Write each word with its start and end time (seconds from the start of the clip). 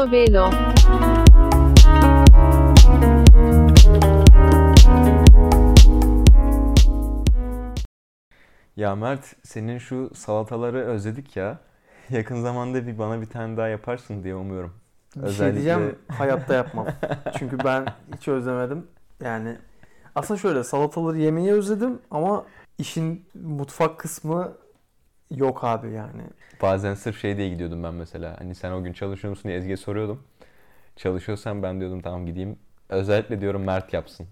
Portobello 0.00 0.50
Ya 8.76 8.96
Mert 8.96 9.36
senin 9.42 9.78
şu 9.78 10.10
salataları 10.14 10.78
özledik 10.78 11.36
ya. 11.36 11.58
Yakın 12.10 12.42
zamanda 12.42 12.86
bir 12.86 12.98
bana 12.98 13.20
bir 13.20 13.26
tane 13.26 13.56
daha 13.56 13.68
yaparsın 13.68 14.24
diye 14.24 14.34
umuyorum. 14.34 14.74
Bir 15.16 15.30
şey 15.30 15.52
diyeceğim 15.52 15.98
hayatta 16.08 16.54
yapmam. 16.54 16.86
Çünkü 17.38 17.58
ben 17.64 17.86
hiç 18.16 18.28
özlemedim. 18.28 18.86
Yani 19.20 19.56
aslında 20.14 20.40
şöyle 20.40 20.64
salataları 20.64 21.18
yemeyi 21.18 21.52
özledim 21.52 21.98
ama 22.10 22.44
işin 22.78 23.26
mutfak 23.34 23.98
kısmı 23.98 24.52
yok 25.30 25.64
abi 25.64 25.92
yani. 25.92 26.22
Bazen 26.62 26.94
sırf 26.94 27.20
şey 27.20 27.36
diye 27.36 27.48
gidiyordum 27.48 27.82
ben 27.82 27.94
mesela. 27.94 28.40
Hani 28.40 28.54
sen 28.54 28.72
o 28.72 28.82
gün 28.84 28.92
çalışıyor 28.92 29.30
musun 29.30 29.48
diye 29.48 29.58
Ezgi'ye 29.58 29.76
soruyordum. 29.76 30.22
Çalışıyorsan 30.96 31.62
ben 31.62 31.80
diyordum 31.80 32.00
tamam 32.02 32.26
gideyim. 32.26 32.58
Özellikle 32.88 33.40
diyorum 33.40 33.64
Mert 33.64 33.92
yapsın. 33.92 34.26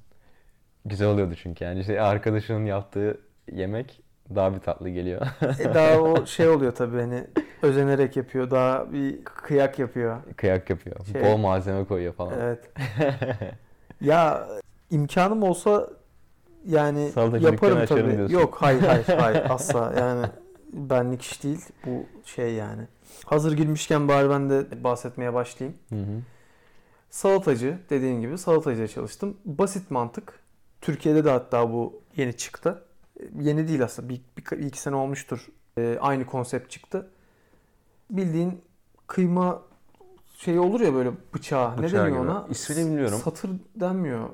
Güzel 0.84 1.08
oluyordu 1.08 1.34
çünkü 1.42 1.64
yani 1.64 1.80
işte 1.80 2.00
arkadaşının 2.00 2.66
yaptığı 2.66 3.20
yemek 3.52 4.00
daha 4.34 4.54
bir 4.54 4.58
tatlı 4.60 4.88
geliyor. 4.88 5.26
E 5.60 5.74
daha 5.74 5.98
o 6.00 6.26
şey 6.26 6.48
oluyor 6.48 6.74
tabii 6.74 6.96
hani 7.00 7.24
özenerek 7.62 8.16
yapıyor. 8.16 8.50
Daha 8.50 8.92
bir 8.92 9.24
kıyak 9.24 9.78
yapıyor. 9.78 10.16
Kıyak 10.36 10.70
yapıyor. 10.70 10.96
Şey- 11.12 11.22
Bol 11.22 11.36
malzeme 11.36 11.84
koyuyor 11.84 12.12
falan. 12.12 12.34
Evet. 12.40 12.70
Ya 14.00 14.48
imkanım 14.90 15.42
olsa 15.42 15.90
yani 16.66 17.08
Salatacı 17.08 17.46
yaparım 17.46 17.86
tabii. 17.86 18.16
diyorsun. 18.16 18.34
Yok 18.34 18.56
hayır 18.60 18.80
hayır 18.82 19.04
hayır 19.04 19.42
asla 19.48 19.94
yani 19.98 20.26
benlik 20.72 21.22
iş 21.22 21.42
değil 21.44 21.60
bu 21.86 22.06
şey 22.24 22.54
yani. 22.54 22.82
Hazır 23.24 23.52
girmişken 23.56 24.08
bari 24.08 24.30
ben 24.30 24.50
de 24.50 24.84
bahsetmeye 24.84 25.34
başlayayım. 25.34 25.78
Hı 25.88 25.94
hı. 25.94 26.20
Salatacı 27.10 27.78
dediğin 27.90 28.20
gibi 28.20 28.38
salatacıya 28.38 28.88
çalıştım. 28.88 29.36
Basit 29.44 29.90
mantık. 29.90 30.40
Türkiye'de 30.80 31.24
de 31.24 31.30
hatta 31.30 31.72
bu 31.72 32.02
yeni 32.16 32.36
çıktı. 32.36 32.84
E, 33.20 33.24
Yeni 33.40 33.68
değil 33.68 33.84
aslında. 33.84 34.08
Bir, 34.08 34.20
bir, 34.38 34.58
bir 34.58 34.66
iki 34.66 34.80
sene 34.80 34.96
olmuştur. 34.96 35.46
E, 35.78 35.98
aynı 36.00 36.26
konsept 36.26 36.70
çıktı. 36.70 37.10
Bildiğin 38.10 38.60
kıyma 39.06 39.62
şey 40.36 40.58
olur 40.58 40.80
ya 40.80 40.94
böyle 40.94 41.10
bıçağı. 41.34 41.72
ne 41.76 41.82
Bıçağı 41.82 42.06
deniyor 42.06 42.22
gibi. 42.22 42.30
ona? 42.30 42.46
İsmini 42.50 42.86
bilmiyorum. 42.86 43.18
Satır 43.24 43.50
denmiyor. 43.76 44.28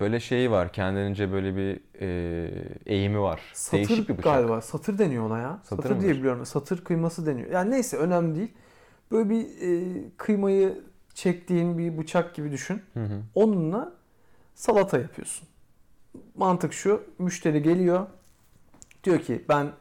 Böyle 0.00 0.20
şeyi 0.20 0.50
var. 0.50 0.72
Kendince 0.72 1.32
böyle 1.32 1.56
bir 1.56 1.80
e, 2.00 2.50
eğimi 2.86 3.20
var. 3.20 3.40
Satır 3.52 3.88
Değişik 3.88 4.08
bir 4.08 4.18
bıçak. 4.18 4.24
galiba. 4.24 4.60
Satır 4.60 4.98
deniyor 4.98 5.26
ona 5.26 5.38
ya. 5.38 5.60
Satır 5.64 5.82
Satır, 5.82 6.00
diye 6.00 6.14
biliyorum. 6.14 6.46
Satır 6.46 6.84
kıyması 6.84 7.26
deniyor. 7.26 7.50
Yani 7.50 7.70
neyse 7.70 7.96
önemli 7.96 8.36
değil. 8.36 8.52
Böyle 9.10 9.30
bir 9.30 9.46
e, 9.60 10.02
kıymayı 10.16 10.82
çektiğin 11.14 11.78
bir 11.78 11.98
bıçak 11.98 12.34
gibi 12.34 12.52
düşün. 12.52 12.82
Hı 12.94 13.04
hı. 13.04 13.22
Onunla 13.34 13.92
salata 14.54 14.98
yapıyorsun. 14.98 15.48
Mantık 16.34 16.72
şu. 16.72 17.02
Müşteri 17.18 17.62
geliyor. 17.62 18.06
Diyor 19.04 19.20
ki 19.20 19.44
ben 19.48 19.72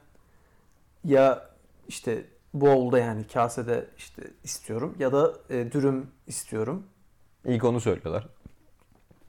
ya 1.04 1.50
işte 1.88 2.26
bowl'da 2.54 3.00
yani 3.00 3.28
kasede 3.28 3.86
işte 3.98 4.24
istiyorum 4.44 4.96
ya 5.00 5.14
da 5.14 5.34
e, 5.50 5.72
dürüm 5.72 6.08
istiyorum 6.28 6.84
İlk 7.46 7.64
onu 7.64 7.82
söylüyorlar. 7.82 8.28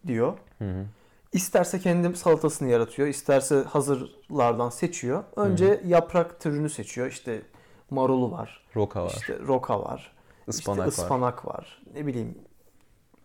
Diyor. 0.06 0.32
Hı 0.58 0.64
hı. 0.64 0.84
İsterse 1.32 1.78
kendim 1.80 2.14
salatasını 2.14 2.68
yaratıyor, 2.68 3.08
isterse 3.08 3.56
hazırlardan 3.62 4.68
seçiyor. 4.70 5.24
Önce 5.36 5.80
yaprak 5.86 6.40
türünü 6.40 6.70
seçiyor. 6.70 7.06
İşte 7.06 7.42
marulu 7.90 8.30
var, 8.32 8.66
Roka 8.76 9.04
var. 9.04 9.14
işte 9.16 9.38
roka 9.46 9.80
var, 9.80 10.12
ıspanak 10.48 10.88
işte 10.88 11.02
var. 11.02 11.04
ıspanak 11.06 11.46
var. 11.46 11.82
Ne 11.94 12.06
bileyim 12.06 12.38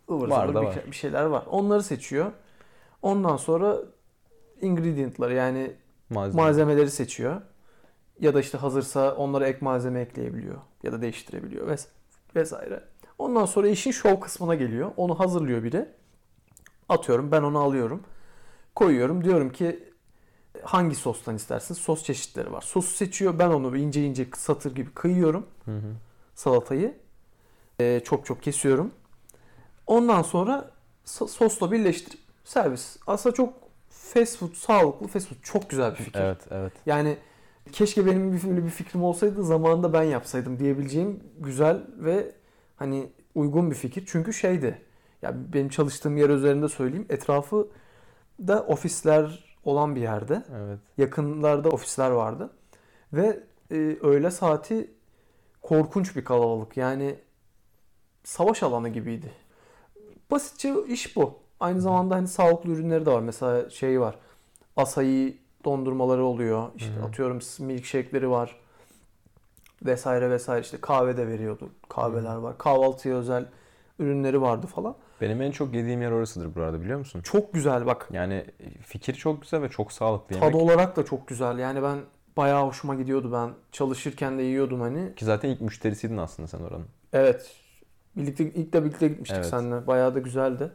ıvır 0.10 0.28
Var 0.30 0.46
zıvır 0.46 0.56
da 0.56 0.62
bir, 0.62 0.68
var. 0.68 0.76
bir 0.88 0.96
şeyler 0.96 1.24
var. 1.26 1.44
Onları 1.50 1.84
seçiyor. 1.84 2.32
Ondan 3.02 3.38
sonra 3.38 3.78
ingredient'ları 4.62 5.34
yani 5.34 5.72
Malzeme. 6.10 6.44
malzemeleri 6.44 6.92
seçiyor. 6.92 7.42
Ya 8.20 8.34
da 8.34 8.40
işte 8.40 8.58
hazırsa 8.58 9.16
onlara 9.16 9.48
ek 9.48 9.58
malzeme 9.62 10.02
ekleyebiliyor 10.02 10.58
ya 10.84 10.92
da 10.92 11.02
değiştirebiliyor 11.02 11.68
ves- 11.68 11.88
vesaire. 12.36 12.84
Ondan 13.20 13.46
sonra 13.46 13.68
işin 13.68 13.92
şov 13.92 14.20
kısmına 14.20 14.56
geliyor. 14.56 14.92
Onu 14.98 15.20
hazırlıyor 15.20 15.64
biri. 15.64 15.86
Atıyorum 16.90 17.32
ben 17.32 17.44
onu 17.44 17.60
alıyorum. 17.60 18.04
Koyuyorum. 18.76 19.24
Diyorum 19.24 19.52
ki 19.52 19.84
hangi 20.64 20.96
sostan 20.96 21.36
istersin? 21.36 21.74
Sos 21.74 22.04
çeşitleri 22.04 22.52
var. 22.52 22.62
Sosu 22.62 22.96
seçiyor. 22.96 23.40
Ben 23.40 23.50
onu 23.50 23.78
ince 23.78 24.06
ince 24.06 24.28
satır 24.36 24.76
gibi 24.76 24.90
kıyıyorum 24.94 25.48
Hı 25.66 25.72
hı. 25.78 25.94
salatayı. 26.36 26.98
Ee, 27.80 28.02
çok 28.04 28.26
çok 28.26 28.44
kesiyorum. 28.44 28.92
Ondan 29.88 30.22
sonra 30.22 30.72
so- 31.06 31.28
sosla 31.28 31.72
birleştirip 31.72 32.20
servis. 32.44 32.98
Aslında 33.08 33.36
çok 33.36 33.54
fast 33.90 34.38
food, 34.38 34.54
sağlıklı 34.54 35.08
fast 35.08 35.28
food. 35.28 35.38
Çok 35.44 35.70
güzel 35.70 35.92
bir 35.92 35.98
fikir. 36.04 36.20
Evet, 36.20 36.38
evet. 36.52 36.74
Yani 36.86 37.18
keşke 37.72 38.06
benim 38.06 38.34
bir, 38.34 38.50
böyle 38.50 38.66
bir 38.66 38.70
fikrim 38.70 39.04
olsaydı 39.04 39.44
zamanında 39.44 39.94
ben 39.94 40.04
yapsaydım 40.04 40.60
diyebileceğim 40.60 41.20
güzel 41.40 41.82
ve 41.98 42.32
hani 42.76 43.10
uygun 43.36 43.72
bir 43.72 43.76
fikir. 43.76 44.04
Çünkü 44.08 44.34
şeydi. 44.34 44.82
Ya 45.22 45.34
benim 45.54 45.70
çalıştığım 45.70 46.18
yer 46.18 46.30
üzerinde 46.30 46.70
söyleyeyim. 46.70 47.06
Etrafı 47.10 47.68
da 48.48 48.64
ofisler 48.64 49.46
olan 49.66 49.96
bir 49.96 50.02
yerde. 50.02 50.44
Evet. 50.56 50.80
Yakınlarda 50.98 51.70
ofisler 51.70 52.12
vardı. 52.12 52.50
Ve 53.14 53.44
e, 53.72 53.76
öğle 54.02 54.32
saati 54.32 54.92
korkunç 55.62 56.16
bir 56.16 56.26
kalabalık. 56.26 56.78
Yani 56.78 57.16
savaş 58.24 58.64
alanı 58.64 58.90
gibiydi. 58.90 59.32
Basitçe 60.32 60.74
iş 60.88 61.16
bu. 61.16 61.40
Aynı 61.60 61.82
zamanda 61.82 62.16
hani 62.16 62.28
sağlıklı 62.28 62.72
ürünleri 62.72 63.06
de 63.06 63.12
var. 63.12 63.22
Mesela 63.22 63.70
şey 63.70 64.02
var. 64.02 64.16
Asayi 64.78 65.38
dondurmaları 65.66 66.24
oluyor. 66.26 66.68
İşte 66.76 66.94
hı. 66.94 67.06
atıyorum 67.06 67.40
milkshake'leri 67.60 68.30
var. 68.30 68.60
Vesaire 69.86 70.30
vesaire. 70.30 70.62
İşte 70.62 70.82
kahve 70.82 71.18
de 71.18 71.28
veriyordu. 71.28 71.70
Kahveler 71.90 72.36
var. 72.36 72.58
Kahvaltıya 72.58 73.16
özel 73.16 73.46
ürünleri 74.00 74.42
vardı 74.42 74.68
falan. 74.68 74.96
Benim 75.22 75.42
en 75.42 75.52
çok 75.52 75.74
yediğim 75.74 76.02
yer 76.02 76.12
orasıdır 76.12 76.56
burada 76.56 76.82
biliyor 76.82 77.00
musun? 77.00 77.22
Çok 77.22 77.54
güzel 77.54 77.86
bak. 77.86 78.10
Yani 78.12 78.46
fikir 78.82 79.14
çok 79.14 79.42
güzel 79.42 79.62
ve 79.62 79.70
çok 79.70 79.92
sağlıklı 79.92 80.36
Tadı 80.36 80.46
yemek. 80.46 80.62
olarak 80.62 80.96
da 80.98 81.06
çok 81.06 81.28
güzel. 81.28 81.60
Yani 81.60 81.84
ben 81.84 82.00
bayağı 82.38 82.68
hoşuma 82.68 82.96
gidiyordu 82.96 83.32
ben. 83.34 83.50
Çalışırken 83.72 84.40
de 84.40 84.44
yiyordum 84.44 84.82
hani. 84.82 85.16
Ki 85.16 85.26
zaten 85.26 85.50
ilk 85.50 85.62
müşterisiydin 85.62 86.18
aslında 86.18 86.48
sen 86.48 86.60
oranın. 86.60 86.86
Evet. 87.14 87.56
Birlikte 88.18 88.44
ilk 88.44 88.74
de 88.74 88.84
birlikte 88.86 89.08
gitmiştik 89.08 89.38
Evet. 89.38 89.50
seninle. 89.50 89.88
Bayağı 89.88 90.16
da 90.16 90.20
güzeldi. 90.20 90.72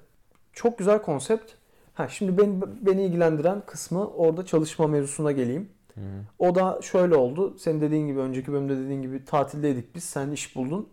Çok 0.53 0.79
güzel 0.79 1.03
konsept. 1.03 1.53
Ha 1.95 2.09
şimdi 2.09 2.39
beni, 2.39 2.61
beni 2.87 3.05
ilgilendiren 3.05 3.63
kısmı 3.67 4.09
orada 4.09 4.47
çalışma 4.47 4.87
mevzusuna 4.87 5.33
geleyim. 5.33 5.69
Hı. 5.95 6.01
O 6.39 6.55
da 6.55 6.79
şöyle 6.83 7.15
oldu. 7.15 7.59
Senin 7.59 7.81
dediğin 7.81 8.07
gibi 8.07 8.19
önceki 8.19 8.53
bölümde 8.53 8.77
dediğin 8.77 9.03
gibi 9.03 9.25
tatildeydik 9.25 9.95
biz. 9.95 10.05
Sen 10.05 10.31
iş 10.31 10.57
buldun. 10.57 10.89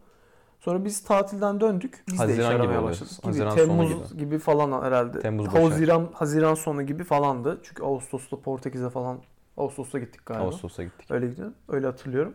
Sonra 0.63 0.85
biz 0.85 1.03
tatilden 1.03 1.59
döndük. 1.59 2.03
Biz 2.07 2.19
de 2.19 2.23
Haziran 2.23 2.61
iş 2.61 2.67
gibi 2.67 2.83
başladık. 2.83 3.11
Gibi, 3.11 3.27
Haziran 3.27 3.49
sonu 3.49 3.67
Temmuz 3.67 4.09
gibi. 4.09 4.19
gibi. 4.19 4.39
falan 4.39 4.81
herhalde. 4.81 5.19
Temmuz 5.19 5.47
başı. 5.47 5.57
Haziran, 5.57 6.09
Haziran 6.13 6.53
sonu 6.53 6.81
gibi 6.81 7.03
falandı. 7.03 7.59
Çünkü 7.63 7.83
Ağustos'ta 7.83 8.39
Portekiz'e 8.39 8.89
falan 8.89 9.19
Ağustos'ta 9.57 9.99
gittik 9.99 10.25
galiba. 10.25 10.43
Ağustos'a 10.43 10.83
gittik. 10.83 11.11
Öyle 11.11 11.27
gidiyor. 11.27 11.51
Öyle 11.67 11.85
hatırlıyorum. 11.85 12.33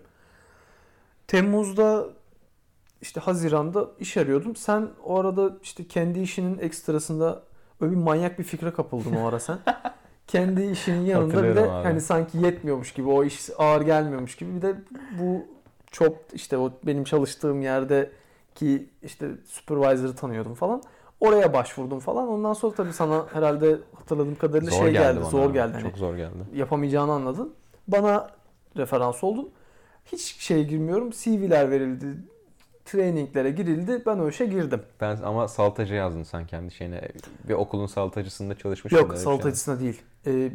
Temmuz'da 1.26 2.06
işte 3.00 3.20
Haziran'da 3.20 3.86
iş 3.98 4.16
arıyordum. 4.16 4.56
Sen 4.56 4.88
o 5.04 5.18
arada 5.18 5.56
işte 5.62 5.86
kendi 5.86 6.20
işinin 6.20 6.58
ekstrasında 6.58 7.42
öyle 7.80 7.92
bir 7.92 7.96
manyak 7.96 8.38
bir 8.38 8.44
fikre 8.44 8.72
kapıldın 8.72 9.14
o 9.14 9.26
ara 9.26 9.40
sen. 9.40 9.58
kendi 10.26 10.62
işinin 10.62 11.04
yanında 11.04 11.44
bir 11.44 11.56
de 11.56 11.60
abi. 11.60 11.68
hani 11.68 12.00
sanki 12.00 12.38
yetmiyormuş 12.38 12.92
gibi 12.92 13.08
o 13.08 13.24
iş 13.24 13.50
ağır 13.58 13.82
gelmiyormuş 13.82 14.36
gibi 14.36 14.56
bir 14.56 14.62
de 14.62 14.74
bu 15.18 15.46
çok 15.90 16.16
işte 16.32 16.58
o 16.58 16.72
benim 16.86 17.04
çalıştığım 17.04 17.62
yerde 17.62 18.10
ki 18.54 18.88
işte 19.02 19.28
supervisor'ı 19.46 20.16
tanıyordum 20.16 20.54
falan. 20.54 20.82
Oraya 21.20 21.52
başvurdum 21.54 21.98
falan. 22.00 22.28
Ondan 22.28 22.52
sonra 22.52 22.74
tabii 22.74 22.92
sana 22.92 23.26
herhalde 23.32 23.78
hatırladığım 23.94 24.34
kadarıyla 24.34 24.70
Zor 24.70 24.82
şey 24.84 24.92
geldi 24.92 25.02
geldi, 25.04 25.20
bana 25.20 25.30
zor 25.30 25.52
geldi. 25.54 25.72
Hani 25.72 25.82
Çok 25.82 25.98
zor 25.98 26.16
geldi. 26.16 26.34
yapamayacağını 26.54 27.12
anladın. 27.12 27.54
Bana 27.88 28.30
referans 28.76 29.24
oldun. 29.24 29.50
Hiç 30.12 30.36
şeye 30.38 30.62
girmiyorum. 30.62 31.10
CV'ler 31.10 31.70
verildi. 31.70 32.06
Traininglere 32.84 33.50
girildi. 33.50 34.02
Ben 34.06 34.18
o 34.18 34.28
işe 34.28 34.46
girdim. 34.46 34.82
Ben 35.00 35.16
ama 35.24 35.48
salatacı 35.48 35.94
yazdın 35.94 36.22
sen 36.22 36.46
kendi 36.46 36.74
şeyine. 36.74 37.08
Bir 37.48 37.54
okulun 37.54 37.86
salatacısında 37.86 38.58
çalışmış 38.58 38.92
Yok 38.92 39.16
şey? 39.24 39.32
açısına 39.50 39.80
değil. 39.80 40.02
Ee, 40.26 40.50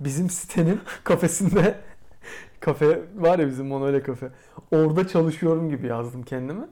bizim 0.00 0.30
sitenin 0.30 0.80
kafesinde 1.04 1.74
kafe 2.60 3.00
var 3.16 3.38
ya 3.38 3.46
bizim 3.48 3.66
Monole 3.66 4.02
kafe. 4.02 4.30
Orada 4.70 5.08
çalışıyorum 5.08 5.70
gibi 5.70 5.86
yazdım 5.86 6.22
kendimi. 6.22 6.66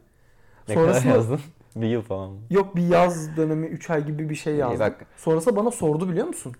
Ne 0.69 0.75
kadar 0.75 0.95
Sonrasında 0.95 1.15
yazdın? 1.15 1.41
Bir 1.77 1.87
yıl 1.87 2.03
falan 2.03 2.31
mı? 2.31 2.39
yok 2.51 2.77
bir 2.77 2.83
yaz 2.89 3.37
dönemi 3.37 3.67
3 3.67 3.91
ay 3.91 4.07
gibi 4.07 4.31
bir 4.31 4.35
şey 4.35 4.55
yazdım. 4.57 4.81
bak 4.81 5.07
Sonrasında 5.17 5.57
bana 5.57 5.71
sordu 5.71 6.09
biliyor 6.09 6.27
musun? 6.27 6.53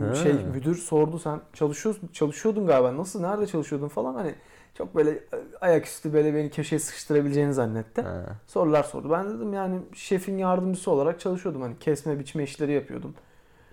Ha. 0.00 0.14
Şey 0.14 0.32
müdür 0.32 0.76
sordu 0.76 1.18
sen 1.18 1.40
çalışıyorsun 1.52 2.08
çalışıyordun 2.12 2.66
galiba 2.66 2.96
nasıl 2.96 3.20
nerede 3.20 3.46
çalışıyordun 3.46 3.88
falan 3.88 4.14
hani 4.14 4.34
Çok 4.74 4.94
böyle 4.94 5.18
ayaküstü 5.60 6.12
böyle 6.12 6.34
beni 6.34 6.50
köşeye 6.50 6.78
sıkıştırabileceğini 6.78 7.54
zannetti. 7.54 8.02
Ha. 8.02 8.24
Sorular 8.46 8.82
sordu. 8.82 9.10
Ben 9.10 9.30
dedim 9.30 9.52
yani 9.52 9.78
şefin 9.94 10.38
yardımcısı 10.38 10.90
olarak 10.90 11.20
çalışıyordum. 11.20 11.62
Hani 11.62 11.78
kesme 11.78 12.18
biçme 12.18 12.42
işleri 12.42 12.72
yapıyordum. 12.72 13.14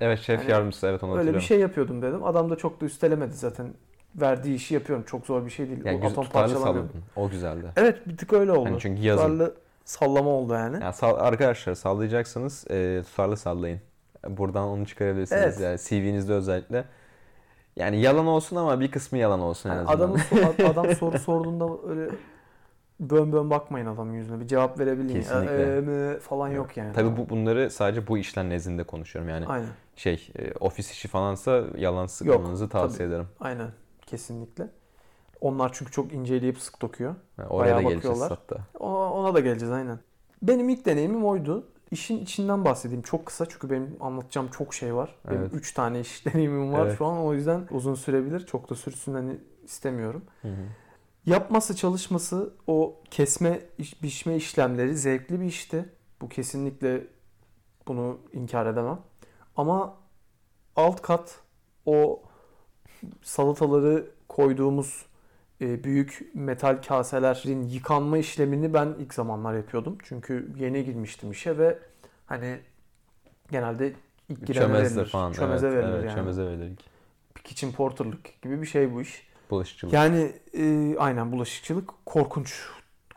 Evet 0.01 0.19
şef 0.19 0.39
Hani 0.39 0.51
yardımcısı 0.51 0.87
evet 0.87 1.03
onu 1.03 1.17
Öyle 1.17 1.33
bir 1.33 1.39
şey 1.39 1.59
yapıyordum 1.59 2.01
dedim. 2.01 2.23
Adam 2.23 2.49
da 2.49 2.55
çok 2.55 2.81
da 2.81 2.85
üstelemedi 2.85 3.33
zaten. 3.33 3.67
Verdiği 4.15 4.55
işi 4.55 4.73
yapıyorum. 4.73 5.05
Çok 5.07 5.25
zor 5.25 5.45
bir 5.45 5.49
şey 5.51 5.67
değil. 5.69 5.85
Yani 5.85 5.97
O 5.97 6.01
güz- 6.01 6.11
atom 6.11 6.25
salladın. 6.25 6.89
O 7.15 7.29
güzeldi. 7.29 7.65
Evet 7.77 8.07
bir 8.07 8.17
tık 8.17 8.33
öyle 8.33 8.51
oldu. 8.51 8.69
Hani 8.69 8.79
çünkü 8.79 9.01
yazın. 9.01 9.23
Tutarlı 9.23 9.53
sallama 9.85 10.29
oldu 10.29 10.53
yani. 10.53 10.83
Ya 10.83 10.93
sal- 10.93 11.15
arkadaşlar 11.19 11.73
sallayacaksanız 11.75 12.65
e, 12.71 13.03
tutarlı 13.09 13.37
sallayın. 13.37 13.81
Buradan 14.29 14.67
onu 14.67 14.85
çıkarabilirsiniz. 14.85 15.41
Evet. 15.41 15.59
Yani 15.59 15.79
CV'nizde 16.03 16.33
özellikle. 16.33 16.85
Yani 17.75 18.01
yalan 18.01 18.27
olsun 18.27 18.55
ama 18.55 18.79
bir 18.79 18.91
kısmı 18.91 19.17
yalan 19.17 19.39
olsun 19.39 19.69
en 19.69 19.73
Yani 19.73 19.81
azından. 19.87 19.97
adamın 19.97 20.17
so- 20.17 20.71
adam 20.71 20.95
soru 20.95 21.19
sorduğunda 21.19 21.89
öyle 21.89 22.09
bön 22.99 23.31
bön 23.31 23.49
bakmayın 23.49 23.85
adamın 23.85 24.13
yüzüne. 24.13 24.39
Bir 24.39 24.47
cevap 24.47 24.79
verebilin. 24.79 25.13
Kesinlikle. 25.13 25.77
Ee, 25.77 25.81
mi 25.81 26.19
falan 26.19 26.47
yok 26.49 26.77
yani. 26.77 26.93
Tabii 26.93 27.17
bu, 27.17 27.29
bunları 27.29 27.69
sadece 27.69 28.07
bu 28.07 28.17
işler 28.17 28.49
nezdinde 28.49 28.83
konuşuyorum. 28.83 29.29
Yani 29.29 29.47
Aynen. 29.47 29.67
şey 29.95 30.31
e, 30.39 30.51
ofis 30.59 30.91
işi 30.91 31.07
falansa 31.07 31.63
yalan 31.77 32.05
sıkmamanızı 32.05 32.69
tavsiye 32.69 33.07
ederim. 33.07 33.27
Aynen. 33.39 33.67
Kesinlikle. 34.11 34.67
Onlar 35.41 35.71
çünkü 35.73 35.91
çok 35.91 36.13
inceleyip 36.13 36.59
sık 36.59 36.81
dokuyor. 36.81 37.15
Yani 37.37 37.47
oraya 37.49 37.75
Bayağı 37.75 37.91
da 37.91 37.95
bakıyorlar. 37.95 38.29
hatta. 38.29 38.57
O- 38.79 38.87
Ona 39.09 39.33
da 39.33 39.39
geleceğiz 39.39 39.73
aynen. 39.73 39.99
Benim 40.41 40.69
ilk 40.69 40.85
deneyimim 40.85 41.25
oydu. 41.25 41.67
İşin 41.91 42.17
içinden 42.19 42.65
bahsedeyim 42.65 43.01
çok 43.01 43.25
kısa 43.25 43.45
çünkü 43.49 43.69
benim 43.69 43.97
anlatacağım 43.99 44.47
çok 44.47 44.73
şey 44.73 44.95
var. 44.95 45.15
Benim 45.29 45.41
Evet. 45.41 45.53
3 45.53 45.73
tane 45.73 45.99
iş 45.99 46.25
deneyimim 46.33 46.73
var 46.73 46.85
Evet. 46.85 46.97
şu 46.97 47.05
an 47.05 47.17
o 47.17 47.33
yüzden 47.33 47.67
uzun 47.71 47.95
sürebilir. 47.95 48.45
Çok 48.45 48.69
da 48.69 48.75
sürsün 48.75 49.13
hani 49.13 49.37
istemiyorum. 49.63 50.21
Hı 50.41 50.47
hı. 50.47 50.61
Yapması 51.25 51.75
çalışması 51.75 52.53
o 52.67 52.95
kesme 53.11 53.59
iş- 53.77 54.03
biçme 54.03 54.35
işlemleri 54.35 54.97
zevkli 54.97 55.39
bir 55.39 55.45
işti. 55.45 55.85
Bu 56.21 56.29
kesinlikle 56.29 57.07
bunu 57.87 58.17
inkar 58.33 58.65
edemem. 58.65 58.99
Ama 59.57 59.93
alt 60.75 61.01
kat 61.01 61.39
o 61.85 62.21
salataları 63.21 64.05
koyduğumuz 64.27 65.05
e, 65.61 65.83
büyük 65.83 66.31
metal 66.33 66.81
kaselerin 66.87 67.63
yıkanma 67.63 68.17
işlemini 68.17 68.73
ben 68.73 68.95
ilk 68.99 69.13
zamanlar 69.13 69.53
yapıyordum. 69.53 69.97
Çünkü 70.03 70.47
yeni 70.57 70.85
girmiştim 70.85 71.31
işe 71.31 71.57
ve 71.57 71.79
hani 72.25 72.59
genelde 73.51 73.93
ilk 74.29 74.47
girene 74.47 74.65
Çömezdir 74.65 74.97
verilir. 74.97 75.11
falan. 75.11 75.31
Çömeze 75.31 75.67
evet, 75.67 75.77
verilir 75.77 75.93
evet, 75.93 76.05
yani. 76.05 76.15
Çömeze 76.15 76.45
verilir. 76.45 76.71
Kitchen 77.43 77.71
porterlık 77.71 78.41
gibi 78.41 78.61
bir 78.61 78.67
şey 78.67 78.93
bu 78.93 79.01
iş. 79.01 79.27
Bulaşıkçılık. 79.49 79.93
Yani 79.93 80.31
e, 80.53 80.95
aynen 80.97 81.31
bulaşıkçılık 81.31 81.89
korkunç. 82.05 82.67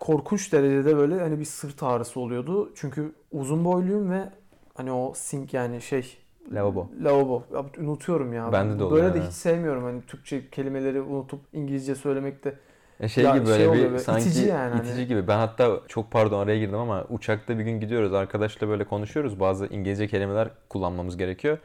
Korkunç 0.01 0.53
derecede 0.53 0.97
böyle 0.97 1.21
hani 1.21 1.41
bir 1.41 1.45
sırt 1.45 1.83
ağrısı 1.83 2.21
oluyordu. 2.21 2.73
Çünkü 2.75 3.13
uzun 3.33 3.65
boyluyum 3.65 4.11
ve 4.11 4.31
hani 4.75 4.93
o 4.93 5.13
sink 5.15 5.55
yani 5.55 5.83
şey 5.83 6.19
Lavabo. 6.53 6.91
Lavabo. 7.03 7.43
Ya, 7.55 7.65
unutuyorum 7.79 8.33
ya. 8.33 8.53
Bende 8.53 8.79
de 8.79 8.85
oluyor 8.85 9.03
Böyle 9.03 9.15
de 9.15 9.19
yani. 9.19 9.29
hiç 9.29 9.35
sevmiyorum 9.35 9.85
hani 9.85 10.03
Türkçe 10.03 10.51
kelimeleri 10.51 11.01
unutup 11.01 11.41
İngilizce 11.53 11.95
söylemekte. 11.95 12.59
E 13.01 13.09
şey 13.09 13.25
Ya 13.25 13.37
gibi 13.37 13.47
şey 13.47 13.53
böyle 13.53 13.69
oluyor 13.69 13.85
bir 13.85 13.91
böyle, 13.91 13.99
sanki 14.03 14.29
itici 14.29 14.49
yani 14.49 14.77
itici 14.79 14.95
hani. 14.95 15.07
gibi. 15.07 15.29
Ben 15.29 15.37
hatta 15.39 15.81
çok 15.89 16.11
pardon 16.11 16.41
araya 16.41 16.59
girdim 16.59 16.79
ama 16.79 17.05
uçakta 17.09 17.59
bir 17.59 17.65
gün 17.65 17.81
gidiyoruz 17.81 18.13
arkadaşla 18.15 18.69
böyle 18.69 18.85
konuşuyoruz. 18.85 19.41
Bazı 19.41 19.67
İngilizce 19.67 20.09
kelimeler 20.09 20.49
kullanmamız 20.69 21.17
gerekiyor. 21.17 21.59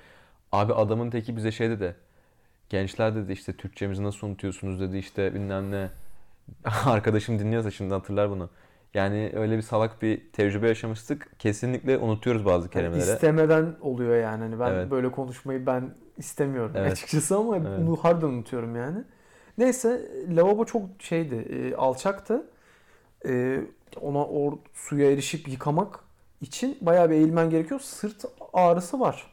Abi 0.51 0.73
adamın 0.73 1.09
teki 1.09 1.37
bize 1.37 1.51
şey 1.51 1.69
dedi. 1.69 1.95
Gençler 2.69 3.15
dedi 3.15 3.31
işte 3.31 3.53
Türkçemizi 3.53 4.03
nasıl 4.03 4.27
unutuyorsunuz 4.27 4.79
dedi 4.81 4.97
işte 4.97 5.33
bilmem 5.33 5.71
ne. 5.71 5.89
Arkadaşım 6.85 7.39
dinliyorsa 7.39 7.71
şimdi 7.71 7.93
hatırlar 7.93 8.29
bunu. 8.29 8.49
Yani 8.93 9.31
öyle 9.35 9.57
bir 9.57 9.61
salak 9.61 10.01
bir 10.01 10.31
tecrübe 10.31 10.67
yaşamıştık. 10.67 11.39
Kesinlikle 11.39 11.97
unutuyoruz 11.97 12.45
bazı 12.45 12.69
kelimeleri. 12.69 13.11
istemeden 13.13 13.75
oluyor 13.81 14.15
yani. 14.15 14.41
Hani 14.43 14.59
ben 14.59 14.71
Evet. 14.71 14.91
böyle 14.91 15.11
konuşmayı 15.11 15.65
ben 15.65 15.95
istemiyorum 16.17 16.71
Evet. 16.75 16.91
açıkçası 16.91 17.37
ama 17.37 17.57
Evet. 17.57 17.67
bunu 17.79 17.95
harbiden 17.95 18.27
unutuyorum 18.27 18.75
yani. 18.75 19.03
Neyse 19.57 20.11
lavabo 20.29 20.65
çok 20.65 20.81
şeydi, 20.99 21.35
e, 21.35 21.75
alçaktı. 21.75 22.45
E, 23.27 23.61
ona 24.01 24.25
o 24.25 24.59
suya 24.73 25.11
erişip 25.11 25.47
yıkamak 25.47 25.99
için 26.41 26.77
bayağı 26.81 27.09
bir 27.09 27.15
eğilmen 27.15 27.49
gerekiyor. 27.49 27.79
Sırt 27.79 28.25
ağrısı 28.53 28.99
var. 28.99 29.31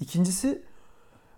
İkincisi 0.00 0.62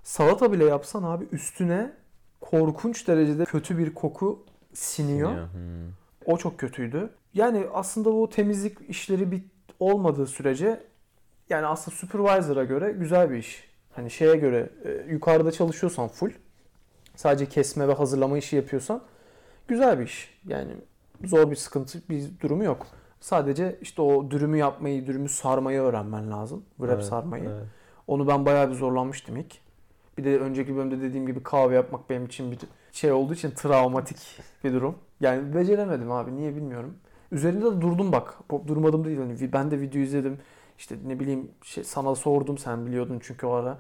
salata 0.03 0.53
bile 0.53 0.65
yapsan 0.65 1.03
abi 1.03 1.25
üstüne 1.33 1.93
korkunç 2.41 3.09
derecede 3.09 3.45
kötü 3.45 3.79
bir 3.79 3.95
koku 3.95 4.45
siniyor. 4.75 5.37
Ya, 5.37 5.53
hmm. 5.53 5.93
O 6.27 6.37
çok 6.39 6.59
kötüydü. 6.59 7.11
Yani 7.37 7.67
aslında 7.73 8.13
bu 8.13 8.29
temizlik 8.29 8.79
işleri 8.89 9.31
bir 9.31 9.43
olmadığı 9.81 10.27
sürece 10.27 10.81
yani 11.49 11.67
aslında 11.67 11.97
supervisor'a 11.97 12.65
göre 12.65 12.93
güzel 12.93 13.31
bir 13.31 13.37
iş. 13.37 13.65
Hani 13.93 14.11
şeye 14.11 14.37
göre 14.37 14.71
e, 14.85 15.13
yukarıda 15.13 15.53
çalışıyorsan 15.53 16.09
full 16.09 16.31
sadece 17.17 17.47
kesme 17.47 17.89
ve 17.89 17.93
hazırlama 17.93 18.39
işi 18.39 18.57
yapıyorsan 18.57 19.03
güzel 19.69 19.99
bir 19.99 20.05
iş. 20.05 20.41
Yani 20.47 20.73
zor 21.25 21.51
bir 21.51 21.57
sıkıntı 21.57 21.99
bir 22.11 22.25
durumu 22.41 22.65
yok. 22.65 22.87
Sadece 23.21 23.79
işte 23.81 24.03
o 24.03 24.31
dürümü 24.31 24.59
yapmayı, 24.59 25.07
dürümü 25.07 25.29
sarmayı 25.29 25.81
öğrenmen 25.81 26.31
lazım. 26.31 26.65
Wrap 26.77 26.95
Evet, 26.95 27.05
sarmayı. 27.05 27.45
evet. 27.45 27.65
Onu 28.07 28.29
ben 28.29 28.47
bayağı 28.47 28.71
bir 28.71 28.75
zorlanmıştım 28.75 29.37
ilk. 29.37 29.55
Bir 30.19 30.25
de 30.25 30.39
önceki 30.39 30.77
bölümde 30.77 31.01
dediğim 31.01 31.27
gibi 31.27 31.43
kahve 31.43 31.75
yapmak 31.75 32.11
benim 32.11 32.27
için 32.27 32.53
bir 32.53 32.59
şey 32.93 33.13
olduğu 33.13 33.35
için 33.35 33.51
travmatik 33.51 34.19
bir 34.65 34.73
durum. 34.73 34.99
Yani 35.21 35.55
beceremedim 35.55 36.13
abi 36.13 36.37
niye 36.37 36.57
bilmiyorum. 36.57 36.95
Üzerinde 37.33 37.65
de 37.65 37.81
durdum 37.81 38.13
bak. 38.13 38.35
Durmadım 38.67 39.05
değil. 39.05 39.19
Hani 39.19 39.53
ben 39.53 39.71
de 39.71 39.81
video 39.81 40.01
izledim. 40.01 40.39
İşte 40.79 40.97
ne 41.07 41.21
bileyim 41.21 41.51
şey, 41.63 41.85
sana 41.85 42.15
sordum 42.15 42.59
sen 42.59 42.87
biliyordun 42.87 43.19
çünkü 43.23 43.47
o 43.47 43.53
ara. 43.53 43.79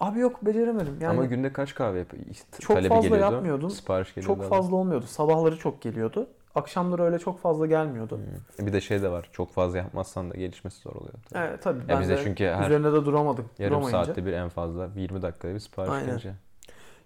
Abi 0.00 0.18
yok 0.18 0.46
beceremedim. 0.46 0.96
Yani 1.00 1.10
Ama 1.18 1.24
günde 1.24 1.52
kaç 1.52 1.74
kahve 1.74 1.98
yap? 1.98 2.12
Çok 2.60 2.76
fazla 2.76 3.00
geliyordu? 3.00 3.34
yapmıyordum. 3.34 3.70
Sipariş 3.70 4.14
geliyordu. 4.14 4.40
çok 4.40 4.50
fazla 4.50 4.76
olmuyordu. 4.76 5.06
Sabahları 5.06 5.58
çok 5.58 5.82
geliyordu. 5.82 6.26
Akşamları 6.54 7.02
öyle 7.02 7.18
çok 7.18 7.38
fazla 7.38 7.66
gelmiyordu. 7.66 8.20
Hmm. 8.58 8.66
Bir 8.66 8.72
de 8.72 8.80
şey 8.80 9.02
de 9.02 9.10
var. 9.10 9.28
Çok 9.32 9.52
fazla 9.52 9.78
yapmazsan 9.78 10.30
da 10.30 10.34
gelişmesi 10.34 10.80
zor 10.80 10.92
oluyor. 10.92 11.14
Tabii. 11.30 11.44
Evet 11.48 11.62
tabii. 11.62 11.78
Ya 11.78 11.88
Ben 11.88 12.00
bize 12.00 12.16
de 12.16 12.20
çünkü 12.24 12.44
her 12.44 12.66
üzerine 12.66 12.92
de 12.92 13.04
duramadım. 13.04 13.44
yarım 13.58 13.72
duramayınca. 13.72 14.04
saatte 14.04 14.26
bir 14.26 14.32
en 14.32 14.48
fazla 14.48 14.88
20 14.96 15.22
dakikada 15.22 15.54
bir 15.54 15.58
sipariş 15.58 15.92
Aynen. 15.92 16.06
gelince. 16.06 16.32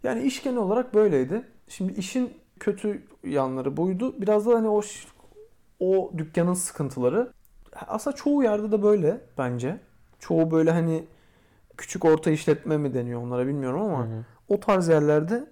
Yani 0.03 0.23
iş 0.23 0.43
genel 0.43 0.59
olarak 0.59 0.95
böyleydi. 0.95 1.43
Şimdi 1.69 1.93
işin 1.93 2.33
kötü 2.61 3.03
yanları 3.25 3.77
buydu. 3.77 4.15
Biraz 4.21 4.47
da 4.47 4.55
hani 4.55 4.69
o 4.69 4.83
o 5.81 6.13
dükkanın 6.19 6.55
sıkıntıları. 6.55 7.33
Aslında 7.87 8.17
çoğu 8.17 8.43
yerde 8.43 8.73
de 8.73 8.83
böyle 8.83 9.21
bence. 9.39 9.81
Çoğu 10.19 10.51
böyle 10.51 10.71
hani 10.71 11.05
küçük 11.77 12.05
orta 12.05 12.31
işletme 12.31 12.77
mi 12.77 12.95
deniyor 12.95 13.23
onlara 13.23 13.47
bilmiyorum 13.47 13.81
ama 13.81 13.99
Hı 14.07 14.09
hı. 14.11 14.25
o 14.49 14.61
tarz 14.61 14.89
yerlerde 14.89 15.47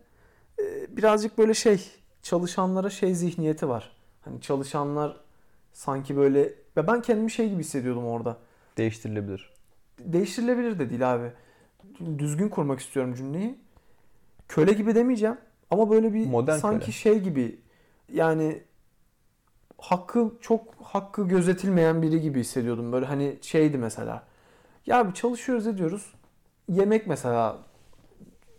e, 0.59 0.97
birazcık 0.97 1.39
böyle 1.39 1.55
şey 1.55 1.91
çalışanlara 2.23 2.91
şey 2.91 3.15
zihniyeti 3.15 3.69
var. 3.69 3.97
Hani 4.21 4.41
çalışanlar 4.41 5.21
sanki 5.73 6.17
böyle 6.17 6.43
ve 6.77 6.87
ben 6.87 7.03
kendimi 7.03 7.31
şey 7.31 7.49
gibi 7.51 7.61
hissediyordum 7.61 8.07
orada. 8.07 8.37
Değiştirilebilir. 8.77 9.53
Değiştirilebilir 9.99 10.79
de 10.79 10.91
değil 10.91 11.15
abi. 11.15 11.33
Düzgün 12.19 12.49
kurmak 12.49 12.81
istiyorum 12.81 13.15
cümleyi. 13.15 13.59
Köle 14.49 14.73
gibi 14.73 14.95
demeyeceğim 14.95 15.37
ama 15.71 15.91
böyle 15.91 16.15
bir 16.15 16.27
Modern 16.27 16.59
sanki 16.59 16.85
köle. 16.85 16.93
şey 16.93 17.19
gibi 17.21 17.59
yani 18.13 18.63
hakkı 19.79 20.33
çok 20.41 20.75
hakkı 20.83 21.29
gözetilmeyen 21.29 22.03
biri 22.03 22.21
gibi 22.21 22.41
hissediyordum. 22.41 22.93
Böyle 22.93 23.07
hani 23.07 23.39
şeydi 23.43 23.79
mesela. 23.79 24.23
Ya 24.87 25.13
çalışıyoruz 25.15 25.67
ediyoruz. 25.67 26.13
Yemek 26.69 27.07
mesela 27.07 27.59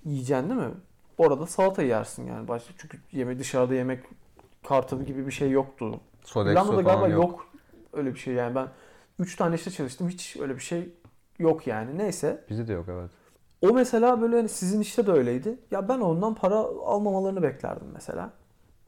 yiyeceksin 0.05 0.49
değil 0.49 0.61
mi? 0.61 0.73
Orada 1.17 1.47
salata 1.47 1.83
yersin 1.83 2.27
yani. 2.27 2.47
Başka 2.47 2.73
çünkü 2.77 2.97
yeme 3.11 3.39
dışarıda 3.39 3.73
yemek 3.73 4.03
kartı 4.67 5.03
gibi 5.03 5.25
bir 5.27 5.31
şey 5.31 5.51
yoktu. 5.51 5.99
Falan 6.23 6.67
galiba 6.83 7.07
yok. 7.07 7.23
yok. 7.31 7.47
öyle 7.93 8.13
bir 8.13 8.19
şey 8.19 8.33
yani. 8.33 8.55
Ben 8.55 8.67
3 9.19 9.35
tane 9.35 9.55
işte 9.55 9.71
çalıştım. 9.71 10.09
Hiç 10.09 10.37
öyle 10.37 10.55
bir 10.55 10.59
şey 10.61 10.89
yok 11.39 11.67
yani. 11.67 11.97
Neyse. 11.97 12.45
Bizde 12.49 12.67
de 12.67 12.73
yok 12.73 12.85
evet. 12.89 13.09
O 13.61 13.73
mesela 13.73 14.21
böyle 14.21 14.35
hani 14.35 14.49
sizin 14.49 14.81
işte 14.81 15.07
de 15.07 15.11
öyleydi. 15.11 15.57
Ya 15.71 15.89
ben 15.89 15.99
ondan 15.99 16.35
para 16.35 16.55
almamalarını 16.85 17.43
beklerdim 17.43 17.87
mesela. 17.93 18.29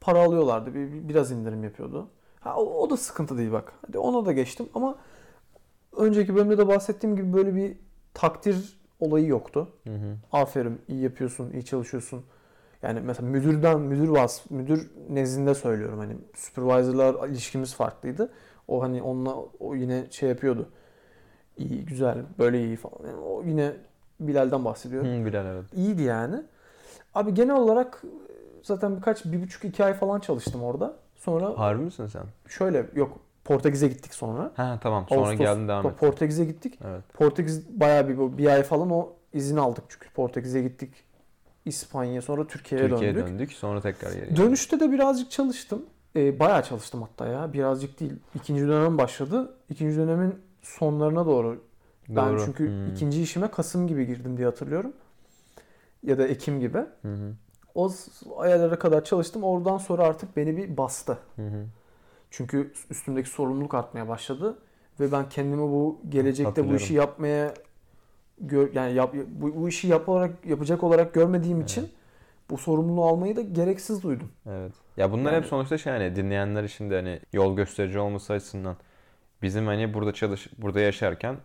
Para 0.00 0.22
alıyorlardı. 0.24 0.74
Bir, 0.74 0.92
bir- 0.92 1.08
biraz 1.08 1.30
indirim 1.32 1.64
yapıyordu. 1.64 2.08
Ha, 2.40 2.56
o, 2.56 2.82
o 2.82 2.90
da 2.90 2.96
sıkıntı 2.96 3.38
değil 3.38 3.52
bak. 3.52 3.72
Hadi 3.86 3.98
ona 3.98 4.26
da 4.26 4.32
geçtim 4.32 4.68
ama 4.74 4.98
önceki 5.96 6.34
bölümde 6.36 6.58
de 6.58 6.68
bahsettiğim 6.68 7.16
gibi 7.16 7.32
böyle 7.32 7.54
bir 7.54 7.76
takdir 8.14 8.80
olayı 9.00 9.26
yoktu. 9.26 9.68
Hı 9.84 9.94
hı. 9.94 10.16
Aferin, 10.32 10.80
iyi 10.88 11.02
yapıyorsun, 11.02 11.50
iyi 11.52 11.64
çalışıyorsun. 11.64 12.24
Yani 12.82 13.00
mesela 13.00 13.28
müdürden, 13.28 13.80
müdür 13.80 14.08
vas, 14.08 14.50
müdür 14.50 14.90
nezdinde 15.08 15.54
söylüyorum 15.54 15.98
hani 15.98 16.16
supervisor'lar 16.34 17.28
ilişkimiz 17.28 17.74
farklıydı. 17.74 18.32
O 18.68 18.82
hani 18.82 19.02
onunla 19.02 19.36
o 19.60 19.74
yine 19.74 20.06
şey 20.10 20.28
yapıyordu. 20.28 20.68
İyi, 21.56 21.84
güzel, 21.84 22.18
böyle 22.38 22.64
iyi 22.64 22.76
falan. 22.76 23.06
Yani 23.06 23.20
o 23.20 23.42
yine 23.42 23.72
Bilal'den 24.20 24.64
bahsediyorum. 24.64 25.08
Hı, 25.08 25.26
Bilal 25.26 25.46
evet. 25.46 25.64
İyiydi 25.74 26.02
yani. 26.02 26.42
Abi 27.14 27.34
genel 27.34 27.56
olarak 27.56 28.02
zaten 28.62 28.96
birkaç, 28.96 29.24
bir 29.24 29.42
buçuk 29.42 29.64
iki 29.64 29.84
ay 29.84 29.94
falan 29.94 30.20
çalıştım 30.20 30.62
orada. 30.62 30.96
Sonra 31.20 31.58
Harbi 31.58 31.82
misin 31.82 32.06
sen? 32.06 32.22
şöyle 32.48 32.86
yok 32.94 33.18
Portekiz'e 33.44 33.88
gittik 33.88 34.14
sonra. 34.14 34.52
Ha 34.56 34.78
tamam. 34.82 35.06
Sonra 35.08 35.20
Ağustos- 35.32 35.38
geldin 35.38 35.68
devam 35.68 35.86
et. 35.86 35.98
Portekiz'e 35.98 36.44
gittik. 36.44 36.78
Evet. 36.84 37.02
Portekiz 37.14 37.80
bayağı 37.80 38.08
bir, 38.08 38.38
bir 38.38 38.46
ay 38.46 38.62
falan 38.62 38.90
o 38.90 39.12
izin 39.32 39.56
aldık 39.56 39.84
çünkü 39.88 40.10
Portekiz'e 40.10 40.62
gittik. 40.62 40.90
İspanya 41.64 42.22
sonra 42.22 42.46
Türkiye'ye 42.46 42.88
Türkiye'ye 42.88 43.14
döndük. 43.16 43.28
döndük. 43.32 43.52
Sonra 43.52 43.80
tekrar 43.80 44.12
geri. 44.12 44.36
Dönüşte 44.36 44.80
de 44.80 44.92
birazcık 44.92 45.30
çalıştım. 45.30 45.82
Ee, 46.16 46.38
bayağı 46.40 46.62
çalıştım 46.62 47.02
hatta 47.02 47.26
ya. 47.26 47.52
Birazcık 47.52 48.00
değil. 48.00 48.12
İkinci 48.34 48.68
dönem 48.68 48.98
başladı. 48.98 49.54
İkinci 49.70 49.96
dönemin 49.96 50.34
sonlarına 50.62 51.26
doğru. 51.26 51.64
Ben 52.08 52.32
Doğru. 52.32 52.42
çünkü 52.44 52.66
Hmm. 52.68 52.92
ikinci 52.94 53.22
işime 53.22 53.50
Kasım 53.50 53.86
gibi 53.86 54.06
girdim 54.06 54.36
diye 54.36 54.46
hatırlıyorum. 54.46 54.92
Ya 56.02 56.18
da 56.18 56.26
Ekim 56.26 56.60
gibi. 56.60 56.78
Hı 56.78 56.84
hı. 57.14 57.32
O 57.74 57.90
aylara 58.38 58.78
kadar 58.78 59.04
çalıştım. 59.04 59.44
Oradan 59.44 59.78
sonra 59.78 60.02
artık 60.04 60.36
beni 60.36 60.56
bir 60.56 60.76
bastı. 60.76 61.18
Hı 61.36 61.42
hı. 61.42 61.66
Çünkü 62.30 62.72
üstümdeki 62.90 63.28
sorumluluk 63.28 63.74
artmaya 63.74 64.08
başladı 64.08 64.58
ve 65.00 65.12
ben 65.12 65.28
kendimi 65.28 65.62
bu 65.62 66.00
gelecekte 66.08 66.70
bu 66.70 66.74
işi 66.74 66.94
yapmaya 66.94 67.54
gör, 68.40 68.72
yani 68.74 68.92
yap, 68.94 69.14
bu, 69.28 69.56
bu 69.56 69.68
işi 69.68 69.88
yaparak 69.88 70.46
yapacak 70.46 70.84
olarak 70.84 71.14
görmediğim 71.14 71.58
Evet. 71.58 71.70
için 71.70 71.88
bu 72.50 72.58
sorumluluğu 72.58 73.04
almayı 73.04 73.36
da 73.36 73.40
gereksiz 73.40 74.02
duydum. 74.02 74.32
Evet. 74.46 74.72
Ya 74.96 75.12
bunlar 75.12 75.32
Yani- 75.32 75.42
hep 75.42 75.48
sonuçta 75.48 75.78
şey 75.78 75.92
hani 75.92 76.16
dinleyenler 76.16 76.64
için 76.64 76.90
de 76.90 76.94
hani 76.96 77.20
yol 77.32 77.56
gösterici 77.56 77.98
olması 77.98 78.32
açısından 78.32 78.76
bizim 79.42 79.66
hani 79.66 79.94
burada 79.94 80.12
çalış 80.14 80.48
burada 80.58 80.80
yaşarken 80.80 81.36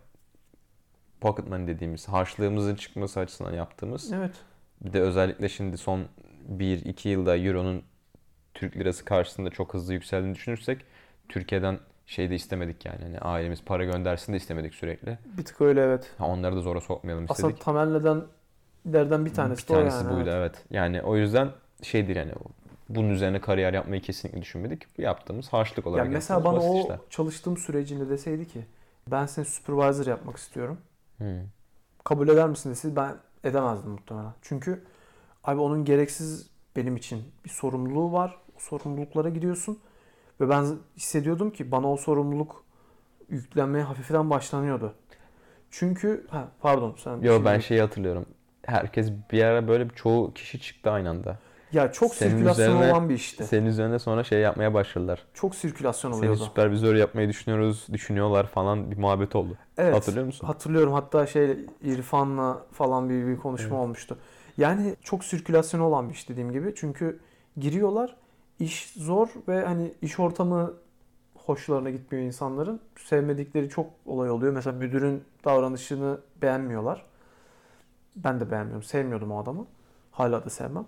pocket 1.20 1.48
money 1.48 1.66
dediğimiz 1.66 2.08
harçlığımızın 2.08 2.74
çıkması 2.74 3.20
açısından 3.20 3.52
yaptığımız 3.52 4.12
Evet. 4.12 4.34
Bir 4.84 4.92
de 4.92 5.00
özellikle 5.00 5.48
şimdi 5.48 5.78
son 5.78 6.04
1-2 6.58 7.08
yılda 7.08 7.36
Euro'nun 7.36 7.82
Türk 8.54 8.76
lirası 8.76 9.04
karşısında 9.04 9.50
çok 9.50 9.74
hızlı 9.74 9.94
yükseldiğini 9.94 10.34
düşünürsek 10.34 10.84
Türkiye'den 11.28 11.78
şey 12.06 12.30
de 12.30 12.34
istemedik 12.34 12.84
yani. 12.84 13.02
Hani 13.02 13.18
ailemiz 13.18 13.64
para 13.64 13.84
göndersin 13.84 14.32
de 14.32 14.36
istemedik 14.36 14.74
sürekli. 14.74 15.18
Bir 15.38 15.44
tık 15.44 15.60
öyle 15.60 15.80
evet. 15.82 16.10
Ha, 16.18 16.26
onları 16.26 16.56
da 16.56 16.60
zora 16.60 16.80
sokmayalım 16.80 17.26
Aslında 17.28 17.48
istedik. 17.48 17.64
temel 17.64 17.86
nedenlerden 17.86 19.24
bir 19.24 19.34
tanesi, 19.34 19.62
bir 19.62 19.74
tanesi 19.74 19.96
yani. 19.96 20.16
buydu 20.16 20.30
evet. 20.30 20.52
evet. 20.56 20.64
Yani 20.70 21.02
o 21.02 21.16
yüzden 21.16 21.50
şeydir 21.82 22.16
yani 22.16 22.32
bunun 22.88 23.10
üzerine 23.10 23.40
kariyer 23.40 23.74
yapmayı 23.74 24.02
kesinlikle 24.02 24.42
düşünmedik. 24.42 24.98
Bu 24.98 25.02
yaptığımız 25.02 25.48
harçlık 25.48 25.86
olarak 25.86 26.04
Yani 26.04 26.14
mesela 26.14 26.44
bana 26.44 26.60
o 26.60 26.80
işler. 26.80 26.98
çalıştığım 27.10 27.56
sürecinde 27.56 28.08
deseydi 28.08 28.48
ki 28.48 28.66
ben 29.10 29.26
seni 29.26 29.44
supervisor 29.44 30.06
yapmak 30.06 30.36
istiyorum. 30.36 30.78
Hı. 31.18 31.42
Kabul 32.04 32.28
eder 32.28 32.48
misin 32.48 32.70
deseydi 32.70 32.96
ben 32.96 33.14
edemezdim 33.44 33.90
muhtemelen. 33.90 34.32
Çünkü 34.42 34.84
abi 35.44 35.60
onun 35.60 35.84
gereksiz 35.84 36.50
benim 36.76 36.96
için 36.96 37.24
bir 37.44 37.50
sorumluluğu 37.50 38.12
var. 38.12 38.36
O 38.56 38.58
sorumluluklara 38.58 39.28
giriyorsun. 39.28 39.78
Ve 40.40 40.48
ben 40.48 40.66
hissediyordum 40.96 41.50
ki 41.50 41.70
bana 41.70 41.92
o 41.92 41.96
sorumluluk 41.96 42.64
yüklenmeye 43.28 43.84
hafiften 43.84 44.30
başlanıyordu. 44.30 44.94
Çünkü 45.70 46.26
ha, 46.30 46.48
pardon 46.60 46.94
sen 46.98 47.20
Yo 47.20 47.44
ben 47.44 47.58
şeyi 47.58 47.80
hatırlıyorum. 47.80 48.26
Herkes 48.66 49.12
bir 49.32 49.42
ara 49.42 49.68
böyle 49.68 49.90
bir 49.90 49.94
çoğu 49.94 50.34
kişi 50.34 50.60
çıktı 50.60 50.90
aynı 50.90 51.10
anda. 51.10 51.38
Ya 51.76 51.92
çok 51.92 52.14
senin 52.14 52.30
sirkülasyon 52.30 52.76
üzerine- 52.76 52.92
olan 52.92 53.08
bir 53.08 53.14
işti. 53.14 53.44
Senin 53.44 53.66
üzerine 53.66 53.98
sonra 53.98 54.24
şey 54.24 54.40
yapmaya 54.40 54.74
başladılar. 54.74 55.22
Çok 55.34 55.54
sirkülasyon 55.54 56.12
Seni 56.12 56.18
oluyordu. 56.20 56.44
süpervizör 56.44 56.94
yapmayı 56.94 57.28
düşünüyoruz, 57.28 57.86
düşünüyorlar 57.92 58.46
falan 58.46 58.90
bir 58.90 58.96
muhabbet 58.98 59.36
oldu. 59.36 59.58
Evet. 59.78 59.94
Hatırlıyor 59.94 60.26
musun? 60.26 60.46
Hatırlıyorum 60.46 60.92
hatta 60.92 61.26
şey 61.26 61.56
İrfan'la 61.82 62.66
falan 62.72 63.08
bir, 63.10 63.26
bir 63.26 63.36
konuşma 63.36 63.76
Evet. 63.76 63.84
olmuştu. 63.84 64.18
Yani 64.58 64.96
çok 65.02 65.24
sirkülasyon 65.24 65.80
olan 65.80 66.08
bir 66.08 66.14
iş 66.14 66.28
dediğim 66.28 66.52
gibi. 66.52 66.72
Çünkü 66.76 67.18
giriyorlar 67.56 68.16
iş 68.58 68.92
zor 68.96 69.28
ve 69.48 69.64
hani 69.66 69.94
iş 70.02 70.20
ortamı 70.20 70.72
hoşlarına 71.34 71.90
gitmiyor 71.90 72.26
insanların. 72.26 72.80
Sevmedikleri 73.04 73.68
çok 73.68 73.86
olay 74.06 74.30
oluyor. 74.30 74.52
Mesela 74.52 74.76
müdürün 74.78 75.22
davranışını 75.44 76.18
beğenmiyorlar. 76.42 77.06
Ben 78.16 78.40
de 78.40 78.50
beğenmiyorum. 78.50 78.82
Sevmiyordum 78.82 79.30
o 79.32 79.42
adamı. 79.42 79.66
Hala 80.10 80.44
da 80.44 80.50
sevmem. 80.50 80.86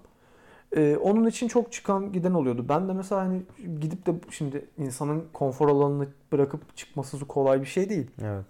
Ee, 0.77 0.97
onun 0.97 1.27
için 1.27 1.49
çok 1.49 1.73
çıkan 1.73 2.13
giden 2.13 2.35
oluyordu. 2.35 2.67
Ben 2.69 2.89
de 2.89 2.93
mesela 2.93 3.21
hani 3.21 3.43
gidip 3.81 4.07
de 4.07 4.15
şimdi 4.31 4.65
insanın 4.79 5.25
konfor 5.33 5.69
alanını 5.69 6.07
bırakıp 6.33 6.77
çıkması 6.77 7.27
kolay 7.27 7.61
bir 7.61 7.67
şey 7.67 7.89
değil 7.91 8.11
Evet. 8.23 8.45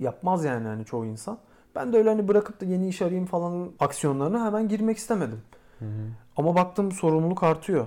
yapmaz 0.00 0.44
yani 0.44 0.66
hani 0.66 0.84
çoğu 0.84 1.04
insan. 1.06 1.38
Ben 1.74 1.92
de 1.92 1.96
öyle 1.96 2.08
hani 2.08 2.28
bırakıp 2.28 2.60
da 2.60 2.64
yeni 2.64 2.88
iş 2.88 3.02
arayayım 3.02 3.26
falan 3.26 3.70
aksiyonlarına 3.80 4.46
hemen 4.46 4.68
girmek 4.68 4.96
istemedim. 4.96 5.42
Hı 5.78 5.84
hı. 5.84 6.08
Ama 6.36 6.54
baktım 6.54 6.92
sorumluluk 6.92 7.42
artıyor. 7.42 7.86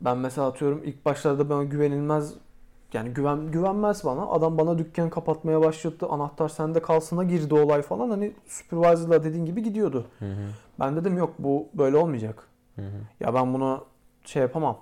Ben 0.00 0.18
mesela 0.18 0.46
atıyorum 0.46 0.82
ilk 0.84 1.04
başlarda 1.04 1.48
bana 1.50 1.64
güvenilmez 1.64 2.34
yani 2.92 3.10
güven 3.10 3.50
güvenmez 3.50 4.04
bana. 4.04 4.26
Adam 4.26 4.58
bana 4.58 4.78
dükkan 4.78 5.10
kapatmaya 5.10 5.60
başladı. 5.60 6.06
Anahtar 6.10 6.48
sende 6.48 6.82
kalsına 6.82 7.24
girdi 7.24 7.54
olay 7.54 7.82
falan. 7.82 8.10
Hani 8.10 8.32
supervisor'la 8.46 9.24
dediğin 9.24 9.46
gibi 9.46 9.62
gidiyordu. 9.62 10.06
Hı 10.18 10.24
hı. 10.24 10.48
Ben 10.80 10.96
dedim 10.96 11.18
yok 11.18 11.34
bu 11.38 11.66
böyle 11.74 11.96
olmayacak. 11.96 12.47
Hı 12.78 12.82
hı. 12.82 13.00
Ya 13.20 13.34
ben 13.34 13.54
bunu 13.54 13.84
şey 14.24 14.42
yapamam 14.42 14.80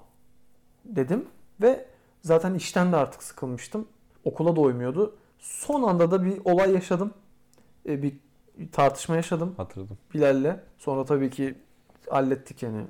dedim 0.85 1.25
ve 1.63 1.87
zaten 2.23 2.55
işten 2.55 2.93
de 2.93 2.97
artık 2.97 3.23
sıkılmıştım. 3.23 3.89
Okula 4.25 4.57
da 4.57 4.61
uymuyordu. 4.61 5.17
Son 5.39 5.83
anda 5.83 6.11
da 6.11 6.25
bir 6.25 6.41
olay 6.45 6.73
yaşadım. 6.73 7.15
E, 7.89 8.03
bir 8.03 8.15
tartışma 8.73 9.17
yaşadım 9.17 9.55
Hatırladım. 9.57 9.99
Bilal'le. 10.15 10.61
Sonra 10.79 11.05
tabii 11.05 11.31
ki 11.31 11.55
hallettik 12.11 12.63
yani. 12.63 12.85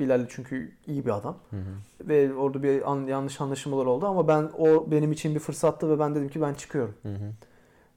Bilal 0.00 0.26
çünkü 0.28 0.72
iyi 0.86 1.06
bir 1.06 1.10
adam. 1.10 1.38
Hı 1.50 1.56
hı. 1.56 2.08
Ve 2.08 2.34
orada 2.34 2.62
bir 2.62 2.90
an, 2.92 3.06
yanlış 3.06 3.40
anlaşılmalar 3.40 3.86
oldu 3.86 4.06
ama 4.06 4.28
ben 4.28 4.50
o 4.58 4.90
benim 4.90 5.12
için 5.12 5.34
bir 5.34 5.40
fırsattı 5.40 5.90
ve 5.90 5.98
ben 5.98 6.14
dedim 6.14 6.28
ki 6.28 6.40
ben 6.40 6.54
çıkıyorum. 6.54 6.94
Hı 7.02 7.08
hı. 7.08 7.32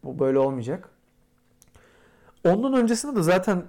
Bu 0.03 0.19
böyle 0.19 0.39
olmayacak. 0.39 0.89
Ondan 2.45 2.73
öncesinde 2.73 3.15
de 3.15 3.21
zaten 3.21 3.63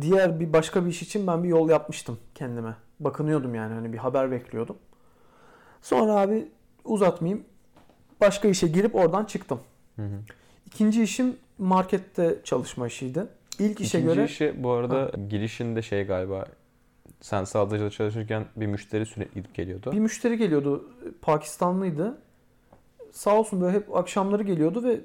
diğer 0.00 0.40
bir 0.40 0.52
başka 0.52 0.84
bir 0.84 0.90
iş 0.90 1.02
için 1.02 1.26
ben 1.26 1.44
bir 1.44 1.48
yol 1.48 1.68
yapmıştım 1.68 2.18
kendime. 2.34 2.74
Bakınıyordum 3.00 3.54
yani 3.54 3.74
hani 3.74 3.92
bir 3.92 3.98
haber 3.98 4.30
bekliyordum. 4.30 4.76
Sonra 5.82 6.12
abi 6.12 6.48
uzatmayayım. 6.84 7.44
Başka 8.20 8.48
işe 8.48 8.68
girip 8.68 8.94
oradan 8.94 9.24
çıktım. 9.24 9.60
Hı 9.96 10.02
hı. 10.02 10.18
İkinci 10.66 11.02
işim 11.02 11.36
markette 11.58 12.38
çalışma 12.44 12.86
işiydi. 12.86 13.26
İlk 13.58 13.80
işe 13.80 13.98
İkinci 13.98 14.14
göre 14.14 14.24
işi 14.24 14.54
bu 14.58 14.70
arada 14.70 15.10
girişinde 15.28 15.82
şey 15.82 16.04
galiba 16.04 16.46
sen 17.20 17.44
sağlayıcıda 17.44 17.90
çalışırken 17.90 18.44
bir 18.56 18.66
müşteri 18.66 19.06
sürekli 19.06 19.34
gidip 19.34 19.54
geliyordu. 19.54 19.92
bir 19.92 19.98
müşteri 19.98 20.38
geliyordu. 20.38 20.90
Pakistanlıydı. 21.22 22.18
Sağ 23.12 23.38
olsun 23.38 23.60
böyle 23.60 23.76
hep 23.76 23.96
akşamları 23.96 24.42
geliyordu 24.42 24.84
ve 24.84 25.00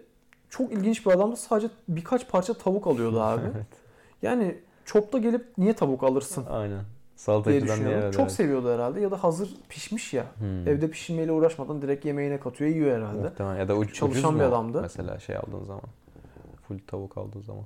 çok 0.50 0.72
ilginç 0.72 1.06
bir 1.06 1.12
adamdı. 1.12 1.36
Sadece 1.36 1.67
birkaç 1.88 2.29
parça 2.29 2.53
tavuk 2.53 2.88
alıyordu 2.88 3.22
abi. 3.22 3.41
Evet. 3.56 3.65
Yani 4.22 4.58
çopta 4.88 5.17
gelip 5.17 5.58
niye 5.58 5.74
tavuk 5.74 6.03
alırsın 6.03 6.46
Aynen. 6.50 6.82
Salatacıdan 7.15 7.62
diye 7.65 7.74
düşünüyorum. 7.74 7.98
herhalde, 8.00 8.13
Çok 8.15 8.22
evet. 8.22 8.32
seviyordu 8.32 8.74
herhalde 8.74 9.00
ya 9.01 9.12
da 9.12 9.24
hazır 9.24 9.50
pişmiş 9.70 10.13
ya. 10.13 10.25
Hmm. 10.38 10.67
Evde 10.67 10.89
pişirmeyle 10.89 11.32
uğraşmadan 11.32 11.82
direkt 11.82 12.06
yemeğine 12.06 12.39
katıyor, 12.39 12.70
yiyor 12.72 12.98
herhalde. 12.98 13.22
Muhtemelen. 13.22 13.60
Ya 13.60 13.67
da 13.67 13.74
uc- 13.74 13.94
Çalışan 13.94 14.29
ucuz 14.29 14.39
bir 14.39 14.46
adamdı. 14.46 14.82
Mesela 14.82 15.20
şey 15.20 15.38
aldığın 15.38 15.63
zaman. 15.63 15.84
Full 16.67 16.79
tavuk 16.88 17.17
aldığın 17.17 17.41
zaman. 17.41 17.63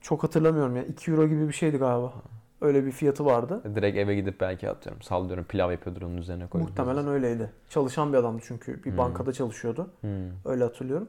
Çok 0.00 0.22
hatırlamıyorum 0.22 0.76
ya. 0.76 0.84
2 0.84 1.10
euro 1.10 1.28
gibi 1.28 1.48
bir 1.48 1.52
şeydi 1.52 1.76
galiba. 1.76 2.12
Öyle 2.60 2.86
bir 2.86 2.92
fiyatı 2.92 3.24
vardı. 3.24 3.62
Direkt 3.74 3.98
eve 3.98 4.14
gidip 4.14 4.40
belki 4.40 4.70
atıyorum 4.70 5.02
sallıyorum 5.02 5.44
pilav 5.44 5.70
yapıyordur 5.70 6.02
onun 6.02 6.16
üzerine 6.16 6.46
koyuyor. 6.46 6.68
Muhtemelen 6.70 7.08
öyleydi. 7.08 7.50
Çalışan 7.68 8.12
bir 8.12 8.18
adamdı 8.18 8.42
çünkü. 8.46 8.84
Bir 8.84 8.90
Hmm. 8.90 8.98
bankada 8.98 9.32
çalışıyordu. 9.32 9.90
Hmm. 10.00 10.10
Öyle 10.44 10.64
hatırlıyorum. 10.64 11.08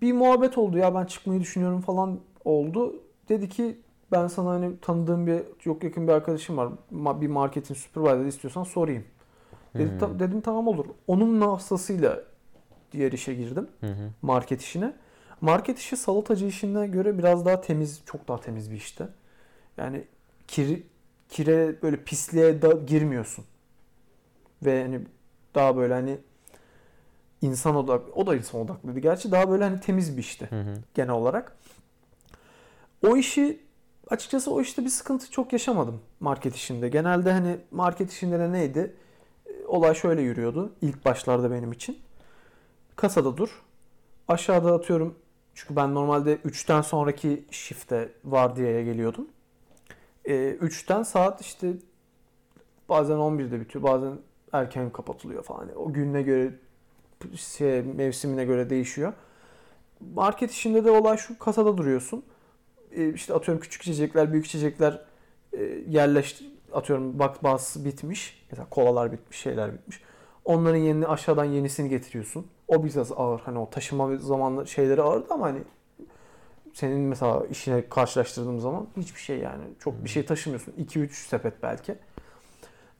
Bir 0.00 0.12
muhabbet 0.12 0.58
oldu 0.58 0.78
ya 0.78 0.94
ben 0.94 1.04
çıkmayı 1.04 1.40
düşünüyorum 1.40 1.80
falan 1.80 2.18
oldu. 2.44 2.94
Dedi 3.28 3.48
ki 3.48 3.80
ben 4.12 4.26
sana 4.26 4.50
hani 4.50 4.80
tanıdığım 4.80 5.26
bir 5.26 5.42
çok 5.58 5.84
yakın 5.84 6.08
bir 6.08 6.12
arkadaşım 6.12 6.56
var. 6.56 6.68
Ma- 6.92 7.20
Bir 7.20 7.26
marketin 7.28 7.74
supervisor 7.74 8.26
istiyorsan 8.26 8.64
sorayım. 8.64 9.04
Dedi, 9.74 9.90
Hmm. 9.90 9.98
ta- 9.98 10.18
dedim 10.18 10.40
tamam 10.40 10.68
olur. 10.68 10.86
Onun 11.06 11.40
vasıtasıyla 11.40 12.22
diğer 12.92 13.12
işe 13.12 13.34
girdim. 13.34 13.68
Hı 13.80 13.86
hı. 13.86 14.10
Market 14.22 14.62
işine. 14.62 14.92
Market 15.40 15.78
işi 15.78 15.96
salatacı 15.96 16.46
işine 16.46 16.86
göre 16.86 17.18
biraz 17.18 17.44
daha 17.46 17.60
temiz, 17.60 18.02
çok 18.06 18.28
daha 18.28 18.40
temiz 18.40 18.70
bir 18.70 18.76
işte. 18.76 19.08
Yani 19.76 20.04
kir, 20.48 20.82
kire 21.28 21.82
böyle 21.82 22.04
pisliğe 22.04 22.62
da 22.62 22.72
girmiyorsun. 22.72 23.44
Ve 24.62 24.82
hani 24.82 25.00
daha 25.54 25.76
böyle 25.76 25.94
hani 25.94 26.18
insan 27.42 27.76
odaklı, 27.76 28.12
o 28.12 28.26
da 28.26 28.36
insan 28.36 28.60
odaklıydı. 28.60 28.98
Gerçi 28.98 29.32
daha 29.32 29.50
böyle 29.50 29.64
hani 29.64 29.80
temiz 29.80 30.16
bir 30.16 30.22
işti 30.22 30.46
Hı 30.50 30.60
hı. 30.60 30.74
genel 30.94 31.10
olarak. 31.10 31.56
O 33.06 33.16
işi 33.16 33.60
açıkçası 34.08 34.54
o 34.54 34.60
işte 34.60 34.84
bir 34.84 34.88
sıkıntı 34.88 35.30
çok 35.30 35.52
yaşamadım 35.52 36.00
market 36.20 36.56
işinde. 36.56 36.88
Genelde 36.88 37.32
hani 37.32 37.56
market 37.70 38.12
işinde 38.12 38.38
de 38.38 38.52
neydi? 38.52 38.94
E, 39.46 39.66
Olay 39.66 39.94
şöyle 39.94 40.22
yürüyordu 40.22 40.72
ilk 40.82 41.04
başlarda 41.04 41.50
benim 41.50 41.72
için. 41.72 41.98
Kasada 42.96 43.36
dur. 43.36 43.62
Aşağıda 44.28 44.74
atıyorum 44.74 45.14
çünkü 45.54 45.76
ben 45.76 45.94
normalde 45.94 46.36
3'ten 46.36 46.80
sonraki 46.80 47.44
shift'e 47.50 48.12
vardiyaya 48.24 48.82
geliyordum. 48.82 49.28
E, 50.24 50.34
3'ten 50.50 51.02
saat 51.02 51.40
işte 51.40 51.72
bazen 52.88 53.16
11'de 53.16 53.60
bitiyor 53.60 53.84
bazen 53.84 54.18
erken 54.52 54.90
kapatılıyor 54.90 55.42
falan. 55.42 55.68
O 55.76 55.92
gününe 55.92 56.22
göre 56.22 56.54
şey, 57.34 57.82
mevsimine 57.82 58.44
göre 58.44 58.70
değişiyor. 58.70 59.12
Market 60.14 60.50
işinde 60.50 60.84
de 60.84 60.90
olay 60.90 61.16
şu 61.16 61.38
kasada 61.38 61.76
duruyorsun. 61.78 62.24
E, 62.96 63.12
işte 63.12 63.34
atıyorum 63.34 63.62
küçük 63.62 63.82
içecekler, 63.82 64.32
büyük 64.32 64.46
içecekler 64.46 65.00
e, 65.52 65.62
yerleştir 65.88 66.56
atıyorum 66.72 67.18
bak 67.18 67.44
bazısı 67.44 67.84
bitmiş. 67.84 68.46
Mesela 68.50 68.66
kolalar 68.70 69.12
bitmiş, 69.12 69.38
şeyler 69.38 69.74
bitmiş. 69.74 70.02
Onların 70.44 70.78
yerini 70.78 71.06
aşağıdan 71.06 71.44
yenisini 71.44 71.88
getiriyorsun. 71.88 72.46
O 72.68 72.84
biraz 72.84 73.12
ağır. 73.12 73.40
Hani 73.40 73.58
o 73.58 73.70
taşıma 73.70 74.16
zamanlı 74.16 74.66
şeyleri 74.66 75.02
ağırdı 75.02 75.26
ama 75.30 75.46
hani 75.46 75.58
senin 76.74 77.00
mesela 77.00 77.46
işine 77.50 77.88
karşılaştırdığım 77.88 78.60
zaman 78.60 78.86
hiçbir 78.96 79.20
şey 79.20 79.38
yani. 79.38 79.64
Çok 79.78 80.04
bir 80.04 80.08
şey 80.08 80.26
taşımıyorsun. 80.26 80.72
2-3 80.72 81.08
sepet 81.12 81.62
belki. 81.62 81.94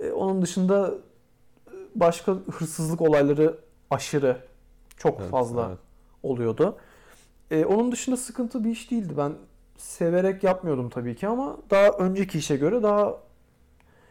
E, 0.01 0.11
onun 0.11 0.43
dışında 0.43 0.95
e, 1.69 1.73
başka 1.95 2.33
hırsızlık 2.33 3.01
olayları 3.01 3.59
aşırı 3.91 4.47
çok 4.97 5.21
Evet, 5.21 5.31
fazla 5.31 5.67
evet. 5.69 5.79
oluyordu. 6.23 6.77
E, 7.51 7.65
onun 7.65 7.93
dışında 7.93 8.17
sıkıntı 8.17 8.65
bir 8.65 8.71
iş 8.71 8.91
değildi. 8.91 9.15
Ben 9.17 9.33
severek 9.77 10.45
yapmıyordum 10.45 10.89
tabii 10.91 11.17
ki 11.17 11.29
ama 11.29 11.57
daha 11.71 11.89
önceki 11.89 12.39
işe 12.39 12.57
göre 12.57 12.83
daha 12.83 13.17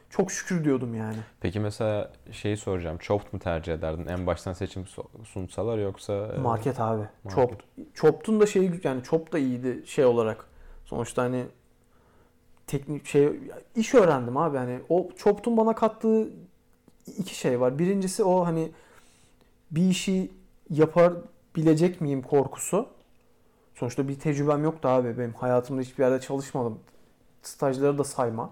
çok 0.10 0.31
şükür 0.31 0.63
diyordum 0.63 0.95
yani. 0.95 1.17
Peki 1.41 1.60
mesela 1.60 2.12
şeyi 2.31 2.57
soracağım. 2.57 2.98
Chopped 2.98 3.34
mu 3.34 3.39
tercih 3.39 3.74
ederdin? 3.74 4.05
En 4.07 4.27
baştan 4.27 4.53
seçim 4.53 4.86
sunsalar 5.24 5.77
yoksa 5.77 6.13
e, 6.13 6.38
Market 6.38 6.79
abi. 6.79 7.03
market. 7.24 7.31
Chop. 7.36 7.63
Chop'tun 7.93 8.39
da 8.39 8.45
şeyi 8.45 8.81
yani 8.84 9.03
Chop 9.03 9.31
da 9.31 9.39
iyiydi 9.39 9.84
şey 9.86 10.05
olarak. 10.05 10.45
Sonuçta 10.86 11.24
hani 11.24 11.45
teknik 12.67 13.05
şey 13.05 13.29
iş 13.75 13.93
öğrendim 13.93 14.38
abi 14.38 14.57
hani 14.57 14.79
o 14.89 15.10
Chop'tun 15.17 15.57
bana 15.57 15.75
kattığı 15.75 16.29
iki 17.17 17.36
şey 17.36 17.60
var. 17.60 17.79
Birincisi 17.79 18.24
o 18.24 18.45
hani 18.45 18.72
bir 19.72 19.89
işi 19.89 20.31
yapabilecek 20.69 22.01
miyim 22.01 22.22
korkusu. 22.22 22.88
Sonuçta 23.75 24.08
bir 24.08 24.20
tecrübem 24.20 24.63
yoktu 24.63 24.88
abi. 24.88 25.17
Benim 25.17 25.34
hayatımda 25.34 25.82
hiçbir 25.82 26.03
yerde 26.03 26.20
çalışmadım. 26.22 26.79
Stajları 27.41 27.98
da 27.98 28.03
sayma. 28.03 28.50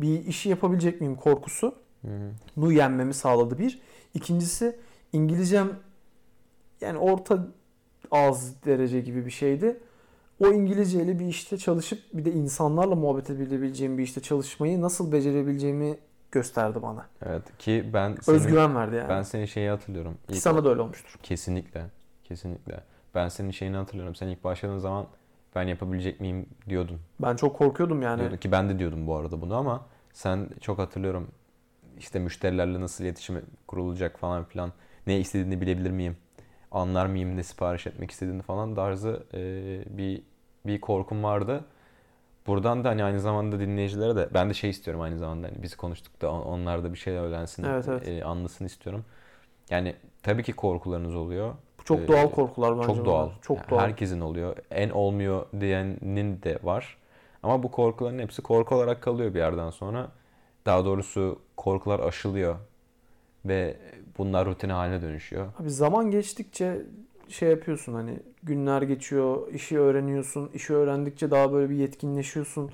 Bir 0.00 0.24
işi 0.24 0.48
yapabilecek 0.48 1.00
miyim 1.00 1.16
korkusu. 1.16 1.74
Nu 2.56 2.72
yenmemi 2.72 3.14
sağladı 3.14 3.58
bir. 3.58 3.80
İkincisi 4.14 4.78
İngilizcem 5.12 5.70
yani 6.80 6.98
orta 6.98 7.46
az 8.10 8.64
derece 8.64 9.00
gibi 9.00 9.26
bir 9.26 9.30
şeydi. 9.30 9.80
O 10.40 10.46
İngilizceyle 10.52 11.18
bir 11.18 11.26
işte 11.26 11.58
çalışıp 11.58 12.02
bir 12.12 12.24
de 12.24 12.32
insanlarla 12.32 12.94
muhabbet 12.94 13.30
edebileceğim 13.30 13.98
bir 13.98 14.02
işte 14.02 14.20
çalışmayı 14.20 14.80
nasıl 14.82 15.12
becerebileceğimi 15.12 15.98
gösterdi 16.32 16.82
bana. 16.82 17.06
Evet 17.26 17.42
ki 17.58 17.90
ben 17.92 18.16
senin, 18.22 18.36
Özgüven 18.36 18.76
verdi 18.76 18.96
yani. 18.96 19.08
ben 19.08 19.22
senin 19.22 19.46
şeyi 19.46 19.70
hatırlıyorum. 19.70 20.14
İlk- 20.28 20.36
sana 20.36 20.64
da 20.64 20.70
öyle 20.70 20.80
olmuştur. 20.80 21.18
Kesinlikle. 21.22 21.86
Kesinlikle. 22.24 22.80
Ben 23.14 23.28
senin 23.28 23.50
şeyini 23.50 23.76
hatırlıyorum. 23.76 24.14
Sen 24.14 24.28
ilk 24.28 24.44
başladığın 24.44 24.78
zaman 24.78 25.06
ben 25.54 25.62
yapabilecek 25.62 26.20
miyim 26.20 26.46
diyordun. 26.68 27.00
Ben 27.20 27.36
çok 27.36 27.56
korkuyordum 27.56 28.02
yani. 28.02 28.20
Diyordun 28.20 28.36
ki 28.36 28.52
ben 28.52 28.68
de 28.70 28.78
diyordum 28.78 29.06
bu 29.06 29.16
arada 29.16 29.40
bunu 29.40 29.56
ama 29.56 29.86
sen 30.12 30.48
çok 30.60 30.78
hatırlıyorum. 30.78 31.28
İşte 31.98 32.18
müşterilerle 32.18 32.80
nasıl 32.80 33.04
iletişim 33.04 33.42
kurulacak 33.66 34.18
falan 34.18 34.44
filan. 34.44 34.72
Ne 35.06 35.18
istediğini 35.20 35.60
bilebilir 35.60 35.90
miyim? 35.90 36.16
Anlar 36.72 37.06
mıyım 37.06 37.36
ne 37.36 37.42
sipariş 37.42 37.86
etmek 37.86 38.10
istediğini 38.10 38.42
falan 38.42 38.74
tarzı 38.74 39.26
e, 39.34 39.38
bir 39.98 40.22
bir 40.66 40.80
korkum 40.80 41.22
vardı. 41.22 41.64
Buradan 42.46 42.84
da 42.84 42.88
hani 42.88 43.04
aynı 43.04 43.20
zamanda 43.20 43.60
dinleyicilere 43.60 44.16
de 44.16 44.28
ben 44.34 44.50
de 44.50 44.54
şey 44.54 44.70
istiyorum 44.70 45.00
aynı 45.00 45.18
zamanda 45.18 45.46
hani 45.48 45.62
biz 45.62 45.74
konuştuk 45.76 46.22
da 46.22 46.32
on- 46.32 46.42
onlar 46.42 46.84
da 46.84 46.92
bir 46.92 46.98
şeyler 46.98 47.20
öğrensin, 47.20 47.64
Evet, 47.64 47.88
evet. 47.88 48.08
e, 48.08 48.24
anlasın 48.24 48.64
istiyorum. 48.64 49.04
Yani 49.70 49.96
tabii 50.22 50.42
ki 50.42 50.52
korkularınız 50.52 51.14
oluyor. 51.14 51.54
Çok 51.96 52.04
Ee, 52.04 52.08
doğal 52.08 52.30
korkular 52.30 52.78
bence. 52.78 52.86
Çok 52.86 53.04
doğal. 53.04 53.30
Çok 53.42 53.56
Yani 53.56 53.70
doğal. 53.70 53.80
Herkesin 53.80 54.20
oluyor. 54.20 54.56
En 54.70 54.90
olmuyor 54.90 55.46
diyenin 55.60 56.42
de 56.42 56.58
var. 56.62 56.96
Ama 57.42 57.62
bu 57.62 57.70
korkuların 57.70 58.18
hepsi 58.18 58.42
korku 58.42 58.74
olarak 58.74 59.02
kalıyor 59.02 59.34
bir 59.34 59.38
yerden 59.38 59.70
sonra. 59.70 60.08
Daha 60.66 60.84
doğrusu 60.84 61.38
korkular 61.56 62.00
aşılıyor. 62.00 62.56
Ve 63.44 63.76
bunlar 64.18 64.46
rutin 64.46 64.68
haline 64.68 65.02
dönüşüyor. 65.02 65.46
Abi 65.60 65.70
zaman 65.70 66.10
geçtikçe 66.10 66.82
şey 67.28 67.50
yapıyorsun 67.50 67.94
hani 67.94 68.18
günler 68.42 68.82
geçiyor, 68.82 69.52
işi 69.52 69.78
öğreniyorsun. 69.78 70.50
işi 70.54 70.74
öğrendikçe 70.74 71.30
daha 71.30 71.52
böyle 71.52 71.70
bir 71.70 71.76
yetkinleşiyorsun. 71.76 72.70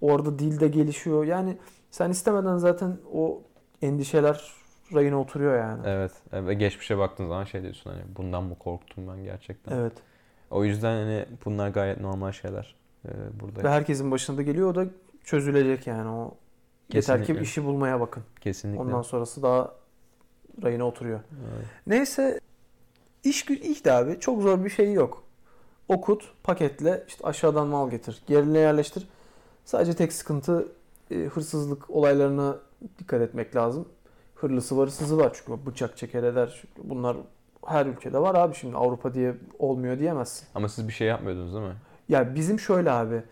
Orada 0.00 0.38
dil 0.38 0.60
de 0.60 0.68
gelişiyor. 0.68 1.24
Yani 1.24 1.56
sen 1.90 2.10
istemeden 2.10 2.56
zaten 2.56 2.96
o 3.14 3.42
endişeler 3.82 4.52
rayına 4.94 5.20
oturuyor 5.20 5.58
yani. 5.58 5.82
Evet. 5.86 6.12
Ve 6.32 6.54
geçmişe 6.54 6.98
baktığın 6.98 7.28
zaman 7.28 7.44
şey 7.44 7.62
diyorsun 7.62 7.90
hani 7.90 8.02
bundan 8.16 8.44
mı 8.44 8.58
korktum 8.58 9.08
ben 9.08 9.24
gerçekten. 9.24 9.76
Evet. 9.76 9.92
O 10.50 10.64
yüzden 10.64 10.96
hani 11.04 11.26
bunlar 11.44 11.68
gayet 11.68 12.00
normal 12.00 12.32
şeyler. 12.32 12.74
Ee, 13.04 13.10
burada 13.40 13.62
Ve 13.62 13.68
herkesin 13.68 14.10
başına 14.10 14.36
da 14.36 14.42
geliyor. 14.42 14.70
O 14.70 14.74
da 14.74 14.86
çözülecek 15.24 15.86
yani 15.86 16.08
o. 16.10 16.34
Yeter 16.92 17.16
ki 17.16 17.20
Kesinlikle. 17.20 17.42
işi 17.42 17.64
bulmaya 17.64 18.00
bakın. 18.00 18.22
kesinlikle. 18.40 18.82
Ondan 18.82 19.02
sonrası 19.02 19.42
daha 19.42 19.74
rayına 20.62 20.84
oturuyor. 20.86 21.20
Evet. 21.54 21.66
Neyse 21.86 22.40
iş 23.24 23.44
gü- 23.44 23.60
iyiydi 23.60 23.92
abi. 23.92 24.20
Çok 24.20 24.42
zor 24.42 24.64
bir 24.64 24.70
şey 24.70 24.92
yok. 24.92 25.22
Okut, 25.88 26.32
paketle, 26.42 27.04
işte 27.08 27.24
aşağıdan 27.24 27.66
mal 27.66 27.90
getir, 27.90 28.22
yerine 28.28 28.58
yerleştir. 28.58 29.08
Sadece 29.64 29.94
tek 29.94 30.12
sıkıntı 30.12 30.68
e, 31.10 31.14
hırsızlık 31.14 31.90
olaylarına 31.90 32.56
dikkat 32.98 33.20
etmek 33.20 33.56
lazım. 33.56 33.88
Hırlısı 34.40 34.78
var, 34.78 34.86
hırsızı 34.86 35.18
var 35.18 35.30
çünkü 35.34 35.66
bıçak 35.66 35.96
çeker 35.96 36.22
eder. 36.22 36.60
Çünkü 36.60 36.88
Bunlar 36.90 37.16
her 37.66 37.86
ülkede 37.86 38.18
var 38.18 38.34
abi 38.34 38.54
şimdi 38.54 38.76
Avrupa 38.76 39.14
diye 39.14 39.34
olmuyor 39.58 39.98
diyemezsin. 39.98 40.48
Ama 40.54 40.68
siz 40.68 40.88
bir 40.88 40.92
şey 40.92 41.08
yapmıyordunuz 41.08 41.54
değil 41.54 41.66
mi? 41.66 41.76
Ya 42.08 42.34
bizim 42.34 42.60
şöyle 42.60 42.90
abi. 42.90 43.22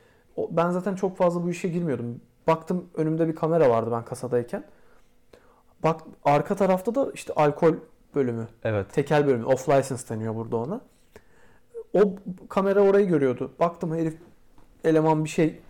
Ben 0.51 0.71
zaten 0.71 0.95
çok 0.95 1.16
fazla 1.16 1.42
bu 1.45 1.51
işe 1.51 1.69
girmiyordum. 1.69 2.21
Baktım 2.47 2.88
önümde 2.95 3.29
bir 3.29 3.35
kamera 3.35 3.71
vardı 3.71 3.90
ben 3.92 4.05
kasadayken. 4.05 4.64
Bak 5.83 6.01
arka 6.25 6.57
tarafta 6.57 6.95
da 6.95 7.11
işte 7.14 7.33
alkol 7.37 7.75
bölümü. 8.14 8.49
Evet. 8.64 8.92
Tekel 8.92 9.27
bölümü. 9.27 9.45
Off 9.45 9.69
license 9.69 10.14
deniyor 10.14 10.35
burada 10.35 10.57
ona. 10.57 10.81
O 11.95 12.14
kamera 12.49 12.81
orayı 12.81 13.09
görüyordu. 13.09 13.53
Baktım 13.61 13.95
herif 13.95 14.16
eleman 14.85 15.25
bir 15.25 15.29
şey 15.29 15.61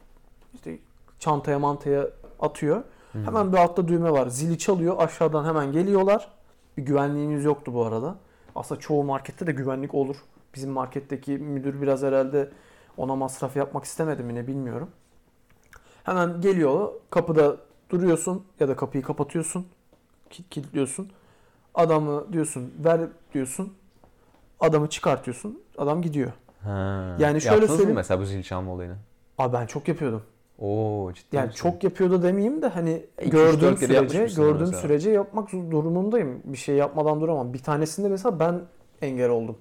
işte 0.55 0.79
çantaya 1.19 1.59
mantaya 1.59 2.09
atıyor. 2.41 2.83
Hı. 3.17 3.27
Hemen 3.27 3.53
bir 3.53 3.59
altta 3.59 3.89
düğme 3.89 4.11
var. 4.11 4.27
Zili 4.27 4.59
çalıyor. 4.59 4.95
Aşağıdan 4.99 5.45
hemen 5.45 5.73
geliyorlar. 5.73 6.29
Bir 6.77 6.83
güvenliğimiz 6.83 7.45
yoktu 7.45 7.75
bu 7.75 7.85
arada. 7.87 8.17
Aslında 8.55 8.81
çoğu 8.81 9.05
markette 9.05 9.47
de 9.47 9.53
güvenlik 9.53 9.95
olur. 9.95 10.17
Bizim 10.55 10.71
marketteki 10.71 11.39
müdür 11.39 11.83
biraz 11.83 12.03
herhalde 12.03 12.51
ona 12.97 13.17
masraf 13.17 13.57
yapmak 13.57 13.85
istemedi 13.85 14.23
mi 14.23 14.35
ne 14.35 14.47
bilmiyorum. 14.47 14.91
Hemen 16.05 16.41
geliyor. 16.41 16.89
Kapıda 17.11 17.57
duruyorsun 17.91 18.45
ya 18.61 18.69
da 18.69 18.77
kapıyı 18.77 19.03
kapatıyorsun. 19.05 19.67
kil- 20.31 20.45
Kilitliyorsun. 20.45 21.11
Adamı 21.75 22.33
diyorsun 22.33 22.75
ver 22.85 23.01
diyorsun. 23.35 23.73
Adamı 24.61 24.89
çıkartıyorsun. 24.89 25.63
Adam 25.79 26.03
gidiyor. 26.03 26.33
Ha. 26.63 26.71
Yani 27.19 27.41
şöyle 27.41 27.47
Yaptınız 27.55 27.71
mı 27.71 27.77
söyleyeyim- 27.77 27.97
mesela 27.97 28.21
bu 28.21 28.25
zil 28.25 28.43
çalma 28.43 28.73
olayını? 28.73 28.97
Abi 29.39 29.53
ben 29.53 29.67
çok 29.67 29.89
yapıyordum. 29.89 30.23
Oo 30.59 31.13
ciddi 31.13 31.37
Yani 31.37 31.47
misin? 31.47 31.59
çok 31.59 31.85
yapıyordu 31.85 32.23
demeyeyim 32.23 32.63
de 32.63 32.69
hani 32.69 33.07
İki, 33.19 33.27
üç, 33.27 33.33
gördüğüm 33.33 33.77
sürece 33.77 34.27
gördüğüm 34.37 34.61
mesela. 34.61 34.83
sürece 34.83 35.11
yapmak 35.11 35.53
durumundayım. 35.53 36.41
Bir 36.45 36.59
şey 36.59 36.77
yapmadan 36.77 37.21
duramam. 37.21 37.53
Bir 37.53 37.59
tanesinde 37.59 38.09
mesela 38.09 38.41
ben 38.41 38.61
engel 39.03 39.29
oldum. 39.31 39.57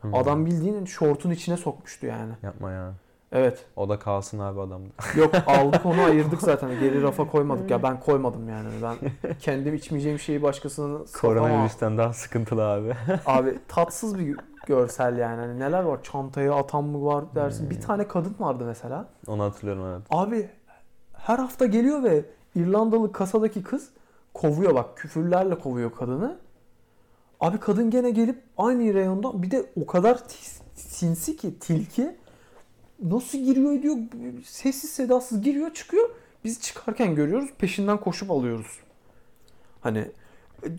Hmm. 0.00 0.14
Adam 0.14 0.46
bildiğin 0.46 0.84
şortun 0.84 1.30
içine 1.30 1.56
sokmuştu 1.56 2.06
yani. 2.06 2.32
Yapma 2.42 2.70
ya. 2.70 2.92
Evet. 3.32 3.64
O 3.76 3.88
da 3.88 3.98
kalsın 3.98 4.38
abi 4.38 4.60
adamda. 4.60 4.88
Yok 5.16 5.34
aldık 5.46 5.86
onu 5.86 6.02
ayırdık 6.02 6.42
zaten. 6.42 6.70
Geri 6.80 7.02
rafa 7.02 7.26
koymadık. 7.26 7.70
Ya 7.70 7.82
ben 7.82 8.00
koymadım 8.00 8.48
yani. 8.48 8.68
Ben 8.82 8.96
kendim 9.40 9.74
içmeyeceğim 9.74 10.18
şeyi 10.18 10.42
başkasının. 10.42 11.06
Koronavirüsten 11.20 11.98
daha 11.98 12.12
sıkıntılı 12.12 12.64
abi. 12.66 12.92
Abi 13.26 13.58
tatsız 13.68 14.18
bir 14.18 14.36
görsel 14.68 15.18
yani. 15.18 15.40
Hani 15.40 15.60
neler 15.60 15.82
var? 15.82 16.02
Çantaya 16.02 16.54
atan 16.54 16.84
mı 16.84 17.04
var 17.04 17.24
dersin. 17.34 17.62
Hmm. 17.62 17.70
Bir 17.70 17.80
tane 17.80 18.08
kadın 18.08 18.34
vardı 18.38 18.64
mesela. 18.66 19.06
Onu 19.26 19.42
hatırlıyorum 19.42 19.84
evet. 19.86 20.06
Abi 20.10 20.50
her 21.12 21.38
hafta 21.38 21.66
geliyor 21.66 22.02
ve 22.02 22.24
İrlandalı 22.54 23.12
kasadaki 23.12 23.62
kız 23.62 23.90
kovuyor 24.34 24.74
bak 24.74 24.96
küfürlerle 24.96 25.58
kovuyor 25.58 25.92
kadını. 25.92 26.38
Abi 27.40 27.60
kadın 27.60 27.90
gene 27.90 28.10
gelip 28.10 28.42
aynı 28.58 28.94
reyonda 28.94 29.42
bir 29.42 29.50
de 29.50 29.66
o 29.82 29.86
kadar 29.86 30.18
sinsi 30.74 31.36
ki 31.36 31.58
tilki 31.58 32.16
nasıl 33.02 33.38
giriyor 33.38 33.82
diyor 33.82 33.96
sessiz 34.44 34.90
sedasız 34.90 35.42
giriyor 35.42 35.74
çıkıyor. 35.74 36.10
Biz 36.44 36.60
çıkarken 36.60 37.14
görüyoruz 37.14 37.50
peşinden 37.58 38.00
koşup 38.00 38.30
alıyoruz. 38.30 38.78
Hani 39.80 40.10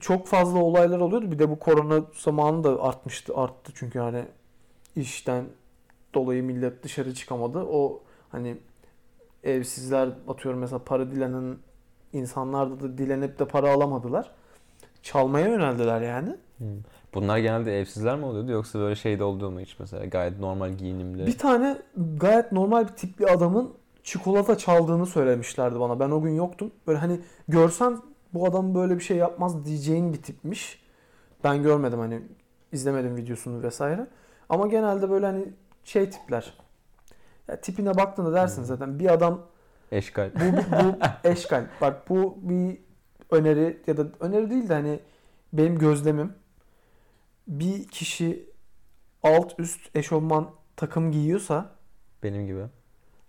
çok 0.01 0.27
fazla 0.27 0.59
olaylar 0.59 0.99
oluyordu. 0.99 1.31
Bir 1.31 1.39
de 1.39 1.49
bu 1.49 1.59
korona 1.59 2.03
zamanı 2.13 2.63
da 2.63 2.83
artmıştı 2.83 3.35
arttı 3.35 3.71
çünkü 3.75 3.99
hani 3.99 4.25
işten 4.95 5.45
dolayı 6.13 6.43
millet 6.43 6.83
dışarı 6.83 7.13
çıkamadı. 7.13 7.59
O 7.59 8.01
hani 8.31 8.57
evsizler 9.43 10.09
atıyorum 10.27 10.59
mesela 10.59 10.79
para 10.79 11.11
dilenen 11.11 11.57
insanlar 12.13 12.79
da 12.79 12.97
dilenip 12.97 13.39
de 13.39 13.45
para 13.45 13.73
alamadılar. 13.73 14.31
Çalmaya 15.03 15.47
yöneldiler 15.47 16.01
yani. 16.01 16.35
Hmm. 16.57 16.67
Bunlar 17.13 17.37
genelde 17.37 17.79
evsizler 17.79 18.17
mi 18.17 18.25
oluyordu 18.25 18.51
yoksa 18.51 18.79
böyle 18.79 18.95
şeyde 18.95 19.23
olduğu 19.23 19.51
mu 19.51 19.59
hiç 19.59 19.79
mesela 19.79 20.05
gayet 20.05 20.39
normal 20.39 20.73
giyinimli? 20.73 21.27
Bir 21.27 21.37
tane 21.37 21.77
gayet 22.17 22.51
normal 22.51 22.87
bir 22.87 22.93
tipli 22.93 23.25
adamın 23.25 23.73
çikolata 24.03 24.57
çaldığını 24.57 25.05
söylemişlerdi 25.05 25.79
bana. 25.79 25.99
Ben 25.99 26.09
o 26.09 26.21
gün 26.21 26.31
yoktum. 26.31 26.71
Böyle 26.87 26.99
hani 26.99 27.19
görsen 27.47 27.97
bu 28.33 28.45
adam 28.47 28.75
böyle 28.75 28.95
bir 28.95 29.03
şey 29.03 29.17
yapmaz 29.17 29.65
diyeceğin 29.65 30.13
bir 30.13 30.21
tipmiş. 30.21 30.81
Ben 31.43 31.63
görmedim 31.63 31.99
hani 31.99 32.21
izlemedim 32.71 33.15
videosunu 33.15 33.63
vesaire. 33.63 34.07
Ama 34.49 34.67
genelde 34.67 35.09
böyle 35.09 35.25
hani 35.25 35.45
şey 35.83 36.09
tipler. 36.09 36.53
Ya 37.47 37.61
tipine 37.61 37.97
baktığında 37.97 38.33
dersin 38.33 38.63
zaten 38.63 38.99
bir 38.99 39.13
adam 39.13 39.41
Eşkal. 39.91 40.29
bu, 40.35 40.57
bu 40.57 40.97
eşkal. 41.29 41.63
Bak 41.81 42.09
bu 42.09 42.37
bir 42.41 42.77
öneri 43.31 43.81
ya 43.87 43.97
da 43.97 44.07
öneri 44.19 44.49
değil 44.49 44.69
de 44.69 44.73
hani 44.73 44.99
benim 45.53 45.77
gözlemim. 45.77 46.33
Bir 47.47 47.87
kişi 47.87 48.49
alt 49.23 49.59
üst 49.59 49.95
eşofman 49.95 50.49
takım 50.75 51.11
giyiyorsa 51.11 51.69
Benim 52.23 52.45
gibi. 52.47 52.61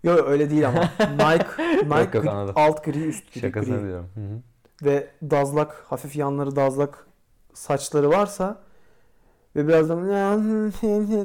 Yok 0.03 0.19
öyle 0.27 0.49
değil 0.49 0.67
ama 0.67 0.81
Nike 0.99 1.47
Nike 1.85 1.99
Yok, 1.99 2.13
yok, 2.15 2.25
gri- 2.25 2.51
alt 2.55 2.83
gri 2.85 3.07
üst 3.07 3.33
gri, 3.33 3.39
Şakasını 3.39 3.77
gri. 3.77 3.87
diyorum. 3.87 4.09
Hı 4.15 4.19
hı. 4.21 4.41
Ve 4.83 5.07
dazlak 5.23 5.85
hafif 5.87 6.15
yanları 6.15 6.55
dazlak 6.55 7.05
saçları 7.53 8.09
varsa 8.09 8.57
ve 9.55 9.67
birazdan 9.67 10.03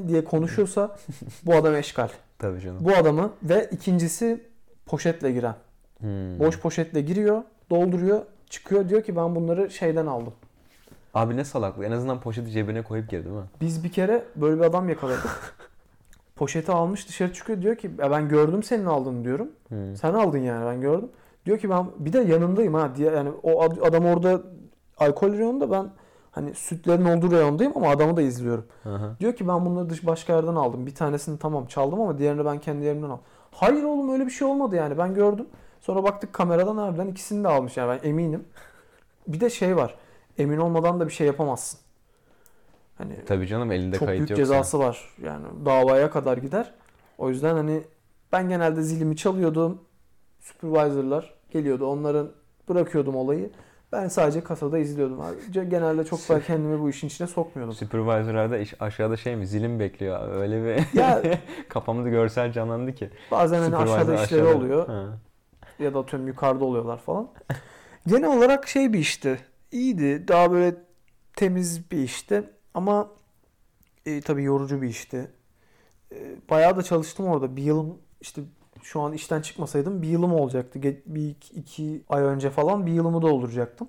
diye 0.09 0.25
konuşuyorsa 0.25 0.97
bu 1.43 1.55
adam 1.55 1.75
eşkal. 1.75 2.09
Tabii 2.39 2.61
canım. 2.61 2.79
Bu 2.81 2.95
adamı 2.97 3.33
ve 3.43 3.69
ikincisi 3.73 4.45
poşetle 4.87 5.33
giren. 5.33 5.55
Hmm. 6.01 6.39
Boş 6.39 6.61
poşetle 6.61 7.01
giriyor, 7.01 7.43
dolduruyor, 7.71 8.21
çıkıyor 8.51 8.89
diyor 8.89 9.03
ki 9.03 9.17
ben 9.17 9.35
bunları 9.35 9.71
şeyden 9.71 10.07
aldım. 10.07 10.33
Abi 11.15 11.37
ne 11.37 11.45
salaklık. 11.45 11.87
En 11.87 11.93
azından 11.93 12.21
poşeti 12.21 12.51
cebine 12.51 12.83
koyup 12.83 13.11
gir 13.11 13.25
değil 13.25 13.37
mi? 13.37 13.43
Biz 13.61 13.85
bir 13.85 13.93
kere 13.93 14.25
böyle 14.37 14.57
bir 14.61 14.65
adam 14.65 14.89
yakaladık. 14.89 15.57
Poşeti 16.37 16.73
almış 16.73 17.09
dışarı 17.09 17.33
çıkıyor 17.33 17.63
diyor 17.63 17.77
ki 17.77 17.91
"Ya 17.99 18.11
ben 18.11 18.29
gördüm 18.29 18.63
senin 18.63 18.87
aldığını 18.87 19.25
diyorum. 19.25 19.49
Hmm. 19.69 19.97
Sen 19.97 20.15
aldın 20.15 20.39
yani 20.39 20.67
ben 20.67 20.81
gördüm. 20.81 21.09
Diyor 21.47 21.59
ki 21.59 21.71
ben 21.71 21.87
bir 21.99 22.13
de 22.13 22.19
yanındayım 22.21 22.75
ha 22.75 22.95
diye 22.95 23.11
yani 23.11 23.31
o 23.43 23.63
ad- 23.63 23.79
adam 23.83 24.07
orada 24.07 24.43
alkol 24.99 25.33
reyonunda 25.33 25.71
ben 25.71 25.91
hani 26.31 26.55
sütlerin 26.55 27.05
olduğu 27.05 27.31
reyondayım 27.31 27.73
ama 27.77 27.89
adamı 27.91 28.17
da 28.17 28.23
izliyorum. 28.23 28.67
Aha. 28.85 29.17
Diyor 29.21 29.37
ki 29.37 29.49
ben 29.49 29.67
bunları 29.67 29.91
dış 29.91 30.07
başka 30.07 30.33
yerden 30.37 30.55
aldım. 30.55 30.87
Bir 30.87 30.95
tanesini 30.95 31.39
tamam 31.39 31.67
çaldım 31.67 32.01
ama 32.01 32.19
diğerini 32.19 32.45
ben 32.45 32.59
kendi 32.61 32.85
yerimden 32.85 33.07
aldım. 33.11 33.25
Hayır 33.53 33.83
oğlum 33.83 34.13
öyle 34.13 34.27
bir 34.27 34.31
şey 34.31 34.49
olmadı 34.49 34.77
yani 34.77 34.99
ben 34.99 35.15
gördüm. 35.15 35.47
Sonra 35.81 36.05
baktık 36.05 36.33
kameradan 36.33 36.77
harbiden 36.77 37.07
ikisini 37.07 37.45
de 37.45 37.49
almış 37.49 37.77
yani 37.77 37.99
ben 38.03 38.09
eminim. 38.09 38.45
Bir 39.29 39.41
de 39.41 39.51
şey 39.51 39.77
var. 39.77 39.95
Emin 40.39 40.59
olmadan 40.59 41.01
da 41.01 41.07
bir 41.07 41.13
şey 41.13 41.27
yapamazsın. 41.27 41.81
Hani 42.99 43.25
Tabii 43.27 43.47
canım 43.47 43.73
elinde 43.73 43.99
çok 43.99 44.09
kayıt 44.09 44.19
büyük 44.19 44.31
yoksa. 44.31 44.45
cezası 44.45 44.79
var. 44.79 45.15
Yani 45.23 45.45
davaya 45.65 46.11
kadar 46.11 46.37
gider. 46.37 46.75
O 47.19 47.29
yüzden 47.29 47.55
hani 47.55 47.83
ben 48.33 48.49
genelde 48.49 48.83
zilimi 48.83 49.17
çalıyordum. 49.17 49.79
Supervisor'lar 50.41 51.35
geliyordu. 51.59 51.87
Onların 51.87 52.31
bırakıyordum 52.69 53.17
olayı. 53.17 53.51
Ben 53.93 54.09
sadece 54.09 54.41
kasada 54.45 54.79
izliyordum. 54.79 55.21
abi. 55.21 55.37
Genelde 55.69 56.05
çok 56.05 56.21
ben 56.31 56.41
kendimi 56.41 56.81
bu 56.81 56.91
işin 56.91 57.07
içine 57.07 57.27
sokmuyordum. 57.29 57.75
Supervisor'larda 57.75 58.59
iş, 58.59 58.75
aşağıda 58.83 59.17
şey 59.17 59.37
mi 59.37 59.47
zilim 59.47 59.81
bekliyor 59.81 60.29
öyle 60.35 60.65
bir 60.65 60.99
Ya 60.99 61.23
kafamda 61.69 62.09
görsel 62.09 62.53
canlandı 62.53 62.95
ki. 62.95 63.11
bazen 63.31 63.59
hani 63.59 63.71
Supervisor 63.71 63.95
aşağıda 63.97 64.15
işleri 64.25 64.43
aşağıda. 64.43 64.59
oluyor 64.59 64.87
Ha. 64.87 65.19
ya 65.79 65.95
da 65.95 65.99
atıyorum 65.99 66.29
yukarıda 66.29 66.65
oluyorlar 66.65 66.99
falan. 66.99 67.29
Genel 68.07 68.37
olarak 68.39 68.69
şey 68.69 68.93
bir 68.93 68.99
işti. 68.99 69.39
İyiydi. 69.73 70.29
Daha 70.29 70.53
böyle 70.53 70.77
temiz 71.37 71.91
bir 71.91 71.99
işti. 71.99 72.43
Ama 72.75 73.09
e, 74.07 74.21
tabii 74.21 74.43
yorucu 74.43 74.83
bir 74.83 74.89
işti. 74.89 75.31
E, 76.13 76.17
bayağı 76.51 76.77
da 76.77 76.83
çalıştım 76.83 77.27
orada. 77.27 77.57
Bir 77.57 77.63
yılım 77.63 77.99
işte 78.21 78.43
şu 78.87 79.01
an 79.01 79.13
işten 79.13 79.41
çıkmasaydım 79.41 80.03
bir 80.03 80.09
yılım 80.09 80.33
olacaktı. 80.33 80.83
Bir 81.07 81.35
iki, 81.55 82.03
ay 82.09 82.23
önce 82.23 82.51
falan 82.51 82.87
bir 82.87 82.93
yılımı 82.93 83.23
dolduracaktım. 83.23 83.89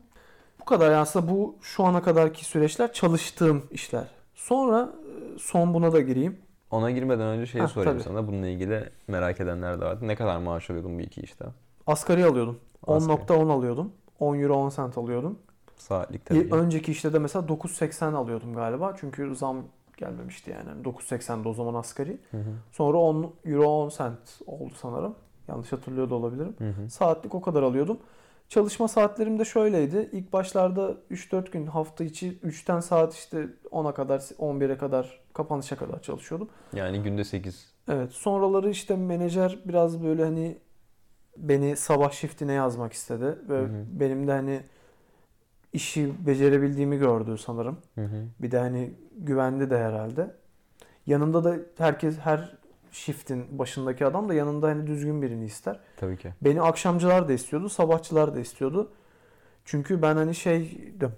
Bu 0.60 0.65
kadar 0.65 0.86
yani 0.86 0.95
aslında 0.95 1.31
bu 1.31 1.55
şu 1.62 1.83
ana 1.83 2.01
kadarki 2.01 2.45
süreçler 2.45 2.93
çalıştığım 2.93 3.63
işler. 3.71 4.07
Sonra 4.36 4.89
e, 5.36 5.39
son 5.39 5.73
buna 5.73 5.91
da 5.91 6.01
gireyim. 6.01 6.38
Ona 6.71 6.91
girmeden 6.91 7.27
önce 7.27 7.45
şeyi 7.45 7.67
sorayım 7.67 7.97
tabii. 7.97 8.03
sana. 8.03 8.27
Bununla 8.27 8.47
ilgili 8.47 8.89
merak 9.07 9.39
edenler 9.39 9.81
de 9.81 9.86
vardı. 9.86 10.07
Ne 10.07 10.15
kadar 10.15 10.38
maaş 10.38 10.69
alıyordun 10.69 10.99
bir 10.99 11.03
iki 11.03 11.21
işte? 11.21 11.45
Asgari 11.88 12.25
alıyordum. 12.25 12.60
Asgari. 12.88 13.17
10.10 13.17 13.51
alıyordum. 13.51 13.91
10 14.19 14.39
euro 14.39 14.55
10 14.55 14.69
cent 14.69 14.97
alıyordum. 14.97 15.39
Saatlik 15.77 16.25
tabii. 16.25 16.49
ki. 16.49 16.55
önceki 16.55 16.91
işte 16.91 17.13
de 17.13 17.19
mesela 17.19 17.45
9.80 17.45 18.15
alıyordum 18.15 18.53
galiba. 18.53 18.95
Çünkü 18.99 19.36
zam 19.36 19.63
gelmemişti 19.97 20.51
yani. 20.51 20.69
Yani 20.69 20.81
9.80'de 20.83 21.49
o 21.49 21.53
zaman 21.53 21.73
asgari. 21.73 22.17
Hı 22.31 22.38
hı. 22.38 22.53
Sonra 22.71 22.97
10 22.97 23.33
euro 23.45 23.65
10 23.67 23.89
cent 23.89 24.39
oldu 24.45 24.73
sanırım. 24.81 25.15
Yanlış 25.47 25.71
hatırlıyor 25.71 26.10
da 26.10 26.15
olabilirim. 26.15 26.55
Hı 26.57 26.69
hı. 26.69 26.89
Saatlik 26.89 27.36
o 27.36 27.41
kadar 27.41 27.63
alıyordum. 27.63 27.99
Çalışma 28.49 28.88
saatlerim 28.88 29.39
de 29.39 29.45
şöyleydi. 29.45 30.10
İlk 30.12 30.33
başlarda 30.33 30.97
3-4 31.12 31.51
gün 31.51 31.65
hafta 31.65 32.03
içi 32.03 32.39
3'ten 32.39 32.79
saat 32.79 33.13
işte 33.13 33.47
10'a 33.71 33.93
kadar 33.93 34.19
11'e 34.19 34.77
kadar 34.77 35.19
kapanışa 35.33 35.75
kadar 35.75 36.01
çalışıyordum. 36.01 36.49
Yani 36.73 37.03
günde 37.03 37.23
8. 37.23 37.73
Evet 37.89 38.12
sonraları 38.12 38.69
işte 38.69 38.95
menajer 38.95 39.60
biraz 39.65 40.03
böyle 40.03 40.23
hani 40.23 40.57
beni 41.38 41.75
sabah 41.75 42.12
shiftine 42.12 42.53
yazmak 42.53 42.93
istedi. 42.93 43.38
Ve 43.49 43.57
Hı 43.57 43.63
hı. 43.63 43.86
benim 43.88 44.27
de 44.27 44.31
hani 44.31 44.62
işi 45.73 46.13
becerebildiğimi 46.27 46.97
gördü 46.97 47.38
sanırım. 47.38 47.77
Hı 47.95 48.01
hı. 48.01 48.25
Bir 48.39 48.51
de 48.51 48.60
hani 48.60 48.93
güvendi 49.17 49.69
de 49.69 49.77
herhalde. 49.77 50.32
Yanında 51.06 51.43
da 51.43 51.56
herkes 51.77 52.17
her 52.17 52.58
shift'in 52.91 53.60
başındaki 53.60 54.06
adam 54.06 54.30
da 54.30 54.34
yanında 54.34 54.67
hani 54.67 54.88
düzgün 54.88 55.21
birini 55.21 55.45
ister. 55.45 55.80
Tabii 55.97 56.17
ki. 56.17 56.30
Beni 56.41 56.62
akşamcılar 56.62 57.27
da 57.27 57.34
istiyordu, 57.34 57.69
sabahçılar 57.69 58.36
da 58.36 58.39
istiyordu. 58.39 58.91
Çünkü 59.65 60.01
ben 60.01 60.15
hani 60.15 60.36
şeydim. 60.36 61.12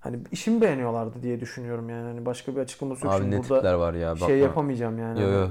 Hani 0.00 0.18
işimi 0.32 0.60
beğeniyorlardı 0.60 1.22
diye 1.22 1.40
düşünüyorum 1.40 1.88
yani. 1.88 2.06
Hani 2.06 2.26
başka 2.26 2.56
bir 2.56 2.60
açıklaması 2.60 3.06
yok. 3.06 3.14
Abi 3.14 3.22
Şimdi 3.22 3.36
ne 3.36 3.40
burada 3.40 3.56
tipler 3.56 3.74
var 3.74 3.94
ya. 3.94 4.16
şey 4.16 4.20
bakma. 4.20 4.34
yapamayacağım 4.34 4.98
yani. 4.98 5.20
Yo, 5.22 5.28
yo. 5.28 5.48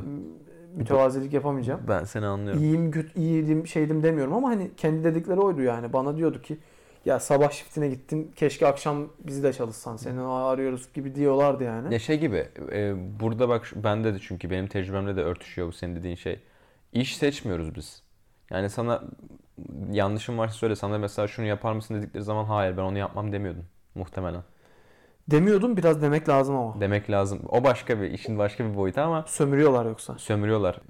Mütevazilik 0.75 1.33
yapamayacağım. 1.33 1.81
Ben 1.87 2.03
seni 2.03 2.25
anlıyorum. 2.25 2.61
İyiyim, 2.61 2.91
kötü, 2.91 3.19
iyiydim, 3.19 3.67
şeydim 3.67 4.03
demiyorum 4.03 4.33
ama 4.33 4.49
hani 4.49 4.71
kendi 4.77 5.03
dedikleri 5.03 5.39
oydu 5.39 5.61
yani. 5.61 5.93
Bana 5.93 6.17
diyordu 6.17 6.41
ki 6.41 6.57
ya 7.09 7.19
sabah 7.19 7.51
shiftine 7.51 7.87
gittin 7.87 8.31
keşke 8.35 8.67
akşam 8.67 9.07
bizi 9.19 9.43
de 9.43 9.53
çalışsan 9.53 9.97
seni 9.97 10.21
arıyoruz 10.21 10.93
gibi 10.93 11.15
diyorlardı 11.15 11.63
yani. 11.63 11.93
Ya 11.93 11.99
şey 11.99 12.19
gibi 12.19 12.47
e, 12.71 12.93
burada 13.19 13.49
bak 13.49 13.71
bende 13.75 14.13
de 14.13 14.19
çünkü 14.19 14.49
benim 14.49 14.67
tecrübemle 14.67 15.15
de 15.15 15.21
örtüşüyor 15.21 15.67
bu 15.67 15.71
senin 15.71 15.95
dediğin 15.95 16.15
şey. 16.15 16.39
İş 16.93 17.17
seçmiyoruz 17.17 17.75
biz. 17.75 18.03
Yani 18.49 18.69
sana 18.69 19.03
yanlışım 19.91 20.37
varsa 20.37 20.53
söyle 20.53 20.75
sana 20.75 20.97
mesela 20.97 21.27
şunu 21.27 21.45
yapar 21.45 21.73
mısın 21.73 21.95
dedikleri 21.95 22.23
zaman 22.23 22.43
hayır 22.45 22.77
ben 22.77 22.81
onu 22.81 22.97
yapmam 22.97 23.31
demiyordun 23.31 23.63
muhtemelen. 23.95 24.43
Demiyordum 25.31 25.77
biraz 25.77 26.01
demek 26.01 26.29
lazım 26.29 26.55
ama. 26.55 26.81
Demek 26.81 27.09
lazım. 27.09 27.39
O 27.49 27.63
başka 27.63 28.01
bir 28.01 28.11
işin 28.11 28.37
başka 28.37 28.65
bir 28.65 28.75
boyutu 28.77 29.01
ama 29.01 29.23
Sömürüyorlar 29.27 29.85
yoksa. 29.85 30.17
sömürüyorlar. 30.17 30.81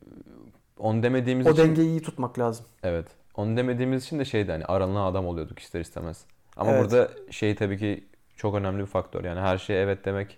Onu 0.80 1.04
demediğimiz 1.04 1.48
O 1.48 1.52
için 1.52 1.64
dengeyi 1.64 1.90
iyi 1.90 2.02
tutmak 2.02 2.40
lazım. 2.40 2.66
evet. 2.84 3.06
Onu 3.40 3.58
demediğimiz 3.58 4.04
için 4.06 4.20
de 4.20 4.26
şeydi 4.26 4.52
hani 4.52 4.66
aranan 4.66 5.12
adam 5.12 5.28
oluyorduk 5.28 5.60
ister 5.60 5.80
istemez. 5.80 6.26
Ama 6.58 6.72
Evet. 6.72 6.84
burada 6.84 7.10
şey 7.32 7.56
tabii 7.56 7.78
ki 7.78 8.08
çok 8.36 8.56
önemli 8.56 8.80
bir 8.82 8.86
faktör. 8.86 9.24
Yani 9.24 9.40
her 9.40 9.58
şeye 9.58 9.82
evet 9.82 10.06
demek 10.06 10.38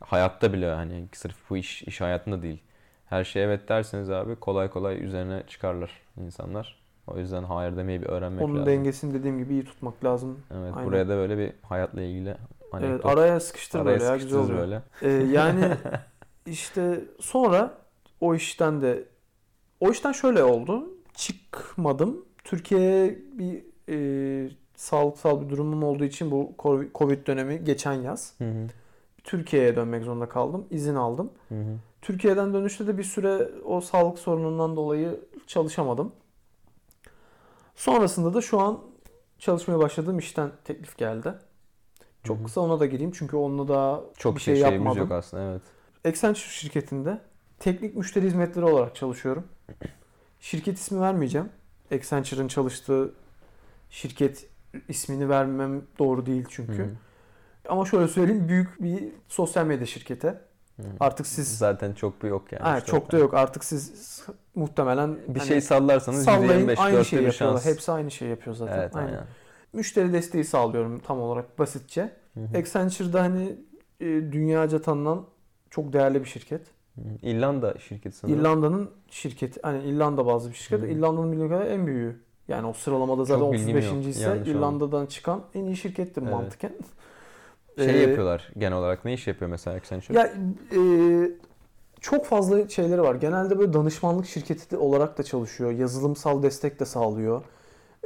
hayatta 0.00 0.52
bile 0.52 0.70
hani 0.74 1.08
sırf 1.12 1.36
bu 1.50 1.56
iş 1.56 1.82
iş 1.82 2.00
hayatında 2.00 2.42
değil. 2.42 2.62
Her 3.06 3.24
şeye 3.24 3.46
evet 3.46 3.68
derseniz 3.68 4.10
abi 4.10 4.36
kolay 4.36 4.70
kolay 4.70 5.04
üzerine 5.04 5.42
çıkarlar 5.48 5.90
insanlar. 6.16 6.80
O 7.06 7.18
yüzden 7.18 7.42
hayır 7.44 7.76
demeyi 7.76 8.02
bir 8.02 8.06
öğrenmek 8.06 8.44
Onun 8.44 8.54
lazım. 8.54 8.66
dengesini 8.66 9.14
dediğim 9.14 9.38
gibi 9.38 9.52
iyi 9.52 9.64
tutmak 9.64 10.04
lazım. 10.04 10.38
Evet 10.54 10.72
Aynen. 10.76 10.86
buraya 10.86 11.08
da 11.08 11.16
böyle 11.16 11.38
bir 11.38 11.52
hayatla 11.62 12.02
ilgili 12.02 12.36
anekdot. 12.72 12.90
Evet 12.90 13.06
araya 13.06 13.40
sıkıştır 13.40 13.80
araya 13.80 13.90
böyle 13.90 14.04
ya 14.04 14.16
güzel 14.16 14.40
oluyor. 14.40 14.58
böyle. 14.58 14.82
Ee, 15.02 15.08
yani 15.10 15.64
işte 16.46 17.00
sonra 17.20 17.74
o 18.20 18.34
işten 18.34 18.82
de 18.82 19.04
o 19.80 19.90
işten 19.90 20.12
şöyle 20.12 20.42
oldu. 20.44 20.88
Çıkmadım. 21.14 22.24
Türkiye'ye 22.44 23.18
bir 23.32 23.64
e, 23.88 24.50
sağlıksal 24.76 25.40
bir 25.40 25.48
durumum 25.48 25.82
olduğu 25.82 26.04
için 26.04 26.30
bu 26.30 26.52
Covid 26.94 27.26
dönemi 27.26 27.64
geçen 27.64 27.92
yaz. 27.92 28.34
Hı 28.38 28.44
hı. 28.44 28.66
Türkiye'ye 29.24 29.76
dönmek 29.76 30.04
zorunda 30.04 30.28
kaldım. 30.28 30.66
İzin 30.70 30.94
aldım. 30.94 31.30
Hı 31.48 31.54
hı. 31.54 31.76
Türkiye'den 32.02 32.54
dönüşte 32.54 32.86
de 32.86 32.98
bir 32.98 33.02
süre 33.04 33.48
o 33.64 33.80
sağlık 33.80 34.18
sorunundan 34.18 34.76
dolayı 34.76 35.20
çalışamadım. 35.46 36.12
Sonrasında 37.76 38.34
da 38.34 38.40
şu 38.40 38.60
an 38.60 38.80
çalışmaya 39.38 39.78
başladığım 39.78 40.18
işten 40.18 40.50
teklif 40.64 40.98
geldi. 40.98 41.34
Çok 42.24 42.36
Hı 42.36 42.40
hı. 42.40 42.44
kısa 42.44 42.60
ona 42.60 42.80
da 42.80 42.86
gireyim 42.86 43.12
çünkü 43.14 43.36
onunla 43.36 43.68
daha 43.68 44.00
Çok 44.18 44.36
bir 44.36 44.40
şey 44.40 44.54
şey 44.56 44.62
yapmadım. 44.72 44.98
yok 44.98 45.12
aslında 45.12 45.42
evet. 45.50 45.62
Accenture 46.04 46.48
şirketinde 46.48 47.20
teknik 47.58 47.96
müşteri 47.96 48.26
hizmetleri 48.26 48.64
olarak 48.64 48.96
çalışıyorum. 48.96 49.44
Şirket 50.40 50.78
ismi 50.78 51.00
vermeyeceğim. 51.00 51.48
Accenture'ın 51.92 52.48
çalıştığı 52.48 53.12
şirket 53.90 54.46
ismini 54.88 55.28
vermem 55.28 55.82
doğru 55.98 56.26
değil 56.26 56.44
çünkü. 56.48 56.82
Hı. 56.82 56.88
Ama 57.68 57.84
şöyle 57.84 58.08
söyleyeyim 58.08 58.48
büyük 58.48 58.82
bir 58.82 59.08
sosyal 59.28 59.66
medya 59.66 59.86
şirketi. 59.86 60.28
Hı. 60.76 60.82
Artık 61.00 61.26
siz 61.26 61.58
Zaten 61.58 61.92
çok 61.92 62.22
bir 62.22 62.28
yok 62.28 62.52
yani. 62.52 62.78
Üç, 62.78 62.86
çok 62.86 63.12
da 63.12 63.18
yok. 63.18 63.34
Artık 63.34 63.64
siz 63.64 64.22
muhtemelen 64.54 65.16
Bir 65.28 65.38
hani 65.38 65.48
şey 65.48 65.60
sallarsanız 65.60 66.24
sallayın 66.24 66.68
%25 66.68 66.78
aynı 66.78 67.04
şeyi 67.04 67.24
yapıyorlar. 67.24 67.60
şans. 67.60 67.66
Hepsi 67.66 67.92
aynı 67.92 68.10
şeyi 68.10 68.30
yapıyor 68.30 68.56
zaten. 68.56 68.78
Evet 68.78 68.96
aynen. 68.96 69.08
aynen. 69.08 69.24
Müşteri 69.72 70.12
desteği 70.12 70.44
sağlıyorum 70.44 70.98
tam 70.98 71.20
olarak 71.20 71.58
basitçe. 71.58 72.12
Hı 72.34 72.40
hı. 72.40 72.58
Accenture'da 72.58 73.22
hani 73.22 73.56
e, 74.00 74.06
dünyaca 74.06 74.82
tanınan 74.82 75.26
çok 75.70 75.92
değerli 75.92 76.20
bir 76.20 76.28
şirket. 76.28 76.62
İrlanda 77.22 77.74
şirketi 77.78 78.16
sanırım. 78.16 78.40
İrlanda'nın 78.40 78.90
şirketi. 79.10 79.60
Hani 79.62 79.84
İrlanda 79.84 80.26
bazlı 80.26 80.50
bir 80.50 80.54
şirket. 80.54 80.82
Hı. 80.82 80.86
İrlanda'nın 80.86 81.32
bildiğim 81.32 81.48
kadarıyla 81.50 81.74
en 81.74 81.86
büyüğü. 81.86 82.20
Yani 82.48 82.66
o 82.66 82.72
sıralamada 82.72 83.24
zaten 83.24 83.40
Çok 83.40 83.52
bilgim 83.52 83.76
35. 83.76 83.92
yok. 83.92 84.06
ise 84.06 84.22
Yanlış 84.22 84.48
İrlanda'dan 84.48 85.06
çıkan 85.06 85.42
en 85.54 85.64
iyi 85.64 85.76
şirkettir 85.76 86.22
Evet. 86.22 86.32
mantıken. 86.32 86.72
Şey 87.76 87.86
Ee, 87.94 87.98
yapıyorlar 87.98 88.50
genel 88.58 88.78
olarak. 88.78 89.04
Ne 89.04 89.14
iş 89.14 89.26
yapıyor 89.26 89.50
mesela 89.50 89.76
Accenture? 89.76 90.18
Ya 90.18 90.32
e, 90.72 90.80
çok 92.00 92.24
fazla 92.26 92.68
şeyleri 92.68 93.02
var. 93.02 93.14
Genelde 93.14 93.58
böyle 93.58 93.72
danışmanlık 93.72 94.26
şirketi 94.26 94.76
olarak 94.76 95.18
da 95.18 95.22
çalışıyor. 95.22 95.70
Yazılımsal 95.70 96.42
destek 96.42 96.80
de 96.80 96.84
sağlıyor. 96.84 97.42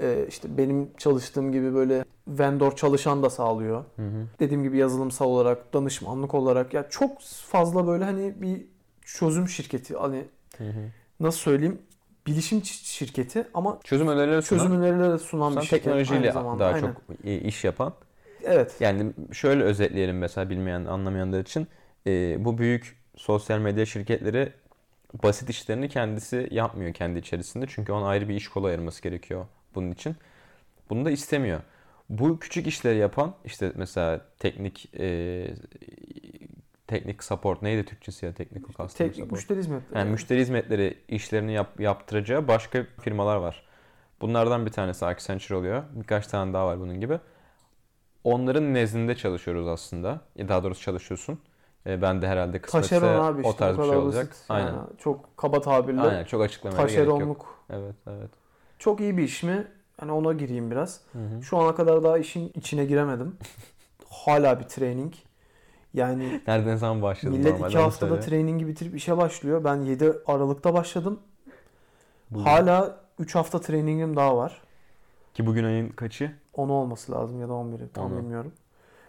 E, 0.02 0.26
işte 0.28 0.58
benim 0.58 0.88
çalıştığım 0.98 1.52
gibi 1.52 1.74
böyle 1.74 2.04
vendor 2.28 2.76
çalışan 2.76 3.22
da 3.22 3.30
sağlıyor. 3.30 3.84
Hı 3.96 4.02
hı. 4.02 4.26
Dediğim 4.40 4.62
gibi 4.62 4.76
yazılımsal 4.78 5.26
olarak, 5.26 5.72
danışmanlık 5.74 6.34
olarak 6.34 6.74
ya 6.74 6.88
çok 6.90 7.20
fazla 7.22 7.86
böyle 7.86 8.04
hani 8.04 8.34
bir 8.42 8.66
çözüm 9.04 9.48
şirketi 9.48 9.96
hani 9.96 10.24
Hı 10.58 10.64
hı. 10.64 10.90
nasıl 11.20 11.38
söyleyeyim 11.38 11.78
bilişim 12.26 12.64
şirketi 12.64 13.46
ama 13.54 13.80
Çözüm 13.84 14.08
önerileri 14.08 14.42
sunan, 14.42 14.60
çözüm 14.62 14.82
önerileri 14.82 15.18
sunan 15.18 15.56
bir 15.56 15.60
şirket. 15.60 15.82
teknolojiyle 15.84 16.34
daha 16.34 16.64
Aynen. 16.64 16.80
çok 16.80 17.24
iş 17.24 17.64
yapan. 17.64 17.94
Evet. 18.44 18.74
Yani 18.80 19.12
şöyle 19.32 19.62
özetleyelim 19.62 20.18
mesela 20.18 20.50
bilmeyen, 20.50 20.84
anlamayanlar 20.84 21.40
için. 21.40 21.66
Ee, 22.06 22.36
bu 22.44 22.58
büyük 22.58 22.96
sosyal 23.16 23.58
medya 23.58 23.86
şirketleri 23.86 24.52
basit 25.22 25.50
işlerini 25.50 25.88
kendisi 25.88 26.48
yapmıyor 26.50 26.94
kendi 26.94 27.18
içerisinde. 27.18 27.66
Çünkü 27.68 27.92
ona 27.92 28.06
ayrı 28.06 28.28
bir 28.28 28.34
iş 28.34 28.48
kolu 28.48 28.66
ayırması 28.66 29.02
gerekiyor 29.02 29.46
bunun 29.74 29.90
için. 29.90 30.16
Bunu 30.90 31.04
da 31.04 31.10
istemiyor. 31.10 31.60
Bu 32.08 32.38
küçük 32.38 32.66
işleri 32.66 32.98
yapan 32.98 33.34
işte 33.44 33.72
mesela 33.74 34.20
teknik 34.38 34.90
e, 34.98 35.06
teknik 36.86 37.24
support 37.24 37.62
neydi 37.62 37.84
Türkçesi 37.84 38.26
ya 38.26 38.34
teknik 38.34 38.66
customer 38.66 38.88
Tek, 38.88 39.14
support. 39.14 39.32
müşteri 39.32 39.58
hizmetleri. 39.58 39.98
Yani 39.98 40.10
müşteri 40.10 40.40
hizmetleri 40.40 40.98
işlerini 41.08 41.52
yap, 41.52 41.80
yaptıracağı 41.80 42.48
başka 42.48 42.86
firmalar 43.00 43.36
var. 43.36 43.64
Bunlardan 44.20 44.66
bir 44.66 44.70
tanesi 44.70 45.06
Accenture 45.06 45.54
oluyor. 45.58 45.82
Birkaç 45.94 46.26
tane 46.26 46.52
daha 46.52 46.66
var 46.66 46.80
bunun 46.80 47.00
gibi. 47.00 47.18
Onların 48.24 48.74
nezdinde 48.74 49.14
çalışıyoruz 49.16 49.68
aslında. 49.68 50.20
Daha 50.38 50.62
doğrusu 50.64 50.82
çalışıyorsun. 50.82 51.38
E, 51.86 52.02
Ben 52.02 52.22
de 52.22 52.28
herhalde 52.28 52.60
kısmetse 52.60 53.00
Taşeron 53.00 53.24
abi 53.24 53.40
işte 53.40 53.52
o 53.52 53.56
tarz 53.56 53.78
bu 53.78 53.82
bir 53.82 53.88
şey 53.88 53.96
olacak. 53.96 54.30
basit. 54.30 54.44
Aynen. 54.48 54.66
Yani 54.66 54.86
çok 54.98 55.36
kaba 55.36 55.60
tabirle 55.60 56.00
Aynen 56.00 56.24
çok 56.24 56.42
açıklamaya 56.42 56.86
gerek 56.86 56.98
yok. 56.98 57.06
taşeronluk. 57.08 57.64
Evet, 57.70 57.94
evet. 58.06 58.30
Çok 58.78 59.00
iyi 59.00 59.16
bir 59.16 59.22
iş 59.22 59.42
mi? 59.42 59.66
Hani 60.00 60.12
ona 60.12 60.32
gireyim 60.32 60.70
biraz. 60.70 61.00
Hı 61.12 61.18
hı. 61.18 61.42
Şu 61.42 61.58
ana 61.58 61.74
kadar 61.74 62.02
daha 62.02 62.18
işin 62.18 62.52
içine 62.54 62.84
giremedim. 62.84 63.36
Hala 64.08 64.60
bir 64.60 64.64
training. 64.64 65.14
Yani 65.94 66.40
Nereden 66.46 66.76
zaman 66.76 67.02
başladın 67.02 67.38
millet 67.38 67.52
normalde 67.52 67.68
iki 67.68 67.78
haftada 67.78 68.10
söyle. 68.10 68.22
trainingi 68.26 68.66
bitirip 68.68 68.96
işe 68.96 69.16
başlıyor. 69.16 69.64
Ben 69.64 69.76
7 69.82 70.12
Aralık'ta 70.26 70.74
başladım. 70.74 71.20
Bugün. 72.30 72.44
Hala 72.44 73.00
3 73.18 73.34
hafta 73.34 73.60
trainingim 73.60 74.16
daha 74.16 74.36
var. 74.36 74.62
Ki 75.34 75.46
bugün 75.46 75.64
ayın 75.64 75.88
kaçı? 75.88 76.32
10 76.52 76.68
olması 76.68 77.12
lazım 77.12 77.40
ya 77.40 77.48
da 77.48 77.52
11'i 77.52 77.88
tam 77.88 78.12
Onu. 78.12 78.18
bilmiyorum. 78.18 78.52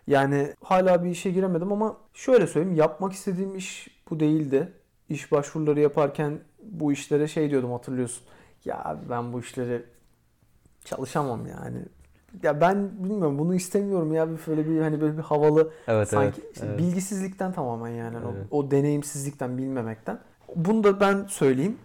Yani 0.08 0.54
hala 0.64 1.04
bir 1.04 1.10
işe 1.10 1.32
giremedim 1.32 1.72
ama 1.72 1.98
şöyle 2.14 2.48
söyleyeyim 2.48 2.78
yapmak 2.78 3.14
istediğim 3.14 3.56
iş 3.56 3.88
bu 4.10 4.20
değildi. 4.20 4.74
İş 5.10 5.32
başvuruları 5.32 5.80
yaparken 5.80 6.40
bu 6.64 6.92
işlere 6.92 7.28
şey 7.28 7.50
diyordum 7.50 7.72
hatırlıyorsun. 7.72 8.24
Ya 8.66 8.98
ben 9.10 9.34
bu 9.34 9.40
işleri 9.40 9.84
çalışamam 10.86 11.48
yani. 11.48 11.80
Ya 12.44 12.62
ben 12.62 13.04
bilmiyorum 13.04 13.40
bunu 13.40 13.56
istemiyorum 13.56 14.14
ya 14.14 14.30
bir 14.30 14.40
böyle 14.48 14.70
bir 14.70 14.82
hani 14.82 15.02
böyle 15.02 15.18
bir 15.18 15.22
havalı 15.22 15.72
Evet 15.88 16.10
sanki 16.10 16.42
evet. 16.42 16.54
işte 16.54 16.66
evet. 16.70 16.80
bilgisizlikten 16.80 17.54
tamamen 17.54 17.90
yani 17.90 18.18
Evet. 18.18 18.48
o, 18.52 18.58
o 18.58 18.72
deneyimsizlikten 18.72 19.58
bilmemekten. 19.58 20.20
Bunu 20.56 20.84
da 20.84 21.00
ben 21.00 21.26
söyleyeyim. 21.28 21.78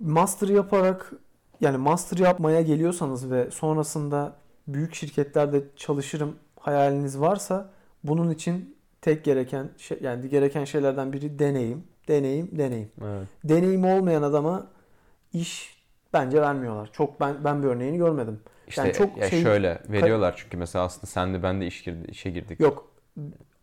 Master 0.00 0.48
yaparak 0.48 1.12
yani 1.60 1.76
master 1.76 2.18
yapmaya 2.18 2.62
geliyorsanız 2.62 3.30
ve 3.30 3.50
sonrasında 3.50 4.32
büyük 4.68 4.94
şirketlerde 4.94 5.62
çalışırım 5.76 6.36
hayaliniz 6.60 7.20
varsa 7.20 7.70
bunun 8.04 8.30
için 8.30 8.76
tek 9.00 9.24
gereken 9.24 9.68
şey 9.76 9.98
yani 10.02 10.28
gereken 10.28 10.64
şeylerden 10.64 11.12
biri 11.12 11.38
deneyim, 11.38 11.84
deneyim, 12.08 12.48
deneyim. 12.52 12.90
Evet. 13.02 13.28
Deneyim 13.44 13.84
olmayan 13.84 14.22
adama 14.22 14.66
iş 15.32 15.78
bence 16.12 16.42
vermiyorlar. 16.42 16.90
Çok 16.92 17.20
ben 17.20 17.44
ben 17.44 17.62
bir 17.62 17.68
örneğini 17.68 17.96
görmedim. 17.96 18.40
İşte 18.68 18.82
Yani 18.82 18.92
çok 18.92 19.16
ya 19.16 19.30
şey- 19.30 19.42
şöyle 19.42 19.82
veriyorlar 19.88 20.34
çünkü 20.36 20.56
mesela 20.56 20.84
aslında 20.84 21.06
sen 21.06 21.34
de 21.34 21.42
ben 21.42 21.60
de 21.60 21.66
iş 21.66 21.82
girdi, 21.84 22.10
işe 22.10 22.30
girdik. 22.30 22.60
Yok. 22.60 22.90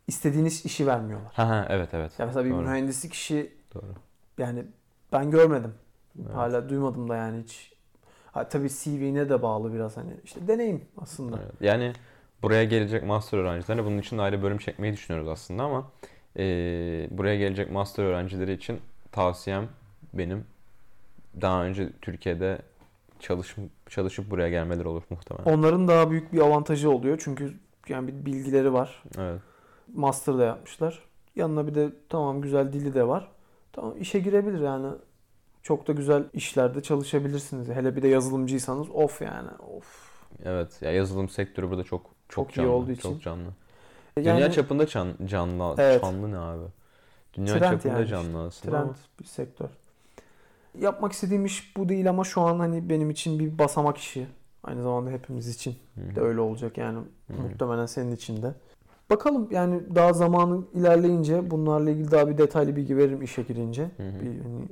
istediğiniz 0.08 0.65
işi 0.65 0.88
vermiyorlar. 0.88 1.32
Ha 1.34 1.50
ha 1.50 1.65
evet 1.70 1.89
evet. 1.94 2.20
Ya 2.20 2.26
mesela 2.26 2.46
bir 2.46 2.52
Doğru. 2.52 2.62
mühendislik 2.62 3.13
işi 3.13 3.54
Doğru. 3.74 3.94
yani 4.38 4.65
ben 5.12 5.32
görmedim. 5.32 5.74
Evet. 6.26 6.36
Hala 6.36 6.70
duymadım 6.70 7.10
da 7.10 7.15
yani 7.15 7.44
hiç. 7.44 7.74
Ha, 8.32 8.50
tabii 8.50 8.70
CV'ne 8.70 9.30
de 9.30 9.41
bağlı 9.41 9.74
biraz 9.74 9.98
hani. 9.98 10.12
işte 10.24 10.48
deneyim 10.48 10.82
aslında. 10.98 11.39
Evet. 11.44 11.54
Yani 11.62 11.94
buraya 12.41 12.63
gelecek 12.63 13.04
master 13.04 13.38
öğrencilerine 13.38 13.86
bunun 13.86 13.98
için 13.98 14.18
ayrı 14.18 14.44
bölüm 14.44 14.58
çekmeyi 14.58 14.94
düşünüyoruz 14.94 15.30
aslında 15.30 15.63
ama 15.63 15.91
eee, 16.36 17.08
buraya 17.12 17.36
gelecek 17.36 17.72
master 17.72 18.04
öğrencileri 18.04 18.54
için 18.54 18.82
tavsiyem 19.12 19.68
benim 20.13 20.46
daha 21.41 21.63
önce 21.63 21.89
Türkiye'de 22.02 22.62
çalış, 23.26 23.56
çalışıp 23.90 24.32
buraya 24.32 24.50
gelmeleri 24.50 24.88
olur 24.88 25.04
muhtemelen. 25.10 25.58
Onların 25.58 25.88
daha 25.88 26.12
büyük 26.12 26.34
bir 26.34 26.40
avantajı 26.40 26.90
oluyor. 26.92 27.22
Çünkü 27.24 27.54
yani 27.90 28.08
bir 28.08 28.26
bilgileri 28.26 28.74
var. 28.74 29.04
Evet. 29.18 29.42
Master 29.94 30.38
da 30.38 30.44
yapmışlar. 30.44 31.04
Yanına 31.36 31.68
bir 31.68 31.76
de 31.76 31.90
tamam 32.10 32.42
güzel 32.42 32.74
dili 32.74 32.94
de 32.94 33.08
var. 33.08 33.32
Tamam 33.74 33.94
işe 34.02 34.20
girebilir 34.20 34.60
yani. 34.60 34.88
Çok 35.64 35.88
da 35.88 35.92
güzel 35.94 36.24
işlerde 36.34 36.82
çalışabilirsiniz. 36.82 37.70
Hele 37.70 37.96
bir 37.96 38.02
de 38.02 38.08
yazılımcıysanız 38.08 38.90
of 38.90 39.22
yani. 39.22 39.50
Of. 39.78 40.12
Evet. 40.44 40.82
Ya 40.82 40.92
yazılım 40.92 41.30
sektörü 41.30 41.70
burada 41.70 41.84
çok 41.84 42.02
çok, 42.02 42.14
Çok 42.30 42.52
iyi 42.52 42.56
canlı. 42.56 42.72
olduğu 42.72 42.92
için. 42.92 43.14
Çok 43.14 43.22
canlı. 43.22 43.50
Yani 44.18 44.38
Dünya 44.38 44.52
çapında 44.52 44.88
can, 44.88 45.08
canlı. 45.26 45.76
Evet. 45.78 46.02
Canlı 46.02 46.32
ne 46.32 46.38
abi? 46.38 46.66
Dünya 47.34 47.60
Trend 47.60 47.72
çapında 47.72 47.94
yani 47.94 48.08
canlı 48.08 48.44
aslında. 48.46 48.72
trend 48.72 48.84
ama- 48.84 48.96
bir 49.20 49.26
sektör. 49.26 49.70
Yapmak 50.82 51.12
istediğim 51.12 51.46
iş 51.46 51.78
bu 51.78 51.90
değil 51.90 52.10
ama 52.10 52.24
şu 52.24 52.42
an 52.42 52.60
hani 52.60 52.90
benim 52.90 53.10
için 53.10 53.40
bir 53.40 53.60
basamak 53.60 53.98
işi. 53.98 54.28
Aynı 54.64 54.84
zamanda 54.84 55.10
hepimiz 55.10 55.48
için 55.48 55.76
de 56.16 56.22
öyle 56.22 56.40
olacak 56.40 56.78
yani 56.78 57.00
hı. 57.28 57.42
muhtemelen 57.42 57.86
senin 57.86 58.16
için 58.16 58.42
de. 58.42 58.54
Bakalım 59.10 59.48
yani 59.52 59.96
daha 59.96 60.14
zamanı 60.14 60.64
ilerleyince 60.74 61.52
bunlarla 61.52 61.90
ilgili 61.90 62.12
daha 62.12 62.28
bir 62.28 62.38
detaylı 62.38 62.76
bilgi 62.76 62.98
veririm 62.98 63.22
işe 63.22 63.42
girince. 63.42 63.92
Bir 64.00 64.42
hani 64.42 64.68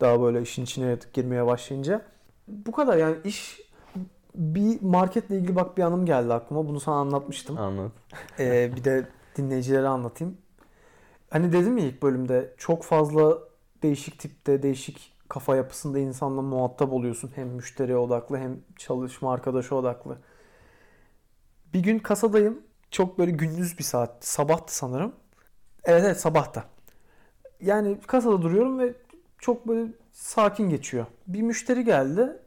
daha 0.00 0.20
böyle 0.20 0.42
işin 0.42 0.64
içine 0.64 0.98
girmeye 1.12 1.46
başlayınca. 1.46 2.02
Bu 2.48 2.72
kadar 2.72 2.96
yani 2.96 3.16
iş 3.24 3.60
bir 4.34 4.82
marketle 4.82 5.36
ilgili 5.36 5.56
bak 5.56 5.76
bir 5.76 5.82
anım 5.82 6.06
geldi 6.06 6.34
aklıma. 6.34 6.68
Bunu 6.68 6.80
sana 6.80 6.96
anlatmıştım. 6.96 7.58
Anlat. 7.58 7.92
Ee, 8.38 8.72
bir 8.76 8.84
de 8.84 9.06
dinleyicilere 9.36 9.88
anlatayım. 9.88 10.36
Hani 11.30 11.52
dedim 11.52 11.78
ya 11.78 11.84
ilk 11.84 12.02
bölümde 12.02 12.54
çok 12.58 12.82
fazla 12.82 13.38
değişik 13.82 14.18
tipte, 14.18 14.62
değişik 14.62 15.12
kafa 15.28 15.56
yapısında 15.56 15.98
insanla 15.98 16.42
muhatap 16.42 16.92
oluyorsun. 16.92 17.30
Hem 17.34 17.48
müşteri 17.48 17.96
odaklı 17.96 18.38
hem 18.38 18.60
çalışma 18.78 19.32
arkadaşı 19.32 19.74
odaklı. 19.76 20.18
Bir 21.74 21.80
gün 21.80 21.98
kasadayım. 21.98 22.62
Çok 22.90 23.18
böyle 23.18 23.30
gündüz 23.30 23.78
bir 23.78 23.84
saat. 23.84 24.24
Sabahtı 24.24 24.76
sanırım. 24.76 25.12
Evet 25.84 26.04
evet 26.06 26.20
sabahta. 26.20 26.64
Yani 27.62 27.98
kasada 28.06 28.42
duruyorum 28.42 28.78
ve 28.78 28.94
çok 29.38 29.68
böyle 29.68 29.92
sakin 30.12 30.70
geçiyor. 30.70 31.06
Bir 31.26 31.42
müşteri 31.42 31.84
geldi. 31.84 32.38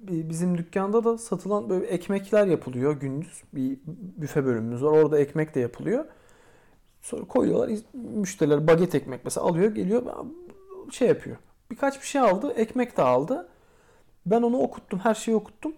Bi- 0.00 0.30
Bizim 0.30 0.58
dükkanda 0.58 1.04
da 1.04 1.18
satılan 1.18 1.70
böyle 1.70 1.86
ekmekler 1.86 2.46
yapılıyor 2.48 3.00
gündüz. 3.00 3.42
Bir 3.54 3.78
büfe 4.18 4.46
bölümümüz 4.46 4.84
var. 4.84 4.92
Orada 4.92 5.18
ekmek 5.20 5.56
de 5.56 5.60
yapılıyor. 5.60 6.06
Sonra 7.02 7.24
koyuyorlar. 7.26 7.70
Müşteriler 7.94 8.66
baget 8.66 8.94
ekmek 8.94 9.24
mesela 9.24 9.46
alıyor 9.46 9.74
geliyor 9.74 10.02
şey 10.92 11.08
yapıyor. 11.08 11.36
Birkaç 11.70 12.00
bir 12.00 12.06
şey 12.06 12.20
aldı. 12.20 12.52
Ekmek 12.52 12.96
de 12.96 13.02
aldı. 13.02 13.48
Ben 14.26 14.42
onu 14.42 14.58
okuttum. 14.58 14.98
Her 14.98 15.14
şeyi 15.14 15.36
okuttum. 15.36 15.74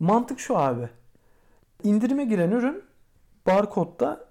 Mantık 0.00 0.40
şu 0.40 0.58
abi. 0.58 0.88
İndirime 1.84 2.24
giren 2.24 2.50
ürün 2.50 2.82
barkodda 3.46 4.24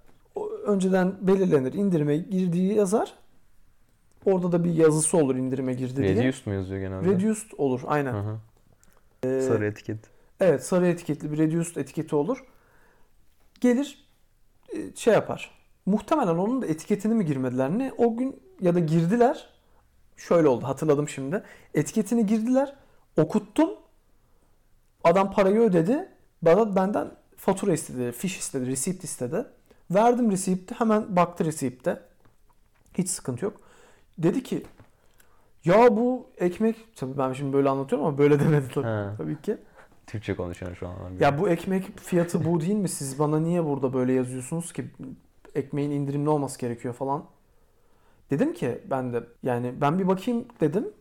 önceden 0.65 1.13
belirlenir. 1.21 1.73
İndirime 1.73 2.17
girdiği 2.17 2.73
yazar. 2.73 3.13
Orada 4.25 4.51
da 4.51 4.63
bir 4.63 4.73
yazısı 4.73 5.17
olur 5.17 5.35
indirime 5.35 5.73
girdi 5.73 5.95
diye. 5.95 6.15
Reduced 6.15 6.45
mu 6.47 6.53
yazıyor 6.53 6.79
genelde? 6.79 7.09
Reduced 7.09 7.51
olur 7.57 7.81
aynen. 7.87 8.13
Hı 8.13 8.19
hı. 8.19 8.37
Ee, 9.27 9.41
Sarı 9.41 9.65
etiket. 9.65 9.97
Evet 10.39 10.65
sarı 10.65 10.87
etiketli 10.87 11.31
bir 11.31 11.37
reduced 11.37 11.75
etiketi 11.75 12.15
olur. 12.15 12.45
Gelir 13.61 14.05
e, 14.69 14.95
şey 14.95 15.13
yapar. 15.13 15.51
Muhtemelen 15.85 16.35
onun 16.35 16.61
da 16.61 16.65
etiketini 16.65 17.13
mi 17.13 17.25
girmediler 17.25 17.69
ne? 17.69 17.93
O 17.97 18.17
gün 18.17 18.39
ya 18.61 18.75
da 18.75 18.79
girdiler. 18.79 19.49
Şöyle 20.17 20.47
oldu 20.47 20.65
hatırladım 20.67 21.09
şimdi. 21.09 21.43
Etiketini 21.73 22.25
girdiler. 22.25 22.75
Okuttum. 23.17 23.69
Adam 25.03 25.31
parayı 25.31 25.59
ödedi. 25.59 26.09
Bana 26.41 26.75
benden 26.75 27.11
fatura 27.37 27.73
istedi, 27.73 28.11
fiş 28.11 28.37
istedi, 28.37 28.67
receipt 28.67 29.03
istedi. 29.03 29.45
Verdim 29.91 30.31
receipt'i. 30.31 30.75
Hemen 30.75 31.15
baktı 31.15 31.45
receipt'te. 31.45 32.01
Hiç 32.97 33.09
sıkıntı 33.09 33.45
yok. 33.45 33.61
Dedi 34.17 34.43
ki 34.43 34.63
ya 35.65 35.97
bu 35.97 36.27
ekmek 36.37 36.95
tabii 36.95 37.17
ben 37.17 37.33
şimdi 37.33 37.53
böyle 37.53 37.69
anlatıyorum 37.69 38.07
ama 38.07 38.17
böyle 38.17 38.39
demedi 38.45 38.67
tabii, 38.73 39.17
tabii 39.17 39.41
ki. 39.41 39.57
Türkçe 40.07 40.35
konuşuyor 40.35 40.75
şu 40.75 40.87
an. 40.87 40.95
Ya 41.19 41.39
bu 41.39 41.49
ekmek 41.49 41.99
fiyatı 41.99 42.45
bu 42.45 42.61
değil 42.61 42.73
mi? 42.73 42.89
Siz 42.89 43.19
bana 43.19 43.39
niye 43.39 43.65
burada 43.65 43.93
böyle 43.93 44.13
yazıyorsunuz 44.13 44.73
ki? 44.73 44.85
Ekmeğin 45.55 45.91
indirimli 45.91 46.29
olması 46.29 46.59
gerekiyor 46.59 46.93
falan. 46.93 47.25
Dedim 48.31 48.53
ki 48.53 48.81
ben 48.89 49.13
de 49.13 49.23
yani 49.43 49.73
ben 49.81 49.99
bir 49.99 50.07
bakayım 50.07 50.45
dedim. 50.61 50.93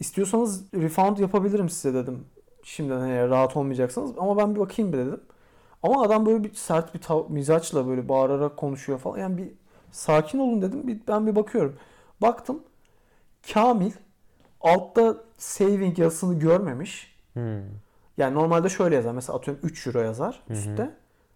İstiyorsanız 0.00 0.72
refund 0.74 1.18
yapabilirim 1.18 1.68
size 1.68 1.94
dedim. 1.94 2.24
Şimdiden 2.62 3.08
eğer 3.08 3.28
rahat 3.28 3.56
olmayacaksanız 3.56 4.10
ama 4.18 4.36
ben 4.36 4.54
bir 4.54 4.60
bakayım 4.60 4.92
bir 4.92 4.98
dedim. 4.98 5.20
Ama 5.82 6.02
adam 6.02 6.26
böyle 6.26 6.44
bir 6.44 6.54
sert 6.54 6.94
bir 6.94 7.00
tav- 7.00 7.32
mizaçla 7.32 7.88
böyle 7.88 8.08
bağırarak 8.08 8.56
konuşuyor 8.56 8.98
falan. 8.98 9.18
Yani 9.18 9.38
bir 9.38 9.52
sakin 9.90 10.38
olun 10.38 10.62
dedim. 10.62 10.86
Bir, 10.86 11.00
ben 11.08 11.26
bir 11.26 11.36
bakıyorum. 11.36 11.76
Baktım. 12.22 12.62
Kamil 13.52 13.92
altta 14.60 15.16
saving 15.38 15.98
yazısını 15.98 16.38
görmemiş. 16.38 17.16
Hmm. 17.32 17.62
Yani 18.16 18.34
normalde 18.34 18.68
şöyle 18.68 18.94
yazar. 18.94 19.12
Mesela 19.12 19.38
atıyorum 19.38 19.62
3 19.64 19.86
euro 19.86 20.00
yazar 20.00 20.42
Hı 20.46 20.54
hı. 20.54 20.58
üstte. 20.58 20.94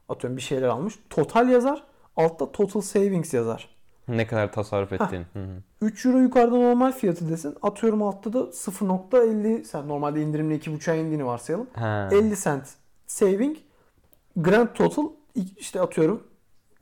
Atıyorum 0.08 0.36
bir 0.36 0.42
şeyler 0.42 0.68
almış. 0.68 0.98
Total 1.10 1.48
yazar. 1.48 1.82
Altta 2.16 2.52
total 2.52 2.80
savings 2.80 3.34
yazar. 3.34 3.75
Ne 4.08 4.26
kadar 4.26 4.52
tasarruf 4.52 4.92
ettiğin. 4.92 5.24
Hı 5.32 5.38
hı. 5.38 5.46
3 5.80 6.06
euro 6.06 6.18
yukarıda 6.18 6.56
normal 6.56 6.92
fiyatı 6.92 7.28
desin. 7.28 7.56
Atıyorum 7.62 8.02
altta 8.02 8.32
da 8.32 8.38
0.50 8.38 9.64
sen 9.64 9.88
normalde 9.88 10.22
indirimli 10.22 10.58
2.5'a 10.58 10.94
indiğini 10.94 11.26
varsayalım. 11.26 11.66
Ha. 11.74 12.08
50 12.12 12.36
cent 12.36 12.74
saving 13.06 13.56
grand 14.36 14.68
total 14.68 15.04
işte 15.56 15.80
atıyorum 15.80 16.22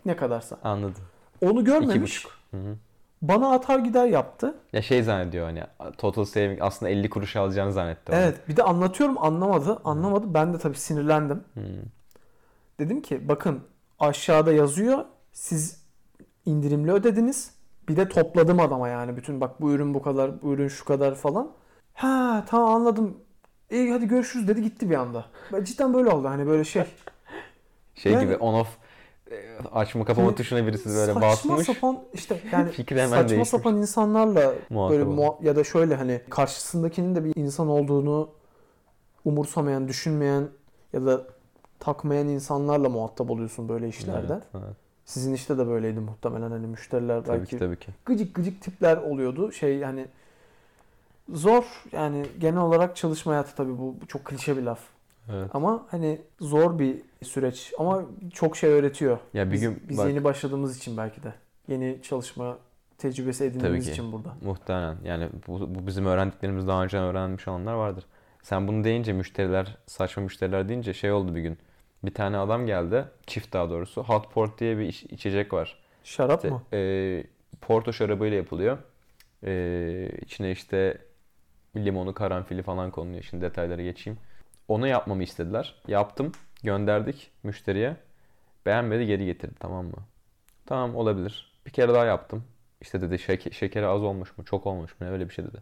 ne 0.06 0.16
kadarsa. 0.16 0.58
Anladım. 0.64 1.02
Onu 1.40 1.64
görmemiş. 1.64 2.02
buçuk. 2.24 2.32
Hı 2.50 2.56
hı. 2.56 2.76
Bana 3.22 3.52
atar 3.52 3.78
gider 3.78 4.06
yaptı. 4.06 4.54
Ya 4.72 4.82
şey 4.82 5.02
zannediyor 5.02 5.46
hani 5.46 5.62
total 5.98 6.24
saving 6.24 6.58
aslında 6.62 6.90
50 6.90 7.10
kuruş 7.10 7.36
alacağını 7.36 7.72
zannetti. 7.72 8.12
o. 8.12 8.14
Evet 8.14 8.48
bir 8.48 8.56
de 8.56 8.62
anlatıyorum 8.62 9.18
anlamadı. 9.24 9.80
Anlamadı. 9.84 10.34
Ben 10.34 10.54
de 10.54 10.58
tabii 10.58 10.78
sinirlendim. 10.78 11.44
Hı. 11.54 11.60
Dedim 12.78 13.02
ki 13.02 13.28
bakın 13.28 13.60
aşağıda 13.98 14.52
yazıyor. 14.52 15.04
Siz 15.32 15.83
indirimli 16.46 16.92
ödediniz. 16.92 17.50
Bir 17.88 17.96
de 17.96 18.08
topladım 18.08 18.60
adama 18.60 18.88
yani 18.88 19.16
bütün 19.16 19.40
bak 19.40 19.60
bu 19.60 19.72
ürün 19.72 19.94
bu 19.94 20.02
kadar, 20.02 20.42
bu 20.42 20.52
ürün 20.52 20.68
şu 20.68 20.84
kadar 20.84 21.14
falan. 21.14 21.50
Ha 21.94 22.44
tamam 22.48 22.74
anladım. 22.74 23.16
İyi 23.70 23.92
hadi 23.92 24.08
görüşürüz 24.08 24.48
dedi 24.48 24.62
gitti 24.62 24.90
bir 24.90 24.94
anda. 24.94 25.24
Ben 25.52 25.64
cidden 25.64 25.94
böyle 25.94 26.08
oldu 26.10 26.28
hani 26.28 26.46
böyle 26.46 26.64
şey. 26.64 26.84
Şey 27.94 28.12
Yani- 28.12 28.24
gibi 28.24 28.36
on 28.36 28.54
off 28.54 28.68
e, 29.30 29.36
açma 29.72 30.04
kapama 30.04 30.26
Hani 30.28 30.36
tuşuna 30.36 30.66
birisi 30.66 30.88
böyle 30.88 31.12
saçma 31.12 31.20
basmış. 31.20 31.66
sapan 31.66 31.98
işte 32.14 32.40
yani 32.52 32.70
Fikri 32.72 32.96
hemen 32.96 33.08
saçma 33.08 33.28
değişmiş. 33.28 33.48
sapan 33.48 33.76
insanlarla 33.76 34.54
Muhatap 34.70 34.98
böyle 34.98 35.10
muha- 35.10 35.44
ya 35.46 35.56
da 35.56 35.64
şöyle 35.64 35.94
hani 35.94 36.20
karşısındakinin 36.30 37.14
de 37.14 37.24
bir 37.24 37.36
insan 37.36 37.68
olduğunu 37.68 38.28
umursamayan, 39.24 39.88
düşünmeyen 39.88 40.48
ya 40.92 41.06
da 41.06 41.22
takmayan 41.80 42.28
insanlarla 42.28 42.88
muhatap 42.88 43.30
oluyorsun 43.30 43.68
böyle 43.68 43.88
işlerde. 43.88 44.32
Evet, 44.32 44.42
evet. 44.54 44.76
Sizin 45.04 45.34
işte 45.34 45.58
de 45.58 45.66
böyleydi 45.66 46.00
muhtemelen 46.00 46.50
hani 46.50 46.66
müşteriler 46.66 47.24
Tabii 47.24 47.38
belki 47.38 47.50
ki 47.50 47.58
tabii 47.58 47.76
ki. 47.78 47.90
gıcık 48.06 48.34
gıcık 48.34 48.62
tipler 48.62 48.96
oluyordu. 48.96 49.52
Şey 49.52 49.82
hani 49.82 50.06
zor 51.28 51.64
yani 51.92 52.26
genel 52.38 52.60
olarak 52.60 52.96
çalışma 52.96 53.32
hayatı 53.32 53.56
tabii 53.56 53.78
bu, 53.78 53.96
bu 54.00 54.06
çok 54.06 54.24
klişe 54.24 54.56
bir 54.56 54.62
laf. 54.62 54.80
Evet. 55.32 55.50
Ama 55.54 55.86
hani 55.90 56.20
zor 56.40 56.78
bir 56.78 56.96
süreç 57.22 57.72
ama 57.78 58.02
çok 58.32 58.56
şey 58.56 58.70
öğretiyor. 58.70 59.18
Ya 59.34 59.46
bir 59.46 59.52
biz, 59.52 59.60
gün 59.60 59.82
biz 59.88 59.98
bak 59.98 60.08
yeni 60.08 60.24
başladığımız 60.24 60.76
için 60.76 60.96
belki 60.96 61.22
de. 61.22 61.34
Yeni 61.68 61.98
çalışma 62.02 62.58
tecrübesi 62.98 63.44
edindiğimiz 63.44 63.88
için 63.88 64.12
burada. 64.12 64.34
muhtemelen 64.44 64.96
yani 65.04 65.28
bu, 65.46 65.74
bu 65.74 65.86
bizim 65.86 66.06
öğrendiklerimiz 66.06 66.66
daha 66.66 66.84
önce 66.84 66.98
öğrenmiş 66.98 67.48
olanlar 67.48 67.74
vardır. 67.74 68.04
Sen 68.42 68.68
bunu 68.68 68.84
deyince 68.84 69.12
müşteriler 69.12 69.76
saçma 69.86 70.22
müşteriler 70.22 70.68
deyince 70.68 70.94
şey 70.94 71.12
oldu 71.12 71.34
bir 71.34 71.40
gün. 71.40 71.58
Bir 72.06 72.14
tane 72.14 72.36
adam 72.38 72.66
geldi. 72.66 73.04
Çift 73.26 73.52
daha 73.52 73.70
doğrusu. 73.70 74.02
Hot 74.04 74.32
Port 74.32 74.58
diye 74.60 74.78
bir 74.78 74.84
iç- 74.84 75.02
içecek 75.02 75.52
var. 75.52 75.78
Şarap 76.04 76.38
İşte, 76.38 76.50
mı? 76.50 76.62
e, 76.72 77.24
Porto 77.60 77.92
şarabıyla 77.92 78.36
yapılıyor. 78.36 78.78
E, 79.46 80.10
içine 80.22 80.50
işte 80.50 80.98
limonu, 81.76 82.14
karanfili 82.14 82.62
falan 82.62 82.90
konuluyor. 82.90 83.22
Şimdi 83.22 83.42
detaylara 83.44 83.82
geçeyim. 83.82 84.18
Onu 84.68 84.86
yapmamı 84.88 85.22
istediler. 85.22 85.74
Yaptım. 85.88 86.32
Gönderdik 86.62 87.30
müşteriye. 87.42 87.96
Beğenmedi 88.66 89.06
geri 89.06 89.24
getirdi 89.26 89.54
tamam 89.60 89.84
mı? 89.86 89.96
Tamam 90.66 90.96
olabilir. 90.96 91.52
Bir 91.66 91.70
kere 91.70 91.94
daha 91.94 92.04
yaptım. 92.04 92.44
İşte 92.80 93.00
dedi 93.00 93.14
şek- 93.14 93.52
şekeri 93.52 93.86
az 93.86 94.02
olmuş 94.02 94.38
mu? 94.38 94.44
Çok 94.44 94.66
olmuş 94.66 95.00
mu? 95.00 95.06
Ne 95.06 95.10
öyle 95.10 95.28
bir 95.28 95.34
şey 95.34 95.44
dedi. 95.44 95.58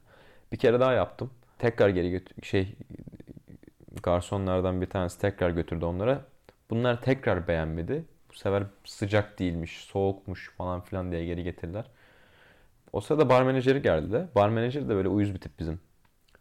Bir 0.52 0.56
kere 0.56 0.80
daha 0.80 0.92
yaptım. 0.92 1.30
Tekrar 1.58 1.88
geri 1.88 2.10
götür 2.10 2.42
şey 2.42 2.74
garsonlardan 4.02 4.80
bir 4.80 4.86
tanesi 4.86 5.20
tekrar 5.20 5.50
götürdü 5.50 5.84
onlara. 5.84 6.24
Bunlar 6.72 7.02
tekrar 7.02 7.48
beğenmedi. 7.48 8.04
Bu 8.30 8.34
sefer 8.34 8.64
sıcak 8.84 9.38
değilmiş, 9.38 9.84
soğukmuş 9.84 10.50
falan 10.56 10.80
filan 10.80 11.12
diye 11.12 11.24
geri 11.24 11.44
getirdiler. 11.44 11.84
O 12.92 13.00
sırada 13.00 13.28
bar 13.28 13.42
menajeri 13.42 13.82
geldi 13.82 14.12
de. 14.12 14.28
Bar 14.34 14.48
menajeri 14.48 14.88
de 14.88 14.94
böyle 14.94 15.08
uyuz 15.08 15.34
bir 15.34 15.40
tip 15.40 15.58
bizim. 15.58 15.80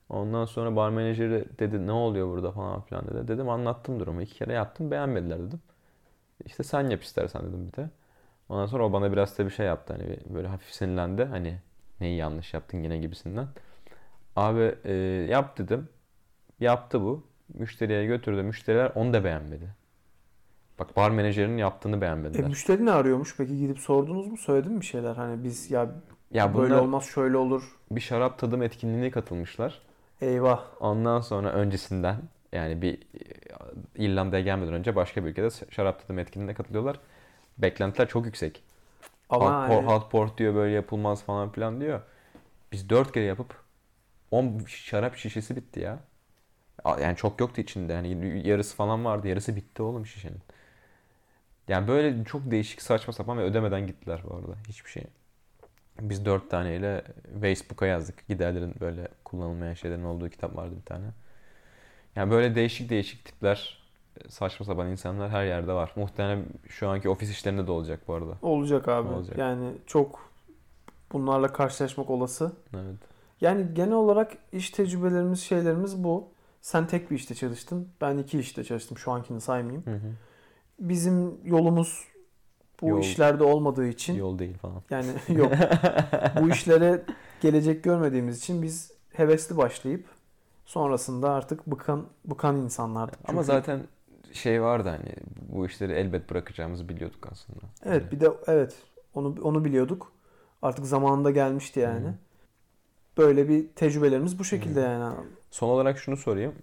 Ondan 0.10 0.46
sonra 0.46 0.76
bar 0.76 0.90
menajeri 0.90 1.46
dedi 1.60 1.88
ne 1.88 1.92
oluyor 1.92 2.28
burada 2.30 2.52
falan 2.52 2.82
filan 2.82 3.08
dedi. 3.08 3.28
Dedim 3.28 3.50
anlattım 3.50 4.00
durumu. 4.00 4.22
İki 4.22 4.36
kere 4.36 4.54
yaptım 4.54 4.92
beğenmediler 4.92 5.40
dedim. 5.40 5.62
İşte 6.46 6.64
sen 6.64 6.90
yap 6.90 7.04
istersen 7.04 7.42
dedim 7.44 7.68
bir 7.68 7.74
de. 7.78 7.90
Ondan 8.50 8.66
sonra 8.66 8.86
o 8.86 8.94
bana 8.94 9.12
biraz 9.14 9.38
da 9.40 9.46
bir 9.46 9.52
şey 9.52 9.66
yaptı. 9.66 9.94
Hani 9.94 10.18
böyle 10.30 10.48
hafif 10.48 10.72
sinirlendi. 10.74 11.26
Hani 11.26 11.58
neyi 12.02 12.18
yanlış 12.18 12.54
yaptın 12.54 12.84
yine 12.84 12.98
gibisinden. 12.98 13.48
Abi 14.36 14.76
e, 14.86 14.94
yap 15.30 15.58
dedim. 15.58 15.90
Yaptı 16.60 17.02
bu. 17.02 17.28
Müşteriye 17.54 18.06
götürdü. 18.06 18.44
Müşteriler 18.44 18.92
onu 18.96 19.14
da 19.14 19.24
beğenmedi. 19.24 19.81
Bak 20.80 20.96
bar 20.98 21.12
menajerinin 21.12 21.58
yaptığını 21.58 22.02
E, 22.36 22.42
beğenmediler. 22.42 22.42
müşteri 22.42 22.86
ne 22.86 22.92
arıyormuş 22.92 23.38
peki 23.38 23.58
gidip 23.60 23.80
sordunuz 23.80 24.28
mu? 24.28 24.38
Söyledin 24.38 24.72
mi 24.74 24.82
bir 24.82 24.86
şeyler? 24.86 25.16
Hani 25.16 25.44
biz 25.44 25.72
ya, 25.72 25.92
ya 26.32 26.58
böyle 26.58 26.76
olmaz 26.76 27.06
şöyle 27.06 27.38
olur. 27.38 27.80
bir 27.92 28.02
şarap 28.02 28.40
tadım 28.40 28.62
etkinliğine 28.64 29.12
katılmışlar. 29.12 29.82
Eyvah. 30.22 30.62
Ondan 30.80 31.22
sonra 31.22 31.52
öncesinden 31.54 32.18
yani 32.54 32.82
bir 32.82 32.94
e, 33.98 34.04
İrlanda'ya 34.06 34.44
gelmeden 34.44 34.74
önce 34.74 34.96
başka 34.96 35.26
bir 35.26 35.30
ülkede 35.30 35.50
şarap 35.70 36.02
tadım 36.02 36.20
etkinliğine 36.20 36.54
katılıyorlar. 36.54 37.00
Beklentiler 37.58 38.08
çok 38.10 38.26
yüksek. 38.26 38.64
Ama 39.30 39.68
hot, 39.68 39.70
hani- 39.70 39.88
hot 39.88 40.12
port 40.12 40.38
diyor 40.38 40.56
böyle 40.56 40.74
yapılmaz 40.76 41.24
falan 41.24 41.52
filan 41.52 41.82
diyor. 41.82 42.02
Biz 42.72 42.90
dört 42.90 43.14
kere 43.14 43.26
yapıp 43.26 43.56
10 44.32 44.60
şarap 44.68 45.18
şişesi 45.18 45.56
bitti 45.56 45.80
ya. 45.80 46.00
Yani 47.02 47.16
çok 47.18 47.40
yoktu 47.42 47.62
içinde. 47.62 47.94
Yani 47.94 48.48
yarısı 48.48 48.76
falan 48.76 49.06
vardı. 49.06 49.28
Yarısı 49.28 49.56
bitti 49.56 49.84
oğlum 49.84 50.06
şişenin. 50.06 50.40
Yani 51.72 51.88
böyle 51.88 52.24
çok 52.26 52.52
değişik 52.52 52.82
saçma 52.82 53.14
sapan 53.14 53.38
ve 53.38 53.42
ödemeden 53.42 53.88
gittiler 53.88 54.22
bu 54.30 54.36
arada. 54.36 54.56
Hiçbir 54.68 54.90
şey. 54.90 55.04
Biz 56.02 56.26
dört 56.26 56.50
taneyle 56.50 57.04
Facebook'a 57.42 57.86
yazdık. 57.86 58.28
Giderlerin 58.28 58.76
böyle 58.80 59.08
kullanılmayan 59.26 59.74
şeylerin 59.74 60.04
olduğu 60.04 60.30
kitap 60.30 60.56
vardı 60.56 60.76
bir 60.80 60.86
tane. 60.86 61.06
Yani 62.16 62.32
böyle 62.32 62.56
değişik 62.56 62.90
değişik 62.90 63.26
tipler, 63.26 63.84
saçma 64.30 64.66
sapan 64.66 64.88
insanlar 64.88 65.30
her 65.30 65.46
yerde 65.46 65.74
var. 65.74 65.92
Muhtemelen 65.96 66.46
şu 66.70 66.90
anki 66.90 67.10
ofis 67.10 67.32
işlerinde 67.32 67.68
de 67.68 67.72
olacak 67.72 68.00
bu 68.08 68.14
arada. 68.14 68.38
Olacak 68.42 68.88
abi. 68.88 69.10
Olacak. 69.10 69.38
Yani 69.38 69.72
çok 69.88 70.32
bunlarla 71.12 71.54
karşılaşmak 71.54 72.10
olası. 72.10 72.52
Evet. 72.74 73.00
Yani 73.42 73.74
genel 73.74 73.94
olarak 73.94 74.38
iş 74.52 74.70
tecrübelerimiz, 74.70 75.42
şeylerimiz 75.42 76.04
bu. 76.04 76.28
Sen 76.62 76.88
tek 76.88 77.12
bir 77.12 77.16
işte 77.16 77.36
çalıştın. 77.36 77.90
Ben 78.02 78.18
iki 78.18 78.40
işte 78.40 78.64
çalıştım. 78.64 78.98
Şu 78.98 79.12
ankini 79.12 79.42
saymayayım. 79.42 79.86
Hı 79.86 79.96
hı. 79.96 80.12
Bizim 80.80 81.46
yolumuz 81.46 82.08
bu 82.82 82.88
Yol- 82.90 83.00
işlerde 83.00 83.44
olmadığı 83.44 83.88
için 83.88 84.14
Yol 84.14 84.40
değil 84.40 84.58
falan. 84.58 84.82
yani 84.90 85.12
yok. 85.30 85.52
bu 86.42 86.50
işlere 86.50 87.04
gelecek 87.42 87.84
görmediğimiz 87.84 88.38
için 88.38 88.62
biz 88.62 88.92
hevesli 89.14 89.58
başlayıp 89.58 90.06
sonrasında 90.66 91.30
artık 91.32 91.68
bıkan 91.68 92.06
bıkan 92.26 92.58
insanlardık. 92.58 93.20
Ama 93.24 93.32
Çünkü- 93.42 93.46
zaten 93.46 93.82
şey 94.34 94.62
vardı 94.62 94.90
hani 94.90 95.14
bu 95.50 95.66
işleri 95.66 95.94
elbet 95.94 96.30
bırakacağımızı 96.30 96.90
biliyorduk 96.90 97.28
aslında. 97.32 97.60
Evet 97.86 98.12
bir 98.12 98.20
de 98.20 98.30
evet 98.48 98.76
onu 99.14 99.36
onu 99.44 99.66
biliyorduk. 99.66 100.12
Artık 100.62 100.86
zamanında 100.86 101.32
gelmişti 101.32 101.80
yani. 101.80 102.08
Hı. 102.08 102.14
Böyle 103.18 103.50
bir 103.50 103.68
tecrübelerimiz 103.68 104.40
bu 104.40 104.44
şekilde 104.44 104.80
Hı. 104.80 104.84
yani. 104.86 105.16
Son 105.52 105.70
olarak 105.70 105.98
şunu 106.00 106.18
sorayım. 106.18 106.54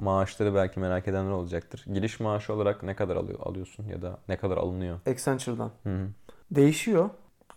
Maaşları 0.00 0.54
belki 0.54 0.80
merak 0.80 1.08
edenler 1.08 1.30
olacaktır. 1.30 1.84
Giriş 1.92 2.20
maaşı 2.20 2.54
olarak 2.54 2.82
ne 2.82 2.96
kadar 2.96 3.16
alıyor, 3.16 3.38
alıyorsun 3.42 3.86
ya 3.88 4.02
da 4.02 4.18
ne 4.28 4.36
kadar 4.36 4.56
alınıyor? 4.56 5.00
Accenture'dan. 5.06 5.70
Hı 5.82 5.88
hı. 5.88 6.08
Değişiyor. 6.50 7.10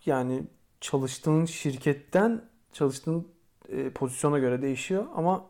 Yani 0.06 0.42
çalıştığın 0.80 1.44
şirketten 1.44 2.42
çalıştığın 2.72 3.28
e, 3.68 3.90
pozisyona 3.90 4.38
göre 4.38 4.62
değişiyor 4.62 5.04
ama 5.16 5.44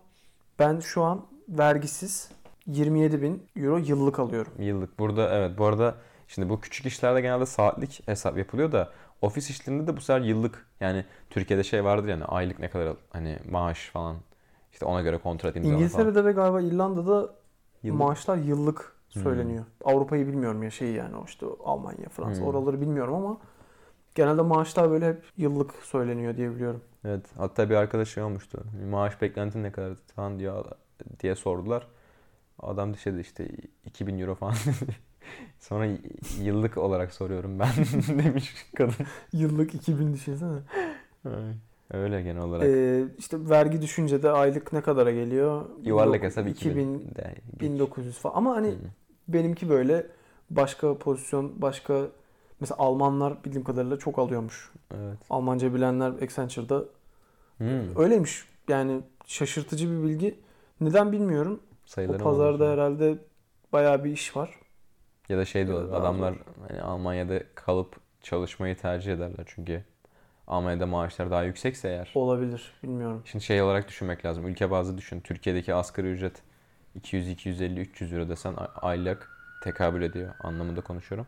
ben 0.58 0.80
şu 0.80 1.02
an 1.02 1.26
vergisiz 1.48 2.30
27 2.66 3.22
bin 3.22 3.46
euro 3.56 3.78
yıllık 3.78 4.18
alıyorum. 4.18 4.52
Yıllık. 4.58 4.98
Burada 4.98 5.34
evet 5.34 5.58
bu 5.58 5.64
arada 5.64 5.94
şimdi 6.28 6.48
bu 6.48 6.60
küçük 6.60 6.86
işlerde 6.86 7.20
genelde 7.20 7.46
saatlik 7.46 8.02
hesap 8.08 8.38
yapılıyor 8.38 8.72
da 8.72 8.92
ofis 9.22 9.50
işlerinde 9.50 9.86
de 9.86 9.96
bu 9.96 10.00
sefer 10.00 10.20
yıllık 10.20 10.66
yani 10.80 11.04
Türkiye'de 11.30 11.64
şey 11.64 11.84
vardır 11.84 12.08
yani 12.08 12.24
aylık 12.24 12.58
ne 12.58 12.70
kadar 12.70 12.96
hani 13.10 13.38
maaş 13.50 13.90
falan 13.92 14.16
işte 14.74 14.84
ona 14.86 15.02
göre 15.02 15.18
kontrat 15.18 15.54
falan. 15.54 15.64
İngiltere'de 15.64 16.24
ve 16.24 16.32
galiba 16.32 16.60
İrlanda'da 16.60 17.34
Yıllık. 17.82 18.00
maaşlar 18.00 18.36
yıllık 18.36 18.96
söyleniyor. 19.08 19.64
Avrupa'yı 19.84 20.26
bilmiyorum 20.26 20.62
ya 20.62 20.70
şey 20.70 20.92
yani 20.92 21.16
o 21.16 21.24
işte 21.24 21.46
Almanya, 21.64 22.08
Fransa 22.08 22.40
Hmm. 22.40 22.46
oraları 22.48 22.80
bilmiyorum 22.80 23.14
ama 23.14 23.38
genelde 24.14 24.42
maaşlar 24.42 24.90
böyle 24.90 25.08
hep 25.08 25.24
yıllık 25.36 25.72
söyleniyor 25.72 26.36
diye 26.36 26.54
biliyorum. 26.54 26.80
Evet. 27.04 27.26
Hatta 27.36 27.70
bir 27.70 27.74
arkadaş 27.74 28.08
şey 28.08 28.22
olmuştu. 28.22 28.64
Maaş 28.90 29.22
beklentin 29.22 29.62
ne 29.62 29.72
kadar 29.72 29.94
falan 30.16 30.38
diyor 30.38 30.64
diye 31.20 31.34
sordular. 31.36 31.86
Adam 32.58 32.92
da 32.94 32.96
şey 32.96 33.12
dedi 33.12 33.20
işte 33.20 33.48
2000 33.86 34.18
euro 34.18 34.34
falan. 34.34 34.54
Sonra 35.60 35.88
yıllık 36.42 36.78
olarak 36.78 37.12
soruyorum 37.14 37.58
ben 37.58 37.68
demiş 38.24 38.54
kadın. 38.76 38.94
Yıllık 39.32 39.74
2000 39.74 40.14
düşünsene. 40.14 40.58
Öyle 41.90 42.22
genel 42.22 42.42
olarak. 42.42 42.66
Ee, 42.68 43.04
işte 43.18 43.50
vergi 43.50 43.82
düşünce 43.82 44.22
de 44.22 44.30
aylık 44.30 44.72
ne 44.72 44.80
kadara 44.80 45.12
geliyor? 45.12 45.64
Yuvarlak 45.82 46.22
hesap 46.22 46.48
2000. 46.48 46.70
2000 46.70 47.14
de. 47.14 47.34
1900 47.60 48.18
falan. 48.18 48.34
Ama 48.34 48.56
hani 48.56 48.68
Hı. 48.68 48.74
benimki 49.28 49.68
böyle 49.68 50.06
başka 50.50 50.98
pozisyon, 50.98 51.62
başka 51.62 52.06
mesela 52.60 52.78
Almanlar 52.78 53.44
bildiğim 53.44 53.64
kadarıyla 53.64 53.98
çok 53.98 54.18
alıyormuş. 54.18 54.72
Evet. 54.94 55.18
Almanca 55.30 55.74
bilenler 55.74 56.10
Accenture'da 56.22 56.84
Hmm. 57.58 57.98
öyleymiş. 57.98 58.44
Yani 58.68 59.00
şaşırtıcı 59.26 59.90
bir 59.90 60.02
bilgi. 60.08 60.40
Neden 60.80 61.12
bilmiyorum. 61.12 61.60
Sayıları 61.86 62.16
o 62.22 62.24
pazarda 62.24 62.64
olmuş. 62.64 62.72
herhalde 62.78 63.18
bayağı 63.72 64.04
bir 64.04 64.10
iş 64.10 64.36
var. 64.36 64.54
Ya 65.28 65.38
da 65.38 65.44
şey 65.44 65.68
de. 65.68 65.72
Daha 65.72 65.96
Adamlar 65.96 66.34
hani 66.68 66.82
Almanya'da 66.82 67.42
kalıp 67.54 67.96
çalışmayı 68.22 68.76
tercih 68.76 69.12
ederler 69.12 69.44
çünkü 69.46 69.84
Almanya'da 70.46 70.86
maaşlar 70.86 71.30
daha 71.30 71.42
yüksekse 71.42 71.88
eğer. 71.88 72.12
Olabilir. 72.14 72.72
Bilmiyorum. 72.82 73.22
Şimdi 73.24 73.44
şey 73.44 73.62
olarak 73.62 73.88
düşünmek 73.88 74.24
lazım. 74.24 74.46
Ülke 74.46 74.70
bazlı 74.70 74.98
düşün. 74.98 75.20
Türkiye'deki 75.20 75.74
asgari 75.74 76.06
ücret 76.06 76.42
200, 76.94 77.28
250, 77.28 77.80
300 77.80 78.12
euro 78.12 78.28
desen 78.28 78.54
aylık 78.82 79.30
tekabül 79.62 80.02
ediyor 80.02 80.34
anlamında 80.40 80.80
konuşuyorum. 80.80 81.26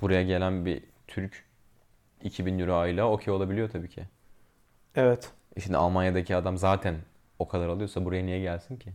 Buraya 0.00 0.22
gelen 0.22 0.64
bir 0.64 0.82
Türk 1.06 1.44
2000 2.22 2.58
euro 2.58 2.74
aylığa 2.74 3.10
okey 3.10 3.34
olabiliyor 3.34 3.70
tabii 3.70 3.88
ki. 3.88 4.04
Evet. 4.94 5.32
E 5.56 5.60
Şimdi 5.60 5.76
Almanya'daki 5.76 6.36
adam 6.36 6.56
zaten 6.58 6.96
o 7.38 7.48
kadar 7.48 7.68
alıyorsa 7.68 8.04
buraya 8.04 8.24
niye 8.26 8.40
gelsin 8.40 8.76
ki? 8.76 8.92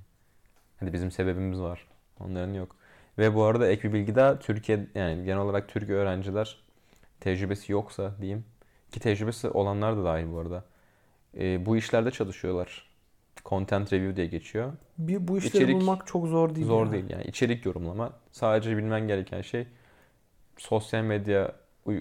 Hadi 0.80 0.94
bizim 0.94 1.12
sebebimiz 1.12 1.62
var. 1.62 1.88
Onların 2.20 2.54
yok. 2.54 2.76
Ve 3.18 3.36
bu 3.36 3.44
arada 3.44 3.68
ek 3.68 3.88
bir 3.88 3.94
bilgi 3.94 4.16
daha 4.16 4.40
Türkiye 4.40 4.88
yani 4.96 5.26
genel 5.26 5.38
olarak 5.38 5.70
Türk 5.70 5.90
öğrenciler 5.90 6.58
tecrübesi 7.20 7.72
yoksa 7.72 8.12
diyeyim 8.22 8.46
ki 8.94 9.00
tecrübesi 9.00 9.50
olanlar 9.50 9.98
da 9.98 10.04
dahil 10.04 10.32
bu 10.32 10.40
arada. 10.40 10.64
E, 11.38 11.66
bu 11.66 11.78
işlerde 11.78 12.12
çalışıyorlar. 12.12 12.94
Content 13.46 13.94
review 13.94 14.16
diye 14.16 14.28
geçiyor. 14.28 14.74
Bir, 14.98 15.28
bu 15.28 15.38
işleri 15.38 15.64
İçerik 15.64 15.82
bulmak 15.82 16.08
çok 16.08 16.28
zor 16.28 16.56
değil. 16.56 16.68
Zor 16.68 16.86
ya. 16.86 16.92
değil 16.92 17.10
yani 17.10 17.24
içerik 17.24 17.66
yorumlama. 17.66 18.14
Sadece 18.32 18.78
bilmen 18.78 19.08
gereken 19.08 19.42
şey 19.42 19.68
sosyal 20.58 21.04
medya 21.04 21.52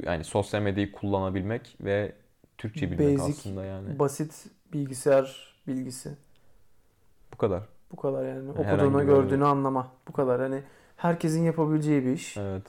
yani 0.03 0.25
sosyal 0.25 0.63
medyayı 0.63 0.93
kullanabilmek 0.93 1.77
ve 1.81 2.13
Türkçe 2.59 2.91
bilmek 2.91 3.19
Basic, 3.19 3.33
aslında 3.33 3.65
yani. 3.65 3.99
Basit 3.99 4.47
bilgisayar 4.73 5.55
bilgisi. 5.67 6.17
Bu 7.33 7.37
kadar. 7.37 7.63
Bu 7.93 7.97
kadar 7.97 8.27
yani. 8.27 8.51
Okuduğunu, 8.51 9.07
gördüğünü 9.07 9.45
anlama. 9.45 9.93
Bu 10.09 10.13
kadar. 10.13 10.41
Hani 10.41 10.63
herkesin 10.97 11.45
yapabileceği 11.45 12.05
bir 12.05 12.13
iş. 12.13 12.37
Evet. 12.37 12.63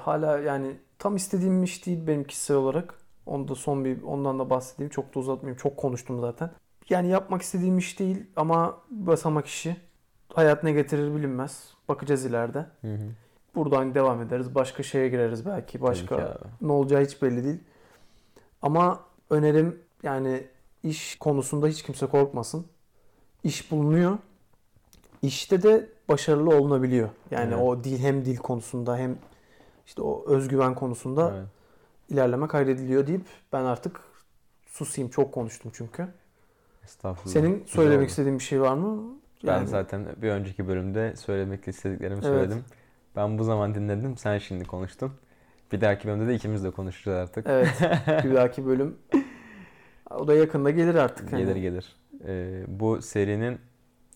Hala 0.00 0.38
yani 0.38 0.76
tam 0.98 1.16
istediğim 1.16 1.64
iş 1.64 1.86
değil 1.86 2.06
benim 2.06 2.24
kişisel 2.24 2.56
olarak. 2.56 2.99
Onu 3.26 3.48
da 3.48 3.54
son 3.54 3.84
bir 3.84 4.02
ondan 4.02 4.38
da 4.38 4.50
bahsedeyim. 4.50 4.90
Çok 4.90 5.14
da 5.14 5.18
uzatmayayım. 5.18 5.58
Çok 5.58 5.76
konuştum 5.76 6.20
zaten. 6.20 6.50
Yani 6.88 7.08
yapmak 7.08 7.42
istediğim 7.42 7.78
iş 7.78 7.98
değil 7.98 8.26
ama 8.36 8.78
basamak 8.90 9.46
işi. 9.46 9.76
Hayat 10.34 10.64
ne 10.64 10.72
getirir 10.72 11.14
bilinmez. 11.16 11.74
Bakacağız 11.88 12.24
ileride. 12.24 12.66
Hı 12.80 12.94
hı. 12.94 13.10
Buradan 13.54 13.94
devam 13.94 14.22
ederiz. 14.22 14.54
Başka 14.54 14.82
şeye 14.82 15.08
gireriz 15.08 15.46
belki. 15.46 15.82
Başka 15.82 16.38
ne 16.60 16.72
olacağı 16.72 17.04
hiç 17.04 17.22
belli 17.22 17.44
değil. 17.44 17.58
Ama 18.62 19.00
önerim 19.30 19.82
yani 20.02 20.44
iş 20.82 21.18
konusunda 21.18 21.66
hiç 21.66 21.82
kimse 21.82 22.06
korkmasın. 22.06 22.66
İş 23.44 23.70
bulunuyor. 23.70 24.18
İşte 25.22 25.62
de 25.62 25.88
başarılı 26.08 26.56
olunabiliyor. 26.56 27.08
Yani 27.30 27.54
Evet. 27.54 27.62
o 27.62 27.84
dil 27.84 27.98
hem 27.98 28.24
dil 28.24 28.36
konusunda 28.36 28.96
hem 28.96 29.18
işte 29.86 30.02
o 30.02 30.24
özgüven 30.26 30.74
konusunda 30.74 31.32
Evet. 31.36 31.48
İlerleme 32.10 32.48
kaydediliyor 32.48 33.06
deyip 33.06 33.22
ben 33.52 33.64
artık 33.64 34.00
susayım. 34.66 35.10
Çok 35.10 35.34
konuştum 35.34 35.72
çünkü. 35.74 36.08
Estağfurullah. 36.84 37.32
Senin 37.32 37.64
söylemek 37.66 38.08
istediğin 38.08 38.38
bir 38.38 38.44
şey 38.44 38.60
var 38.60 38.74
mı? 38.74 39.14
Ben 39.46 39.52
Yani 39.52 39.68
zaten 39.68 40.06
bir 40.22 40.30
önceki 40.30 40.68
bölümde 40.68 41.16
söylemek 41.16 41.68
istediklerimi 41.68 42.14
Evet. 42.14 42.24
söyledim. 42.24 42.64
Ben 43.16 43.38
bu 43.38 43.44
zaman 43.44 43.74
dinledim. 43.74 44.16
Sen 44.16 44.38
şimdi 44.38 44.64
konuştun. 44.64 45.12
Bir 45.72 45.80
dahaki 45.80 46.08
bölümde 46.08 46.26
de 46.26 46.34
ikimiz 46.34 46.64
de 46.64 46.70
konuşacağız 46.70 47.18
artık. 47.28 47.46
Evet. 47.48 47.68
bir 48.24 48.34
dahaki 48.34 48.66
bölüm 48.66 48.96
o 50.10 50.28
da 50.28 50.34
yakında 50.34 50.70
gelir 50.70 50.94
artık. 50.94 51.30
Gelir 51.30 51.46
Hani. 51.48 51.60
gelir. 51.60 51.96
Ee, 52.26 52.64
bu 52.68 53.02
serinin 53.02 53.58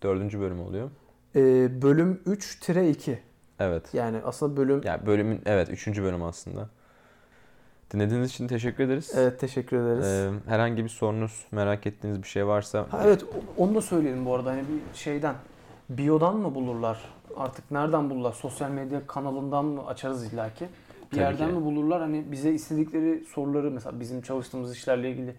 dördüncü 0.03 0.40
bölümü 0.40 0.61
oluyor. 0.62 0.90
Ee, 1.36 1.82
bölüm 1.82 2.20
3-2. 2.26 3.16
Evet. 3.59 3.95
Yani 3.95 4.18
aslında 4.24 4.57
bölüm 4.57 4.82
Ya 4.84 5.07
bölümün 5.07 5.40
evet 5.47 5.70
üçüncü 5.70 6.03
bölüm 6.03 6.22
aslında. 6.22 6.70
Dinlediğiniz 7.95 8.30
için 8.30 8.49
teşekkür 8.49 8.84
ederiz. 8.84 9.12
Evet 9.16 9.40
teşekkür 9.40 9.76
ederiz. 9.76 10.07
Ee, 10.07 10.30
herhangi 10.51 10.84
bir 10.84 10.88
sorunuz, 10.88 11.47
merak 11.53 11.86
ettiğiniz 11.86 12.22
bir 12.22 12.28
şey 12.28 12.47
varsa 12.47 12.86
Ha, 12.90 13.01
evet 13.05 13.24
onu 13.57 13.74
da 13.74 13.80
söyleyelim 13.80 14.26
bu 14.26 14.34
arada 14.34 14.51
hani 14.51 14.61
bir 14.61 14.99
şeyden 14.99 15.34
biyodan 15.88 16.36
mı 16.36 16.55
bulurlar 16.55 16.99
artık 17.36 17.70
nereden 17.70 18.11
bulurlar 18.11 18.32
sosyal 18.32 18.70
medya 18.70 19.07
kanalından 19.07 19.64
mı 19.64 19.86
açarız 19.86 20.32
illaki 20.32 20.64
bir 20.64 21.16
Tabii 21.16 21.20
yerden 21.20 21.49
ki. 21.49 21.55
mi 21.55 21.64
bulurlar 21.64 22.01
hani 22.01 22.32
bize 22.32 22.53
istedikleri 22.53 23.24
soruları 23.24 23.70
mesela 23.70 24.01
bizim 24.01 24.22
çalıştığımız 24.22 24.72
işlerle 24.76 25.11
ilgili 25.11 25.34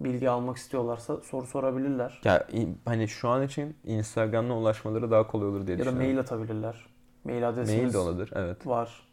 bilgi 0.00 0.30
almak 0.30 0.56
istiyorlarsa 0.56 1.16
soru 1.16 1.46
sorabilirler 1.46 2.20
ya 2.24 2.46
hani 2.84 3.08
şu 3.08 3.28
an 3.28 3.42
için 3.42 3.76
Instagram'la 3.84 4.54
ulaşmaları 4.54 5.10
daha 5.10 5.26
kolay 5.26 5.48
olur 5.48 5.66
diye 5.66 5.76
ya 5.76 5.84
da 5.84 5.88
düşünüyorum. 5.88 6.08
mail 6.08 6.20
atabilirler 6.20 6.86
mail 7.24 7.48
adresimiz 7.48 7.82
Mail 7.82 7.92
de 7.92 7.98
olabilir 7.98 8.30
evet. 8.34 8.66
var 8.66 9.09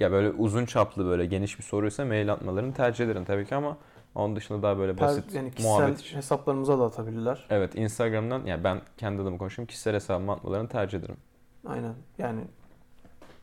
Ya 0.00 0.12
böyle 0.12 0.30
uzun 0.30 0.66
çaplı 0.66 1.04
böyle 1.06 1.26
geniş 1.26 1.58
bir 1.58 1.64
soruysa 1.64 2.04
mail 2.04 2.32
atmalarını 2.32 2.74
tercih 2.74 3.04
ederim 3.04 3.24
tabii 3.24 3.46
ki 3.46 3.54
ama 3.54 3.76
onun 4.14 4.36
dışında 4.36 4.62
daha 4.62 4.78
böyle 4.78 4.92
Per- 4.92 5.00
basit 5.00 5.34
yani 5.34 5.50
kişisel 5.50 5.78
muhabbet 5.78 6.00
için. 6.00 6.16
hesaplarımıza 6.16 6.78
da 6.78 6.84
atabilirler 6.84 7.46
Evet 7.50 7.74
Instagram'dan 7.74 8.44
yani 8.46 8.64
ben 8.64 8.80
kendi 8.96 9.22
adıma 9.22 9.38
konuşayım 9.38 9.66
kişisel 9.66 9.94
hesabıma 9.94 10.32
atmalarını 10.32 10.68
tercih 10.68 10.98
ederim. 10.98 11.16
aynen 11.66 11.94
yani 12.18 12.40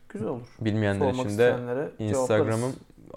güzel 0.08 0.28
olur 0.28 0.46
Bilmeyenler 0.60 1.12
sormak 1.12 1.26
için 1.26 1.38
de 1.38 1.56
Instagram'ım 1.98 2.72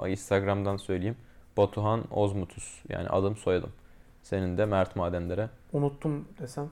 Instagram'dan 0.05 0.77
söyleyeyim. 0.77 1.17
Batuhan 1.57 2.03
Ozmutus 2.11 2.79
yani 2.89 3.09
adım 3.09 3.35
soyadım. 3.37 3.71
Senin 4.23 4.57
de 4.57 4.65
Mert 4.65 4.95
Madenlere. 4.95 5.49
unuttum 5.73 6.27
desem 6.39 6.69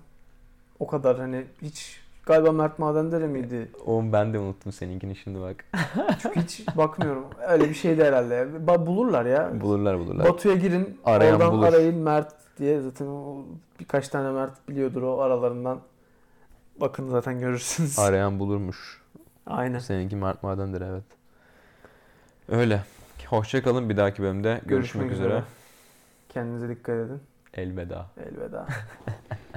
o 0.79 0.87
kadar 0.87 1.19
hani 1.19 1.45
hiç 1.61 2.01
galiba 2.25 2.51
Mert 2.51 2.79
Madendere 2.79 3.27
miydi 3.27 3.71
O 3.85 4.03
ben 4.13 4.33
de 4.33 4.39
unuttum 4.39 4.71
seninkini 4.71 5.15
şimdi 5.15 5.41
bak. 5.41 5.65
Çünkü 6.21 6.41
hiç 6.41 6.77
bakmıyorum. 6.77 7.25
Öyle 7.49 7.69
bir 7.69 7.73
şeydi 7.73 8.03
herhalde. 8.03 8.47
Ba- 8.67 8.85
Bulurlar 8.85 9.25
ya. 9.25 9.61
bulurlar 9.61 9.99
bulurlar. 9.99 10.27
Batu'ya 10.29 10.55
girin. 10.55 10.99
Arayan 11.05 11.35
oradan 11.35 11.51
bulur. 11.51 11.67
arayın 11.67 11.95
Mert 11.95 12.33
diye. 12.59 12.81
Zaten 12.81 13.05
o 13.07 13.45
birkaç 13.79 14.09
tane 14.09 14.31
Mert 14.31 14.69
biliyordur 14.69 15.01
o 15.01 15.19
aralarından. 15.21 15.79
Bakın 16.81 17.09
zaten 17.09 17.39
görürsünüz. 17.39 17.99
Arayan 17.99 18.39
bulurmuş. 18.39 19.01
Aynen. 19.47 19.79
Seninki 19.79 20.15
Mert 20.15 20.43
Madenlere 20.43 20.85
evet. 20.85 21.03
Öyle. 22.49 22.81
Hoşça 23.27 23.63
kalın 23.63 23.89
bir 23.89 23.97
dahaki 23.97 24.21
bölümde 24.23 24.61
görüşmek, 24.65 25.11
üzere. 25.11 25.43
Kendinize 26.29 26.69
dikkat 26.69 26.95
edin. 26.95 27.21
Elveda. 27.53 28.05
Elveda. 28.17 28.67